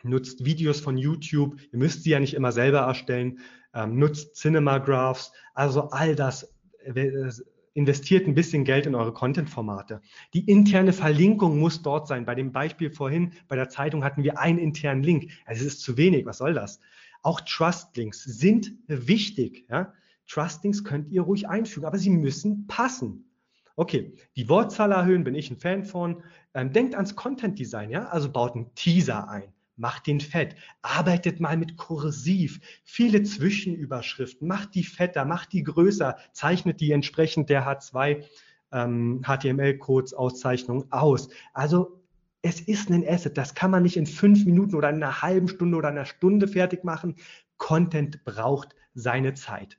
nutzt 0.02 0.44
Videos 0.44 0.80
von 0.80 0.96
YouTube. 0.96 1.60
Ihr 1.72 1.78
müsst 1.78 2.04
sie 2.04 2.10
ja 2.10 2.20
nicht 2.20 2.34
immer 2.34 2.52
selber 2.52 2.80
erstellen. 2.80 3.40
Ähm, 3.74 3.98
nutzt 3.98 4.36
Cinemagraphs. 4.36 5.32
Also 5.54 5.90
all 5.90 6.14
das. 6.14 6.54
Äh, 6.84 7.30
investiert 7.76 8.26
ein 8.26 8.34
bisschen 8.34 8.64
Geld 8.64 8.86
in 8.86 8.94
eure 8.94 9.12
Content-Formate. 9.12 10.00
Die 10.32 10.50
interne 10.50 10.94
Verlinkung 10.94 11.58
muss 11.58 11.82
dort 11.82 12.08
sein. 12.08 12.24
Bei 12.24 12.34
dem 12.34 12.50
Beispiel 12.50 12.90
vorhin 12.90 13.32
bei 13.48 13.56
der 13.56 13.68
Zeitung 13.68 14.02
hatten 14.02 14.22
wir 14.24 14.38
einen 14.38 14.58
internen 14.58 15.02
Link. 15.02 15.30
Also 15.44 15.60
es 15.60 15.74
ist 15.74 15.82
zu 15.82 15.98
wenig. 15.98 16.24
Was 16.24 16.38
soll 16.38 16.54
das? 16.54 16.80
Auch 17.22 17.42
Trust-Links 17.42 18.24
sind 18.24 18.72
wichtig. 18.86 19.66
Ja? 19.68 19.92
Trustings 20.26 20.84
könnt 20.84 21.08
ihr 21.10 21.22
ruhig 21.22 21.48
einfügen, 21.48 21.86
aber 21.86 21.98
sie 21.98 22.10
müssen 22.10 22.66
passen. 22.66 23.30
Okay, 23.76 24.14
die 24.36 24.48
Wortzahl 24.48 24.92
erhöhen, 24.92 25.24
bin 25.24 25.34
ich 25.34 25.50
ein 25.50 25.58
Fan 25.58 25.84
von. 25.84 26.22
Ähm, 26.54 26.72
denkt 26.72 26.94
ans 26.94 27.14
Content 27.14 27.58
Design, 27.58 27.90
ja? 27.90 28.06
Also 28.08 28.30
baut 28.32 28.54
einen 28.54 28.74
Teaser 28.74 29.28
ein, 29.28 29.52
macht 29.76 30.06
den 30.06 30.20
fett, 30.20 30.56
arbeitet 30.80 31.40
mal 31.40 31.58
mit 31.58 31.76
Kursiv, 31.76 32.60
viele 32.84 33.22
Zwischenüberschriften, 33.22 34.48
macht 34.48 34.74
die 34.74 34.84
fetter, 34.84 35.26
macht 35.26 35.52
die 35.52 35.62
größer, 35.62 36.16
zeichnet 36.32 36.80
die 36.80 36.92
entsprechend 36.92 37.50
der 37.50 37.66
H2 37.66 38.24
ähm, 38.72 39.22
HTML-Codes 39.22 40.14
Auszeichnung 40.14 40.90
aus. 40.90 41.28
Also 41.52 42.00
es 42.40 42.60
ist 42.60 42.90
ein 42.90 43.06
Asset, 43.06 43.36
das 43.36 43.54
kann 43.54 43.70
man 43.70 43.82
nicht 43.82 43.96
in 43.96 44.06
fünf 44.06 44.46
Minuten 44.46 44.74
oder 44.74 44.88
in 44.88 44.96
einer 44.96 45.20
halben 45.20 45.48
Stunde 45.48 45.76
oder 45.76 45.88
einer 45.88 46.06
Stunde 46.06 46.48
fertig 46.48 46.84
machen. 46.84 47.16
Content 47.58 48.24
braucht 48.24 48.74
seine 48.94 49.34
Zeit. 49.34 49.78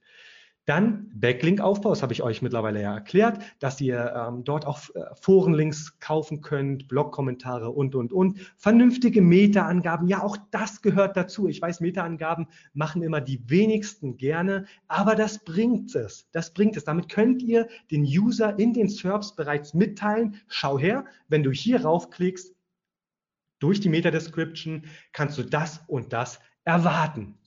Dann 0.68 1.10
Backlink-Aufbau, 1.14 1.92
das 1.92 2.04
habe 2.04 2.12
ich 2.12 2.22
euch 2.22 2.42
mittlerweile 2.42 2.82
ja 2.82 2.94
erklärt, 2.94 3.42
dass 3.60 3.80
ihr 3.80 4.14
ähm, 4.14 4.44
dort 4.44 4.68
auch 4.68 4.82
äh, 4.96 5.00
Forenlinks 5.22 5.98
kaufen 6.02 6.42
könnt, 6.42 6.90
Blog-Kommentare 6.90 7.70
und, 7.70 7.96
und, 7.96 8.12
und. 8.12 8.38
Vernünftige 8.58 9.22
Meta-Angaben, 9.22 10.10
ja, 10.10 10.22
auch 10.22 10.36
das 10.52 10.82
gehört 10.82 11.16
dazu. 11.16 11.48
Ich 11.48 11.62
weiß, 11.62 11.80
Meta-Angaben 11.80 12.48
machen 12.74 13.02
immer 13.02 13.22
die 13.22 13.50
wenigsten 13.50 14.18
gerne, 14.18 14.66
aber 14.90 15.16
das 15.16 15.46
bringt 15.46 15.96
es. 15.96 16.28
Das 16.34 16.54
bringt 16.54 16.76
es. 16.76 16.84
Damit 16.84 17.08
könnt 17.08 17.42
ihr 17.42 17.70
den 17.90 18.04
User 18.04 18.60
in 18.60 18.74
den 18.74 18.90
SERPs 18.90 19.38
bereits 19.38 19.74
mitteilen. 19.74 20.36
Schau 20.50 20.78
her, 20.78 21.06
wenn 21.30 21.44
du 21.44 21.52
hier 21.52 21.84
raufklickst, 21.84 22.54
durch 23.60 23.80
die 23.80 23.88
Meta-Description 23.88 24.84
kannst 25.14 25.38
du 25.38 25.44
das 25.44 25.80
und 25.88 26.12
das 26.12 26.42
erwarten. 26.66 27.38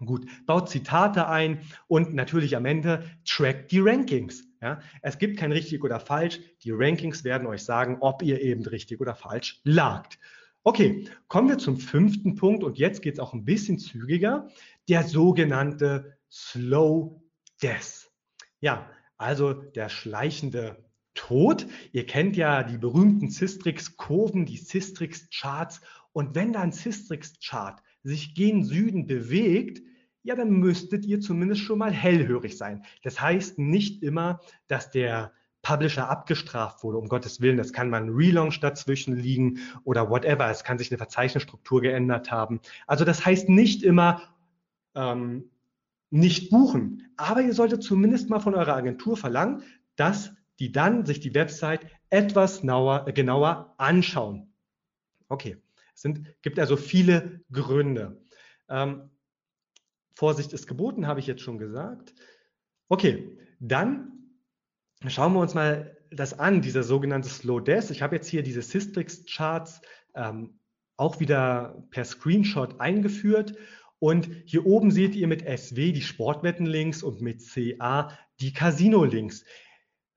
Gut, 0.00 0.26
baut 0.46 0.68
Zitate 0.68 1.28
ein 1.28 1.60
und 1.86 2.14
natürlich 2.14 2.56
am 2.56 2.64
Ende 2.66 3.08
trackt 3.24 3.70
die 3.70 3.78
Rankings. 3.78 4.44
Ja, 4.60 4.80
es 5.02 5.18
gibt 5.18 5.38
kein 5.38 5.52
richtig 5.52 5.84
oder 5.84 6.00
falsch. 6.00 6.40
Die 6.62 6.72
Rankings 6.72 7.22
werden 7.22 7.46
euch 7.46 7.62
sagen, 7.62 7.98
ob 8.00 8.22
ihr 8.22 8.40
eben 8.40 8.64
richtig 8.64 9.00
oder 9.00 9.14
falsch 9.14 9.60
lagt. 9.62 10.18
Okay, 10.64 11.06
kommen 11.28 11.48
wir 11.48 11.58
zum 11.58 11.76
fünften 11.76 12.34
Punkt 12.34 12.64
und 12.64 12.78
jetzt 12.78 13.02
geht 13.02 13.14
es 13.14 13.20
auch 13.20 13.34
ein 13.34 13.44
bisschen 13.44 13.78
zügiger. 13.78 14.48
Der 14.88 15.04
sogenannte 15.04 16.16
Slow 16.30 17.20
Death. 17.62 18.10
Ja, 18.60 18.90
also 19.16 19.52
der 19.52 19.90
schleichende 19.90 20.84
Tod. 21.12 21.66
Ihr 21.92 22.06
kennt 22.06 22.36
ja 22.36 22.62
die 22.62 22.78
berühmten 22.78 23.30
Cistrix-Kurven, 23.30 24.46
die 24.46 24.56
Cistrix-Charts. 24.56 25.82
Und 26.12 26.34
wenn 26.34 26.52
da 26.52 26.62
ein 26.62 26.72
Cistrix-Chart 26.72 27.80
sich 28.04 28.34
gen 28.34 28.64
Süden 28.64 29.06
bewegt, 29.06 29.82
ja, 30.22 30.34
dann 30.34 30.50
müsstet 30.52 31.04
ihr 31.04 31.20
zumindest 31.20 31.62
schon 31.62 31.78
mal 31.78 31.92
hellhörig 31.92 32.56
sein. 32.56 32.84
Das 33.02 33.20
heißt 33.20 33.58
nicht 33.58 34.02
immer, 34.02 34.40
dass 34.68 34.90
der 34.90 35.32
Publisher 35.62 36.08
abgestraft 36.08 36.84
wurde, 36.84 36.98
um 36.98 37.08
Gottes 37.08 37.40
Willen, 37.40 37.56
das 37.56 37.72
kann 37.72 37.90
man 37.90 38.10
Relaunch 38.10 38.60
dazwischen 38.60 39.16
liegen 39.16 39.58
oder 39.82 40.10
whatever, 40.10 40.48
es 40.50 40.62
kann 40.62 40.78
sich 40.78 40.90
eine 40.90 40.98
Verzeichnisstruktur 40.98 41.80
geändert 41.80 42.30
haben. 42.30 42.60
Also 42.86 43.04
das 43.04 43.24
heißt 43.24 43.48
nicht 43.48 43.82
immer 43.82 44.22
ähm, 44.94 45.50
nicht 46.10 46.50
buchen, 46.50 47.10
aber 47.16 47.42
ihr 47.42 47.54
solltet 47.54 47.82
zumindest 47.82 48.30
mal 48.30 48.40
von 48.40 48.54
eurer 48.54 48.76
Agentur 48.76 49.16
verlangen, 49.16 49.62
dass 49.96 50.32
die 50.58 50.70
dann 50.70 51.04
sich 51.04 51.20
die 51.20 51.34
Website 51.34 51.86
etwas 52.10 52.60
genauer, 52.60 53.06
genauer 53.06 53.74
anschauen. 53.78 54.52
Okay, 55.28 55.56
es 55.94 56.02
gibt 56.42 56.58
also 56.58 56.76
viele 56.76 57.40
Gründe. 57.50 58.22
Ähm, 58.68 59.10
Vorsicht 60.14 60.52
ist 60.52 60.66
geboten, 60.66 61.06
habe 61.06 61.20
ich 61.20 61.26
jetzt 61.26 61.42
schon 61.42 61.58
gesagt. 61.58 62.14
Okay, 62.88 63.36
dann 63.60 64.12
schauen 65.06 65.32
wir 65.32 65.40
uns 65.40 65.54
mal 65.54 65.96
das 66.10 66.38
an, 66.38 66.62
dieser 66.62 66.82
sogenannte 66.82 67.28
Slow 67.28 67.60
Death. 67.60 67.90
Ich 67.90 68.02
habe 68.02 68.16
jetzt 68.16 68.28
hier 68.28 68.42
diese 68.42 68.62
Systrix-Charts 68.62 69.80
ähm, 70.14 70.60
auch 70.96 71.20
wieder 71.20 71.86
per 71.90 72.04
Screenshot 72.04 72.80
eingeführt. 72.80 73.56
Und 73.98 74.28
hier 74.44 74.66
oben 74.66 74.90
seht 74.90 75.14
ihr 75.14 75.26
mit 75.26 75.42
SW 75.42 75.92
die 75.92 76.02
Sportwetten-Links 76.02 77.02
und 77.02 77.20
mit 77.20 77.42
CA 77.42 78.16
die 78.40 78.52
Casino-Links. 78.52 79.44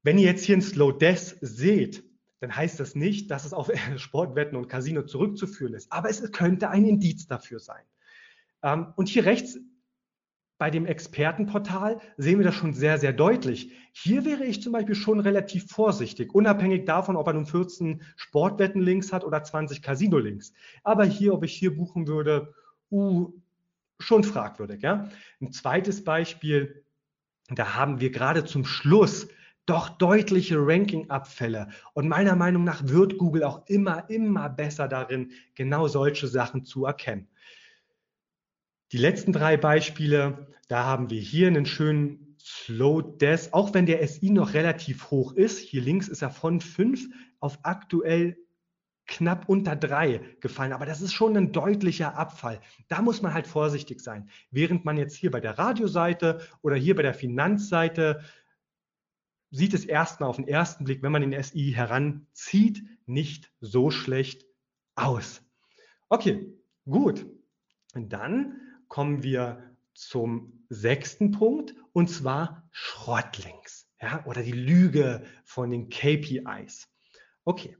Wenn 0.04 0.18
ihr 0.18 0.26
jetzt 0.26 0.44
hier 0.44 0.58
ein 0.58 0.62
Slow 0.62 0.92
Death 0.92 1.38
seht, 1.42 2.04
dann 2.40 2.56
heißt 2.56 2.80
das 2.80 2.96
nicht, 2.96 3.32
dass 3.32 3.46
es 3.46 3.54
auf 3.54 3.72
Sportwetten 3.98 4.58
und 4.58 4.68
Casino 4.68 5.04
zurückzuführen 5.04 5.74
ist. 5.74 5.92
Aber 5.92 6.10
es 6.10 6.32
könnte 6.32 6.70
ein 6.70 6.86
Indiz 6.86 7.28
dafür 7.28 7.60
sein. 7.60 7.84
Ähm, 8.64 8.94
und 8.96 9.10
hier 9.10 9.26
rechts 9.26 9.60
bei 10.58 10.72
dem 10.72 10.88
Expertenportal 10.88 12.00
sehen 12.18 12.40
wir 12.40 12.46
das 12.46 12.56
schon 12.56 12.74
sehr, 12.74 12.98
sehr 12.98 13.14
deutlich. 13.14 13.72
Hier 13.92 14.26
wäre 14.26 14.44
ich 14.44 14.62
zum 14.62 14.74
Beispiel 14.74 14.96
schon 14.96 15.20
relativ 15.20 15.70
vorsichtig, 15.70 16.34
unabhängig 16.34 16.86
davon, 16.86 17.16
ob 17.16 17.28
er 17.28 17.34
nun 17.34 17.46
14 17.46 18.02
Sportwetten-Links 18.16 19.14
hat 19.14 19.24
oder 19.24 19.44
20 19.44 19.84
Casino-Links. 19.84 20.54
Aber 20.84 21.06
hier, 21.06 21.34
ob 21.34 21.44
ich 21.44 21.54
hier 21.54 21.76
buchen 21.76 22.08
würde, 22.08 22.56
uh, 22.90 23.32
schon 24.00 24.24
fragwürdig. 24.24 24.82
Ja? 24.82 25.10
Ein 25.42 25.52
zweites 25.52 26.04
Beispiel, 26.04 26.84
da 27.50 27.76
haben 27.76 28.00
wir 28.00 28.10
gerade 28.10 28.44
zum 28.44 28.66
Schluss 28.66 29.28
doch 29.68 29.89
deutliche 29.89 30.57
Ranking-Abfälle. 30.57 31.68
Und 31.93 32.07
meiner 32.07 32.36
Meinung 32.36 32.63
nach 32.63 32.88
wird 32.88 33.18
Google 33.18 33.43
auch 33.43 33.68
immer, 33.68 34.09
immer 34.09 34.49
besser 34.49 34.88
darin, 34.88 35.32
genau 35.53 35.88
solche 35.88 36.28
Sachen 36.28 36.65
zu 36.65 36.86
erkennen. 36.86 37.28
Die 38.93 38.97
letzten 38.97 39.34
drei 39.34 39.57
Beispiele, 39.57 40.47
da 40.70 40.86
haben 40.86 41.09
wir 41.09 41.20
hier 41.20 41.47
einen 41.47 41.65
schönen 41.65 42.38
Slow 42.39 43.01
Death, 43.01 43.49
auch 43.51 43.74
wenn 43.74 43.86
der 43.86 44.07
SI 44.07 44.30
noch 44.30 44.53
relativ 44.53 45.11
hoch 45.11 45.34
ist. 45.34 45.59
Hier 45.59 45.82
links 45.82 46.07
ist 46.07 46.22
er 46.22 46.30
von 46.30 46.61
5 46.61 47.05
auf 47.41 47.59
aktuell 47.63 48.38
knapp 49.05 49.49
unter 49.49 49.76
3 49.76 50.22
gefallen. 50.39 50.72
Aber 50.72 50.86
das 50.86 51.01
ist 51.01 51.13
schon 51.13 51.36
ein 51.36 51.51
deutlicher 51.51 52.18
Abfall. 52.18 52.61
Da 52.88 53.01
muss 53.01 53.22
man 53.22 53.34
halt 53.34 53.47
vorsichtig 53.47 53.99
sein. 53.99 54.30
Während 54.51 54.86
man 54.86 54.97
jetzt 54.97 55.15
hier 55.15 55.32
bei 55.32 55.41
der 55.41 55.57
Radioseite 55.57 56.39
oder 56.61 56.78
hier 56.78 56.95
bei 56.95 57.01
der 57.01 57.13
Finanzseite 57.13 58.22
sieht 59.52 59.74
es 59.74 59.86
erstmal 59.86 60.30
auf 60.30 60.36
den 60.38 60.48
ersten 60.48 60.84
Blick, 60.84 61.02
wenn 61.02 61.12
man 61.12 61.30
den 61.30 61.43
SI 61.43 61.72
heranzieht, 61.74 62.84
nicht 63.06 63.52
so 63.60 63.91
schlecht 63.91 64.45
aus. 64.95 65.41
Okay, 66.10 66.54
gut. 66.86 67.26
Dann 67.93 68.60
kommen 68.88 69.24
wir 69.24 69.76
zum 69.93 70.66
sechsten 70.70 71.32
Punkt 71.32 71.76
und 71.93 72.10
zwar 72.10 72.68
Schrottlinks 72.72 73.89
ja, 74.02 74.24
oder 74.26 74.43
die 74.43 74.52
Lüge 74.52 75.24
von 75.43 75.72
den 75.72 75.89
KPIs. 75.89 76.88
Okay, 77.43 77.78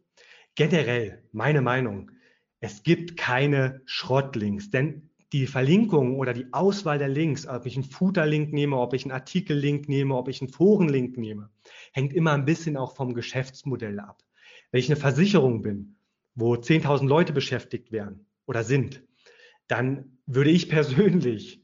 generell 0.56 1.24
meine 1.32 1.62
Meinung, 1.62 2.12
es 2.60 2.82
gibt 2.84 3.18
keine 3.18 3.82
Schrottlinks, 3.86 4.72
denn 4.72 5.07
die 5.34 5.48
Verlinkung 5.48 6.16
oder 6.18 6.34
die 6.34 6.54
Auswahl 6.54 7.00
der 7.00 7.10
Links, 7.10 7.48
ob 7.48 7.66
ich 7.66 7.76
einen 7.76 7.84
Footer-Link 7.84 8.54
nehme, 8.54 8.78
ob 8.78 8.94
ich 8.94 9.04
einen 9.04 9.12
Artikel-Link 9.12 9.90
nehme, 9.90 10.16
ob 10.16 10.30
ich 10.30 10.42
einen 10.42 10.50
Foren-Link 10.50 11.18
nehme, 11.18 11.50
hängt 11.92 12.14
immer 12.14 12.34
ein 12.34 12.46
bisschen 12.46 12.78
auch 12.78 12.96
vom 12.96 13.14
Geschäftsmodell 13.14 14.00
ab. 14.00 14.24
Wenn 14.72 14.80
ich 14.80 14.90
eine 14.90 15.00
Versicherung 15.00 15.62
bin, 15.62 15.98
wo 16.36 16.54
10.000 16.54 17.08
Leute 17.08 17.34
beschäftigt 17.34 17.92
werden 17.92 18.26
oder 18.46 18.64
sind, 18.64 19.04
dann 19.68 20.18
würde 20.26 20.52
ich 20.52 20.70
persönlich 20.70 21.62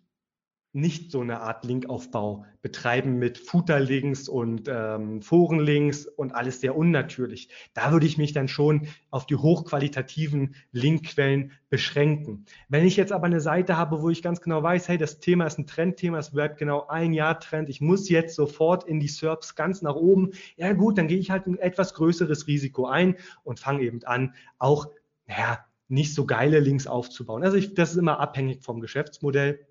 nicht 0.73 1.11
so 1.11 1.21
eine 1.21 1.41
Art 1.41 1.65
Linkaufbau 1.65 2.45
betreiben 2.63 3.19
mit 3.19 3.37
Footer-Links 3.37 4.27
und 4.27 4.67
ähm, 4.67 5.21
Foren-Links 5.21 6.07
und 6.07 6.33
alles 6.33 6.61
sehr 6.61 6.75
unnatürlich. 6.75 7.49
Da 7.75 7.91
würde 7.91 8.07
ich 8.07 8.17
mich 8.17 8.33
dann 8.33 8.47
schon 8.47 8.87
auf 9.11 9.27
die 9.27 9.35
hochqualitativen 9.35 10.55
Linkquellen 10.71 11.51
beschränken. 11.69 12.45
Wenn 12.69 12.85
ich 12.85 12.97
jetzt 12.97 13.11
aber 13.11 13.27
eine 13.27 13.39
Seite 13.39 13.77
habe, 13.77 14.01
wo 14.01 14.09
ich 14.09 14.23
ganz 14.23 14.41
genau 14.41 14.63
weiß, 14.63 14.89
hey, 14.89 14.97
das 14.97 15.19
Thema 15.19 15.45
ist 15.45 15.59
ein 15.59 15.67
Trendthema, 15.67 16.17
es 16.17 16.31
bleibt 16.31 16.57
genau 16.57 16.87
ein 16.87 17.13
Jahr 17.13 17.39
Trend, 17.39 17.69
ich 17.69 17.79
muss 17.79 18.09
jetzt 18.09 18.35
sofort 18.35 18.83
in 18.83 18.99
die 18.99 19.07
SERPs 19.07 19.55
ganz 19.55 19.83
nach 19.83 19.95
oben, 19.95 20.31
ja 20.55 20.73
gut, 20.73 20.97
dann 20.97 21.07
gehe 21.07 21.19
ich 21.19 21.29
halt 21.29 21.45
ein 21.45 21.59
etwas 21.59 21.93
größeres 21.93 22.47
Risiko 22.47 22.87
ein 22.87 23.15
und 23.43 23.59
fange 23.59 23.83
eben 23.83 24.03
an, 24.05 24.33
auch, 24.57 24.87
naja, 25.27 25.63
nicht 25.87 26.15
so 26.15 26.25
geile 26.25 26.59
Links 26.59 26.87
aufzubauen. 26.87 27.43
Also 27.43 27.57
ich, 27.57 27.75
das 27.75 27.91
ist 27.91 27.97
immer 27.97 28.19
abhängig 28.19 28.63
vom 28.63 28.81
Geschäftsmodell. 28.81 29.67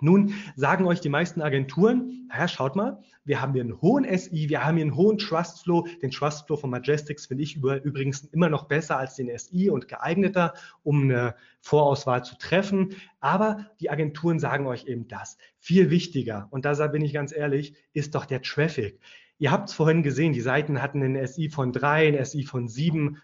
Nun 0.00 0.34
sagen 0.56 0.86
euch 0.86 1.00
die 1.00 1.08
meisten 1.08 1.40
Agenturen, 1.40 2.26
naja, 2.28 2.48
schaut 2.48 2.76
mal, 2.76 3.02
wir 3.24 3.40
haben 3.40 3.52
hier 3.52 3.62
einen 3.62 3.80
hohen 3.80 4.04
SI, 4.04 4.48
wir 4.48 4.64
haben 4.64 4.76
hier 4.76 4.84
einen 4.84 4.96
hohen 4.96 5.18
Trustflow. 5.18 5.86
Den 6.02 6.10
Trustflow 6.10 6.56
von 6.56 6.70
Majestics 6.70 7.26
finde 7.26 7.44
ich 7.44 7.56
übrigens 7.56 8.24
immer 8.24 8.48
noch 8.48 8.64
besser 8.64 8.98
als 8.98 9.14
den 9.14 9.30
SI 9.38 9.70
und 9.70 9.88
geeigneter, 9.88 10.54
um 10.82 11.04
eine 11.04 11.36
Vorauswahl 11.60 12.24
zu 12.24 12.36
treffen. 12.36 12.96
Aber 13.20 13.70
die 13.80 13.88
Agenturen 13.88 14.38
sagen 14.38 14.66
euch 14.66 14.86
eben 14.86 15.08
das. 15.08 15.38
Viel 15.58 15.90
wichtiger, 15.90 16.48
und 16.50 16.64
da 16.64 16.74
bin 16.88 17.02
ich 17.02 17.14
ganz 17.14 17.34
ehrlich, 17.34 17.74
ist 17.92 18.14
doch 18.14 18.26
der 18.26 18.42
Traffic. 18.42 19.00
Ihr 19.38 19.50
habt 19.50 19.68
es 19.68 19.74
vorhin 19.74 20.02
gesehen, 20.02 20.32
die 20.32 20.40
Seiten 20.40 20.82
hatten 20.82 21.02
einen 21.02 21.26
SI 21.26 21.50
von 21.50 21.72
drei, 21.72 22.08
einen 22.08 22.24
SI 22.24 22.44
von 22.44 22.68
sieben 22.68 23.18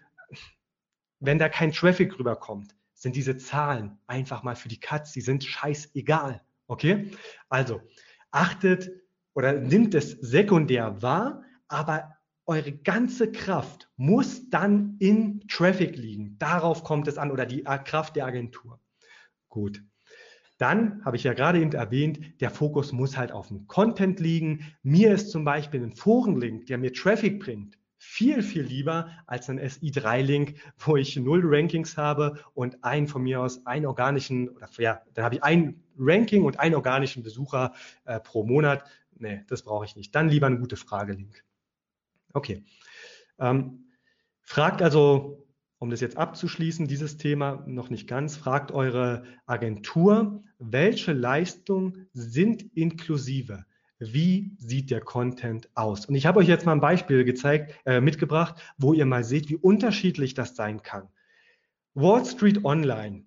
wenn 1.21 1.37
da 1.39 1.47
kein 1.47 1.71
Traffic 1.71 2.17
rüberkommt, 2.19 2.75
sind 2.93 3.15
diese 3.15 3.37
Zahlen 3.37 3.99
einfach 4.07 4.43
mal 4.43 4.55
für 4.55 4.67
die 4.67 4.79
Cuts, 4.79 5.11
die 5.13 5.21
sind 5.21 5.43
scheißegal. 5.43 6.41
Okay? 6.71 7.11
Also 7.49 7.81
achtet 8.31 8.89
oder 9.33 9.59
nimmt 9.59 9.93
es 9.93 10.11
sekundär 10.11 11.01
wahr, 11.01 11.43
aber 11.67 12.15
eure 12.45 12.71
ganze 12.71 13.29
Kraft 13.29 13.89
muss 13.97 14.49
dann 14.49 14.95
in 14.99 15.45
Traffic 15.49 15.97
liegen. 15.97 16.37
Darauf 16.39 16.85
kommt 16.85 17.09
es 17.09 17.17
an 17.17 17.29
oder 17.29 17.45
die 17.45 17.63
Kraft 17.63 18.15
der 18.15 18.25
Agentur. 18.25 18.79
Gut. 19.49 19.83
Dann 20.59 21.03
habe 21.03 21.17
ich 21.17 21.25
ja 21.25 21.33
gerade 21.33 21.59
eben 21.59 21.73
erwähnt, 21.73 22.39
der 22.39 22.51
Fokus 22.51 22.93
muss 22.93 23.17
halt 23.17 23.33
auf 23.33 23.49
dem 23.49 23.67
Content 23.67 24.21
liegen. 24.21 24.73
Mir 24.81 25.13
ist 25.13 25.29
zum 25.29 25.43
Beispiel 25.43 25.83
ein 25.83 25.91
Forenlink, 25.91 26.67
der 26.67 26.77
mir 26.77 26.93
Traffic 26.93 27.41
bringt, 27.41 27.77
viel, 28.03 28.41
viel 28.41 28.63
lieber 28.63 29.11
als 29.27 29.47
ein 29.47 29.59
SI3-Link, 29.59 30.55
wo 30.79 30.97
ich 30.97 31.15
null 31.17 31.41
Rankings 31.43 31.97
habe 31.97 32.43
und 32.55 32.83
einen 32.83 33.07
von 33.07 33.21
mir 33.21 33.39
aus 33.39 33.63
einen 33.67 33.85
organischen, 33.85 34.49
oder 34.49 34.67
ja, 34.79 35.03
dann 35.13 35.23
habe 35.23 35.35
ich 35.35 35.43
ein 35.43 35.83
Ranking 35.99 36.43
und 36.43 36.59
einen 36.59 36.73
organischen 36.73 37.21
Besucher 37.21 37.73
äh, 38.05 38.19
pro 38.19 38.43
Monat. 38.43 38.89
Nee, 39.19 39.43
das 39.47 39.61
brauche 39.61 39.85
ich 39.85 39.95
nicht. 39.95 40.15
Dann 40.15 40.29
lieber 40.29 40.47
ein 40.47 40.59
gute 40.59 40.77
Frage-Link. 40.77 41.43
Okay. 42.33 42.63
Ähm, 43.37 43.85
fragt 44.41 44.81
also, 44.81 45.47
um 45.77 45.91
das 45.91 46.01
jetzt 46.01 46.17
abzuschließen, 46.17 46.87
dieses 46.87 47.17
Thema 47.17 47.63
noch 47.67 47.91
nicht 47.91 48.07
ganz, 48.07 48.35
fragt 48.35 48.71
eure 48.71 49.25
Agentur, 49.45 50.43
welche 50.57 51.13
Leistungen 51.13 52.09
sind 52.13 52.63
inklusive? 52.75 53.63
Wie 54.01 54.51
sieht 54.57 54.89
der 54.89 55.01
Content 55.01 55.69
aus? 55.75 56.07
Und 56.07 56.15
ich 56.15 56.25
habe 56.25 56.39
euch 56.39 56.47
jetzt 56.47 56.65
mal 56.65 56.71
ein 56.73 56.81
Beispiel 56.81 57.23
gezeigt, 57.23 57.75
äh, 57.85 58.01
mitgebracht, 58.01 58.55
wo 58.77 58.93
ihr 58.93 59.05
mal 59.05 59.23
seht, 59.23 59.49
wie 59.49 59.55
unterschiedlich 59.55 60.33
das 60.33 60.55
sein 60.55 60.81
kann. 60.81 61.07
Wall 61.93 62.25
Street 62.25 62.65
Online. 62.65 63.23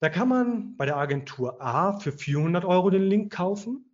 Da 0.00 0.08
kann 0.08 0.28
man 0.28 0.76
bei 0.76 0.86
der 0.86 0.96
Agentur 0.96 1.60
A 1.60 1.98
für 1.98 2.12
400 2.12 2.64
Euro 2.64 2.90
den 2.90 3.02
Link 3.02 3.32
kaufen 3.32 3.84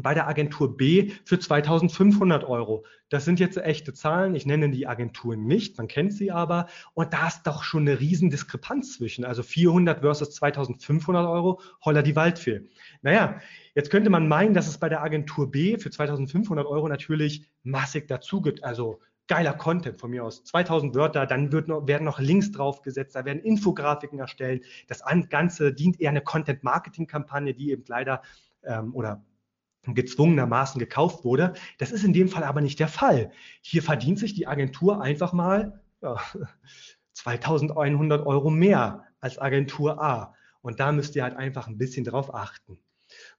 bei 0.00 0.14
der 0.14 0.26
Agentur 0.26 0.76
B 0.76 1.10
für 1.24 1.38
2500 1.38 2.44
Euro. 2.44 2.86
Das 3.10 3.26
sind 3.26 3.38
jetzt 3.40 3.58
echte 3.58 3.92
Zahlen. 3.92 4.34
Ich 4.34 4.46
nenne 4.46 4.70
die 4.70 4.86
Agenturen 4.86 5.44
nicht, 5.44 5.76
man 5.76 5.86
kennt 5.86 6.14
sie 6.14 6.30
aber. 6.30 6.66
Und 6.94 7.12
da 7.12 7.28
ist 7.28 7.42
doch 7.42 7.62
schon 7.62 7.82
eine 7.82 8.00
riesen 8.00 8.30
Diskrepanz 8.30 8.94
zwischen. 8.94 9.24
Also 9.24 9.42
400 9.42 10.00
versus 10.00 10.30
2500 10.30 11.26
Euro, 11.26 11.60
holla 11.84 12.00
die 12.00 12.16
Waldfee. 12.16 12.62
Naja, 13.02 13.38
jetzt 13.74 13.90
könnte 13.90 14.08
man 14.08 14.28
meinen, 14.28 14.54
dass 14.54 14.66
es 14.66 14.78
bei 14.78 14.88
der 14.88 15.02
Agentur 15.02 15.50
B 15.50 15.76
für 15.76 15.90
2500 15.90 16.66
Euro 16.66 16.88
natürlich 16.88 17.44
massig 17.62 18.08
dazu 18.08 18.40
gibt. 18.40 18.64
Also 18.64 19.00
geiler 19.28 19.52
Content 19.52 20.00
von 20.00 20.10
mir 20.10 20.24
aus. 20.24 20.42
2000 20.44 20.94
Wörter, 20.94 21.26
dann 21.26 21.52
wird 21.52 21.68
noch, 21.68 21.86
werden 21.86 22.04
noch 22.04 22.18
Links 22.18 22.50
draufgesetzt, 22.50 23.14
da 23.14 23.26
werden 23.26 23.42
Infografiken 23.42 24.18
erstellt. 24.18 24.64
Das 24.88 25.02
Ganze 25.28 25.74
dient 25.74 26.00
eher 26.00 26.10
eine 26.10 26.22
Content-Marketing-Kampagne, 26.22 27.52
die 27.52 27.70
eben 27.70 27.84
leider 27.86 28.22
ähm, 28.64 28.94
oder 28.94 29.22
gezwungenermaßen 29.86 30.78
gekauft 30.78 31.24
wurde. 31.24 31.54
Das 31.78 31.92
ist 31.92 32.04
in 32.04 32.12
dem 32.12 32.28
Fall 32.28 32.44
aber 32.44 32.60
nicht 32.60 32.78
der 32.78 32.88
Fall. 32.88 33.32
Hier 33.60 33.82
verdient 33.82 34.18
sich 34.18 34.34
die 34.34 34.46
Agentur 34.46 35.02
einfach 35.02 35.32
mal 35.32 35.80
ja, 36.00 36.20
2100 37.12 38.26
Euro 38.26 38.50
mehr 38.50 39.04
als 39.20 39.38
Agentur 39.38 40.02
A. 40.02 40.34
Und 40.60 40.80
da 40.80 40.92
müsst 40.92 41.16
ihr 41.16 41.24
halt 41.24 41.36
einfach 41.36 41.66
ein 41.66 41.78
bisschen 41.78 42.04
drauf 42.04 42.34
achten. 42.34 42.78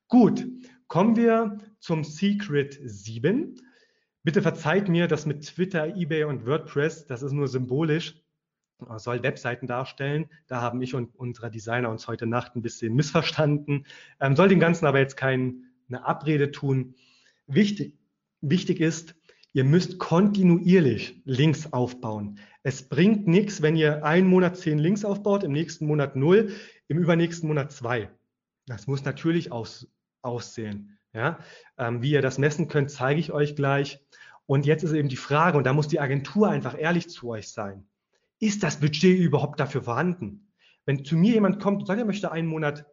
Gut, 0.07 0.45
kommen 0.87 1.15
wir 1.15 1.57
zum 1.79 2.03
Secret 2.03 2.79
7. 2.83 3.55
Bitte 4.23 4.41
verzeiht 4.41 4.89
mir, 4.89 5.07
dass 5.07 5.25
mit 5.25 5.45
Twitter, 5.45 5.95
eBay 5.95 6.25
und 6.25 6.45
WordPress, 6.45 7.07
das 7.07 7.23
ist 7.23 7.31
nur 7.31 7.47
symbolisch, 7.47 8.21
soll 8.97 9.23
Webseiten 9.23 9.67
darstellen. 9.67 10.29
Da 10.47 10.61
haben 10.61 10.81
ich 10.81 10.93
und 10.93 11.15
unsere 11.15 11.49
Designer 11.49 11.89
uns 11.89 12.07
heute 12.07 12.25
Nacht 12.25 12.55
ein 12.55 12.61
bisschen 12.61 12.93
missverstanden. 12.95 13.85
Ähm, 14.19 14.35
soll 14.35 14.49
dem 14.49 14.59
Ganzen 14.59 14.85
aber 14.85 14.99
jetzt 14.99 15.17
keine 15.93 16.05
Abrede 16.05 16.51
tun. 16.51 16.95
Wichtig, 17.47 17.97
wichtig 18.41 18.79
ist, 18.79 19.15
ihr 19.53 19.63
müsst 19.63 19.99
kontinuierlich 19.99 21.21
Links 21.25 21.71
aufbauen. 21.71 22.39
Es 22.63 22.89
bringt 22.89 23.27
nichts, 23.27 23.61
wenn 23.61 23.75
ihr 23.75 24.03
einen 24.03 24.27
Monat 24.27 24.57
zehn 24.57 24.79
Links 24.79 25.05
aufbaut, 25.05 25.43
im 25.43 25.51
nächsten 25.51 25.85
Monat 25.85 26.15
null, 26.15 26.51
im 26.87 26.97
übernächsten 26.97 27.47
Monat 27.47 27.71
zwei. 27.71 28.09
Das 28.65 28.87
muss 28.87 29.03
natürlich 29.03 29.51
aus, 29.51 29.87
aussehen. 30.21 30.97
Ja? 31.13 31.39
Ähm, 31.77 32.01
wie 32.01 32.11
ihr 32.11 32.21
das 32.21 32.37
messen 32.37 32.67
könnt, 32.67 32.89
zeige 32.89 33.19
ich 33.19 33.31
euch 33.31 33.55
gleich. 33.55 33.99
Und 34.45 34.65
jetzt 34.65 34.83
ist 34.83 34.93
eben 34.93 35.09
die 35.09 35.17
Frage, 35.17 35.57
und 35.57 35.65
da 35.65 35.73
muss 35.73 35.87
die 35.87 35.99
Agentur 35.99 36.49
einfach 36.49 36.77
ehrlich 36.77 37.09
zu 37.09 37.29
euch 37.29 37.49
sein 37.49 37.85
ist 38.43 38.61
das 38.61 38.81
Budget 38.81 39.17
überhaupt 39.17 39.61
dafür 39.61 39.83
vorhanden? 39.83 40.51
Wenn 40.85 41.05
zu 41.05 41.15
mir 41.15 41.31
jemand 41.31 41.61
kommt 41.61 41.79
und 41.79 41.85
sagt, 41.85 41.99
er 41.99 42.05
möchte 42.05 42.29
einen 42.29 42.49
Monat 42.49 42.85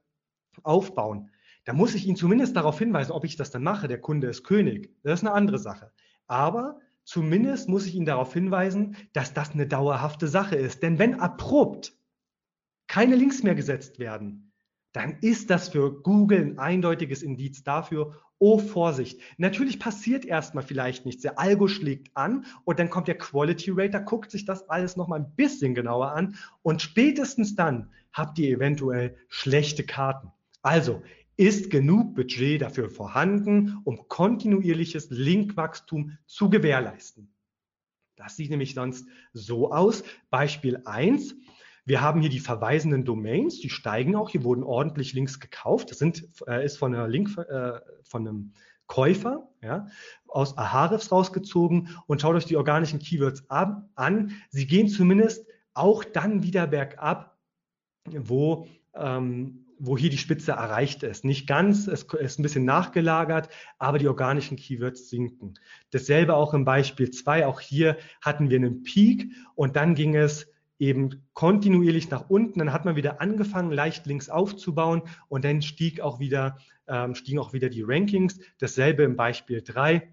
aufbauen, 0.63 1.31
dann 1.71 1.77
muss 1.77 1.95
ich 1.95 2.05
ihn 2.05 2.17
zumindest 2.17 2.57
darauf 2.57 2.81
hinweisen, 2.81 3.13
ob 3.13 3.25
ich 3.25 3.37
das 3.37 3.53
dann 3.53 3.63
mache. 3.63 3.87
Der 3.87 4.01
Kunde 4.01 4.27
ist 4.27 4.43
König. 4.43 4.93
Das 5.05 5.21
ist 5.21 5.25
eine 5.25 5.37
andere 5.37 5.61
Sache. 5.61 5.93
Aber 6.27 6.81
zumindest 7.05 7.69
muss 7.69 7.87
ich 7.87 7.95
ihn 7.95 8.05
darauf 8.05 8.33
hinweisen, 8.33 8.97
dass 9.13 9.35
das 9.35 9.53
eine 9.53 9.69
dauerhafte 9.69 10.27
Sache 10.27 10.57
ist. 10.57 10.83
Denn 10.83 10.99
wenn 10.99 11.21
abrupt 11.21 11.93
keine 12.89 13.15
Links 13.15 13.45
mehr 13.45 13.55
gesetzt 13.55 14.01
werden, 14.01 14.51
dann 14.91 15.19
ist 15.21 15.49
das 15.49 15.69
für 15.69 16.03
Google 16.03 16.41
ein 16.41 16.59
eindeutiges 16.59 17.23
Indiz 17.23 17.63
dafür, 17.63 18.17
oh 18.41 18.59
Vorsicht. 18.59 19.21
Natürlich 19.39 19.79
passiert 19.79 20.25
erstmal 20.25 20.65
vielleicht 20.65 21.07
nichts. 21.07 21.23
Der 21.23 21.39
Algo 21.39 21.69
schlägt 21.69 22.17
an 22.17 22.47
und 22.65 22.81
dann 22.81 22.91
kommt 22.91 23.07
der 23.07 23.17
Quality 23.17 23.71
Rater, 23.77 24.01
guckt 24.01 24.33
sich 24.33 24.45
das 24.45 24.69
alles 24.69 24.97
nochmal 24.97 25.21
ein 25.21 25.37
bisschen 25.37 25.77
genauer 25.77 26.11
an 26.15 26.35
und 26.63 26.83
spätestens 26.83 27.55
dann 27.55 27.93
habt 28.13 28.41
ihr 28.41 28.57
eventuell 28.57 29.17
schlechte 29.29 29.85
Karten. 29.85 30.33
Also 30.63 31.03
ist 31.41 31.71
genug 31.71 32.15
Budget 32.15 32.61
dafür 32.61 32.91
vorhanden, 32.91 33.79
um 33.85 34.07
kontinuierliches 34.09 35.09
Linkwachstum 35.09 36.19
zu 36.27 36.51
gewährleisten. 36.51 37.33
Das 38.17 38.37
sieht 38.37 38.51
nämlich 38.51 38.75
sonst 38.75 39.09
so 39.33 39.73
aus. 39.73 40.05
Beispiel 40.29 40.83
1. 40.85 41.35
Wir 41.87 42.03
haben 42.03 42.21
hier 42.21 42.29
die 42.29 42.41
verweisenden 42.41 43.07
Domains, 43.07 43.59
die 43.59 43.71
steigen 43.71 44.17
auch. 44.17 44.29
Hier 44.29 44.45
wurden 44.45 44.63
ordentlich 44.63 45.15
Links 45.15 45.41
gekauft. 45.41 45.91
Das 45.91 45.99
sind, 45.99 46.29
äh, 46.47 46.63
ist 46.63 46.77
von, 46.77 46.95
einer 46.95 47.09
Link, 47.09 47.35
äh, 47.39 47.81
von 48.03 48.29
einem 48.29 48.53
Käufer 48.87 49.49
ja, 49.63 49.87
aus 50.29 50.59
Ahrefs 50.59 51.11
rausgezogen 51.11 51.97
und 52.07 52.21
schaut 52.21 52.37
euch 52.37 52.45
die 52.45 52.59
organischen 52.59 52.99
Keywords 52.99 53.49
ab, 53.49 53.89
an. 53.95 54.33
Sie 54.51 54.67
gehen 54.67 54.89
zumindest 54.89 55.47
auch 55.73 56.05
dann 56.05 56.43
wieder 56.43 56.67
bergab, 56.67 57.39
wo, 58.05 58.67
ähm, 58.93 59.60
wo 59.81 59.97
hier 59.97 60.11
die 60.11 60.19
Spitze 60.19 60.53
erreicht 60.53 61.03
ist. 61.03 61.25
Nicht 61.25 61.47
ganz, 61.47 61.89
es 61.89 62.03
ist 62.03 62.39
ein 62.39 62.43
bisschen 62.43 62.67
nachgelagert, 62.67 63.49
aber 63.79 63.99
die 63.99 64.09
organischen 64.09 64.57
Keywords 64.57 65.09
sinken. 65.09 65.55
Dasselbe 65.91 66.35
auch 66.35 66.53
im 66.53 66.67
Beispiel 66.67 67.11
2. 67.11 67.47
Auch 67.47 67.61
hier 67.61 67.97
hatten 68.21 68.51
wir 68.51 68.59
einen 68.59 68.83
Peak 68.83 69.33
und 69.55 69.77
dann 69.77 69.95
ging 69.95 70.15
es 70.15 70.47
eben 70.79 71.23
kontinuierlich 71.33 72.11
nach 72.11 72.29
unten. 72.29 72.59
Dann 72.59 72.73
hat 72.73 72.85
man 72.85 72.97
wieder 72.97 73.21
angefangen, 73.23 73.73
leicht 73.73 74.07
links 74.07 74.29
aufzubauen 74.29 75.03
und 75.29 75.45
dann 75.45 75.63
stieg 75.63 76.01
auch 76.01 76.21
wieder, 76.21 76.59
ähm, 76.87 77.15
stiegen 77.15 77.39
auch 77.39 77.55
wieder 77.55 77.71
die 77.71 77.83
Rankings. 77.83 78.39
Dasselbe 78.59 79.03
im 79.03 79.17
Beispiel 79.17 79.63
3. 79.63 80.13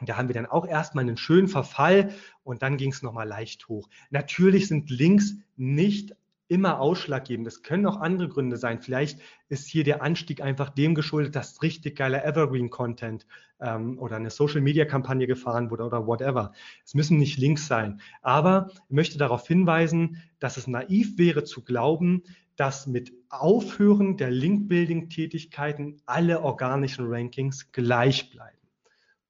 Da 0.00 0.16
haben 0.16 0.28
wir 0.28 0.34
dann 0.34 0.46
auch 0.46 0.66
erstmal 0.66 1.04
einen 1.04 1.16
schönen 1.16 1.48
Verfall 1.48 2.12
und 2.42 2.62
dann 2.62 2.76
ging 2.76 2.90
es 2.90 3.02
nochmal 3.02 3.26
leicht 3.26 3.68
hoch. 3.68 3.88
Natürlich 4.10 4.68
sind 4.68 4.90
Links 4.90 5.36
nicht 5.56 6.14
immer 6.48 6.80
ausschlaggebend. 6.80 7.46
Es 7.46 7.62
können 7.62 7.86
auch 7.86 8.00
andere 8.00 8.28
Gründe 8.28 8.56
sein. 8.56 8.80
Vielleicht 8.80 9.20
ist 9.48 9.66
hier 9.66 9.84
der 9.84 10.02
Anstieg 10.02 10.40
einfach 10.40 10.70
dem 10.70 10.94
geschuldet, 10.94 11.34
dass 11.34 11.62
richtig 11.62 11.96
geiler 11.96 12.24
Evergreen-Content 12.24 13.26
ähm, 13.60 13.98
oder 13.98 14.16
eine 14.16 14.30
Social-Media-Kampagne 14.30 15.26
gefahren 15.26 15.70
wurde 15.70 15.84
oder 15.84 16.06
whatever. 16.06 16.52
Es 16.84 16.94
müssen 16.94 17.18
nicht 17.18 17.38
Links 17.38 17.66
sein. 17.66 18.00
Aber 18.22 18.68
ich 18.70 18.94
möchte 18.94 19.18
darauf 19.18 19.46
hinweisen, 19.46 20.22
dass 20.38 20.56
es 20.56 20.66
naiv 20.66 21.18
wäre 21.18 21.44
zu 21.44 21.62
glauben, 21.62 22.22
dass 22.56 22.86
mit 22.86 23.12
Aufhören 23.28 24.16
der 24.16 24.30
Link-Building-Tätigkeiten 24.30 26.00
alle 26.06 26.42
organischen 26.42 27.06
Rankings 27.08 27.72
gleich 27.72 28.30
bleiben. 28.30 28.56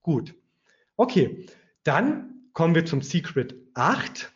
Gut. 0.02 0.34
Okay. 0.96 1.46
Dann 1.82 2.48
kommen 2.52 2.74
wir 2.74 2.84
zum 2.84 3.00
Secret 3.00 3.54
8. 3.74 4.32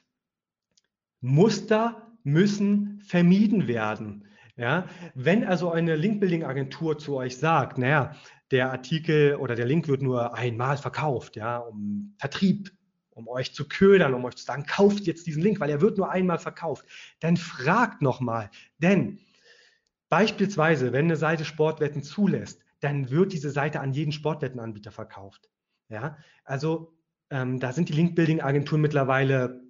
Muster 1.21 2.10
müssen 2.25 3.01
vermieden 3.03 3.69
werden. 3.69 4.27
Ja, 4.57 4.87
wenn 5.15 5.45
also 5.45 5.71
eine 5.71 5.97
Link-Building-Agentur 5.97 6.99
zu 6.99 7.17
euch 7.17 7.39
sagt, 7.39 7.79
naja, 7.79 8.15
der 8.51 8.71
Artikel 8.71 9.37
oder 9.37 9.55
der 9.55 9.65
Link 9.65 9.89
wird 9.89 10.03
nur 10.03 10.35
einmal 10.35 10.77
verkauft, 10.77 11.37
ja, 11.37 11.59
um 11.59 12.15
Vertrieb, 12.19 12.71
um 13.11 13.29
euch 13.29 13.55
zu 13.55 13.69
ködern, 13.69 14.13
um 14.13 14.25
euch 14.25 14.37
zu 14.37 14.45
sagen, 14.45 14.67
kauft 14.67 15.07
jetzt 15.07 15.27
diesen 15.27 15.43
Link, 15.43 15.61
weil 15.61 15.71
er 15.71 15.81
wird 15.81 15.97
nur 15.99 16.11
einmal 16.11 16.39
verkauft, 16.39 16.85
dann 17.21 17.37
fragt 17.37 18.03
nochmal. 18.03 18.51
Denn 18.79 19.21
beispielsweise, 20.09 20.93
wenn 20.93 21.07
eine 21.07 21.17
Seite 21.17 21.45
Sportwetten 21.45 22.03
zulässt, 22.03 22.61
dann 22.81 23.11
wird 23.11 23.33
diese 23.33 23.51
Seite 23.51 23.81
an 23.81 23.93
jeden 23.93 24.13
Sportwettenanbieter 24.13 24.91
verkauft. 24.91 25.49
Ja, 25.89 26.19
also 26.45 26.93
ähm, 27.31 27.61
da 27.61 27.73
sind 27.73 27.89
die 27.89 27.95
Link-Building-Agenturen 27.95 28.81
mittlerweile 28.81 29.63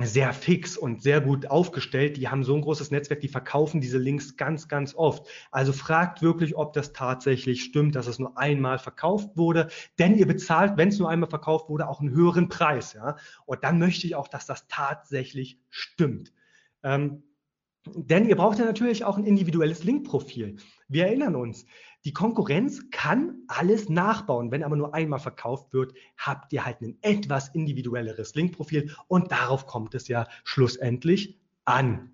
sehr 0.00 0.32
fix 0.32 0.78
und 0.78 1.02
sehr 1.02 1.20
gut 1.20 1.50
aufgestellt. 1.50 2.16
Die 2.16 2.28
haben 2.28 2.44
so 2.44 2.54
ein 2.54 2.62
großes 2.62 2.90
Netzwerk, 2.90 3.20
die 3.20 3.28
verkaufen 3.28 3.80
diese 3.82 3.98
Links 3.98 4.36
ganz, 4.36 4.66
ganz 4.66 4.94
oft. 4.94 5.26
Also 5.50 5.72
fragt 5.74 6.22
wirklich, 6.22 6.56
ob 6.56 6.72
das 6.72 6.94
tatsächlich 6.94 7.62
stimmt, 7.62 7.94
dass 7.94 8.06
es 8.06 8.18
nur 8.18 8.38
einmal 8.38 8.78
verkauft 8.78 9.36
wurde. 9.36 9.68
Denn 9.98 10.16
ihr 10.16 10.26
bezahlt, 10.26 10.78
wenn 10.78 10.88
es 10.88 10.98
nur 10.98 11.10
einmal 11.10 11.28
verkauft 11.28 11.68
wurde, 11.68 11.88
auch 11.88 12.00
einen 12.00 12.10
höheren 12.10 12.48
Preis. 12.48 12.94
Ja? 12.94 13.16
Und 13.44 13.64
dann 13.64 13.78
möchte 13.78 14.06
ich 14.06 14.14
auch, 14.14 14.28
dass 14.28 14.46
das 14.46 14.66
tatsächlich 14.66 15.60
stimmt. 15.68 16.32
Ähm, 16.82 17.22
denn 17.84 18.28
ihr 18.28 18.36
braucht 18.36 18.58
ja 18.58 18.64
natürlich 18.64 19.04
auch 19.04 19.18
ein 19.18 19.24
individuelles 19.24 19.84
Linkprofil. 19.84 20.56
Wir 20.88 21.06
erinnern 21.06 21.34
uns, 21.34 21.66
die 22.04 22.12
Konkurrenz 22.12 22.90
kann 22.90 23.42
alles 23.46 23.88
nachbauen. 23.88 24.50
Wenn 24.50 24.64
aber 24.64 24.76
nur 24.76 24.94
einmal 24.94 25.20
verkauft 25.20 25.72
wird, 25.72 25.94
habt 26.16 26.52
ihr 26.52 26.64
halt 26.64 26.80
ein 26.80 26.98
etwas 27.02 27.48
individuelleres 27.50 28.34
Linkprofil 28.34 28.94
und 29.06 29.30
darauf 29.30 29.66
kommt 29.66 29.94
es 29.94 30.08
ja 30.08 30.26
schlussendlich 30.42 31.40
an. 31.64 32.12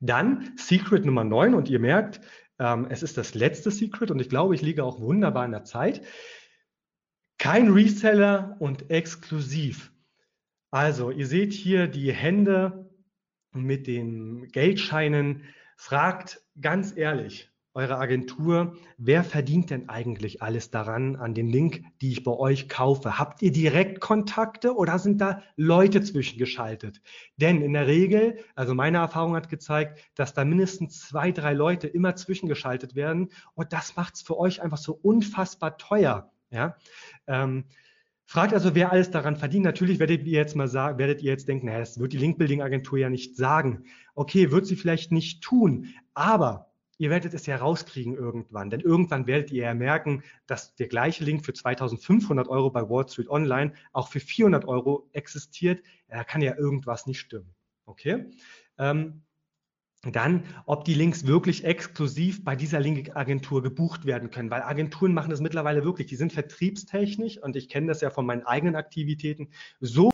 Dann 0.00 0.52
Secret 0.56 1.04
Nummer 1.04 1.24
9 1.24 1.54
und 1.54 1.68
ihr 1.68 1.78
merkt, 1.78 2.20
ähm, 2.58 2.86
es 2.90 3.02
ist 3.02 3.16
das 3.16 3.34
letzte 3.34 3.70
Secret 3.70 4.10
und 4.10 4.20
ich 4.20 4.28
glaube, 4.28 4.54
ich 4.54 4.62
liege 4.62 4.84
auch 4.84 5.00
wunderbar 5.00 5.44
in 5.44 5.52
der 5.52 5.64
Zeit. 5.64 6.02
Kein 7.38 7.70
Reseller 7.70 8.56
und 8.58 8.90
exklusiv. 8.90 9.92
Also, 10.70 11.10
ihr 11.10 11.26
seht 11.26 11.52
hier 11.52 11.86
die 11.86 12.12
Hände 12.12 12.90
mit 13.52 13.86
den 13.86 14.48
Geldscheinen. 14.48 15.44
Fragt 15.76 16.42
ganz 16.60 16.94
ehrlich, 16.96 17.50
eure 17.74 17.98
Agentur, 17.98 18.76
wer 18.96 19.24
verdient 19.24 19.70
denn 19.70 19.88
eigentlich 19.88 20.42
alles 20.42 20.70
daran, 20.70 21.16
an 21.16 21.34
den 21.34 21.48
Link, 21.48 21.84
die 22.00 22.12
ich 22.12 22.24
bei 22.24 22.32
euch 22.32 22.68
kaufe? 22.68 23.18
Habt 23.18 23.42
ihr 23.42 23.52
direkt 23.52 24.00
Kontakte 24.00 24.74
oder 24.74 24.98
sind 24.98 25.20
da 25.20 25.42
Leute 25.56 26.02
zwischengeschaltet? 26.02 27.00
Denn 27.36 27.62
in 27.62 27.72
der 27.72 27.86
Regel, 27.86 28.38
also 28.54 28.74
meine 28.74 28.98
Erfahrung 28.98 29.36
hat 29.36 29.48
gezeigt, 29.48 30.00
dass 30.14 30.34
da 30.34 30.44
mindestens 30.44 31.00
zwei, 31.00 31.30
drei 31.30 31.52
Leute 31.52 31.86
immer 31.86 32.16
zwischengeschaltet 32.16 32.94
werden 32.94 33.28
und 33.54 33.72
das 33.72 33.96
macht 33.96 34.14
es 34.14 34.22
für 34.22 34.38
euch 34.38 34.62
einfach 34.62 34.78
so 34.78 34.98
unfassbar 35.00 35.76
teuer. 35.78 36.32
Ja? 36.50 36.76
Ähm, 37.26 37.64
Fragt 38.30 38.52
also, 38.52 38.74
wer 38.74 38.92
alles 38.92 39.10
daran 39.10 39.36
verdient. 39.36 39.64
Natürlich 39.64 39.98
werdet 39.98 40.26
ihr 40.26 40.38
jetzt 40.38 40.54
mal 40.54 40.68
sagen, 40.68 40.98
werdet 40.98 41.22
ihr 41.22 41.30
jetzt 41.30 41.48
denken, 41.48 41.64
naja, 41.64 41.78
das 41.78 41.98
wird 41.98 42.12
die 42.12 42.18
Link-Building-Agentur 42.18 42.98
ja 42.98 43.08
nicht 43.08 43.38
sagen. 43.38 43.84
Okay, 44.14 44.50
wird 44.50 44.66
sie 44.66 44.76
vielleicht 44.76 45.12
nicht 45.12 45.42
tun, 45.42 45.94
aber 46.12 46.67
ihr 46.98 47.10
werdet 47.10 47.32
es 47.32 47.46
ja 47.46 47.56
rauskriegen 47.56 48.14
irgendwann. 48.14 48.70
Denn 48.70 48.80
irgendwann 48.80 49.26
werdet 49.26 49.50
ihr 49.50 49.64
ja 49.64 49.74
merken, 49.74 50.22
dass 50.46 50.74
der 50.74 50.88
gleiche 50.88 51.24
Link 51.24 51.44
für 51.44 51.52
2500 51.52 52.48
Euro 52.48 52.70
bei 52.70 52.88
Wall 52.88 53.08
Street 53.08 53.30
Online 53.30 53.72
auch 53.92 54.08
für 54.08 54.20
400 54.20 54.66
Euro 54.66 55.08
existiert. 55.12 55.82
Da 56.08 56.24
kann 56.24 56.42
ja 56.42 56.56
irgendwas 56.56 57.06
nicht 57.06 57.20
stimmen. 57.20 57.54
Okay? 57.86 58.30
Ähm, 58.78 59.22
dann, 60.02 60.44
ob 60.64 60.84
die 60.84 60.94
Links 60.94 61.26
wirklich 61.26 61.64
exklusiv 61.64 62.44
bei 62.44 62.54
dieser 62.54 62.78
Linkagentur 62.78 63.64
gebucht 63.64 64.04
werden 64.04 64.30
können, 64.30 64.48
weil 64.48 64.62
Agenturen 64.62 65.12
machen 65.12 65.30
das 65.30 65.40
mittlerweile 65.40 65.84
wirklich, 65.84 66.06
die 66.06 66.14
sind 66.14 66.32
vertriebstechnisch 66.32 67.42
und 67.42 67.56
ich 67.56 67.68
kenne 67.68 67.88
das 67.88 68.00
ja 68.00 68.10
von 68.10 68.24
meinen 68.24 68.46
eigenen 68.46 68.76
Aktivitäten 68.76 69.48
so 69.80 70.06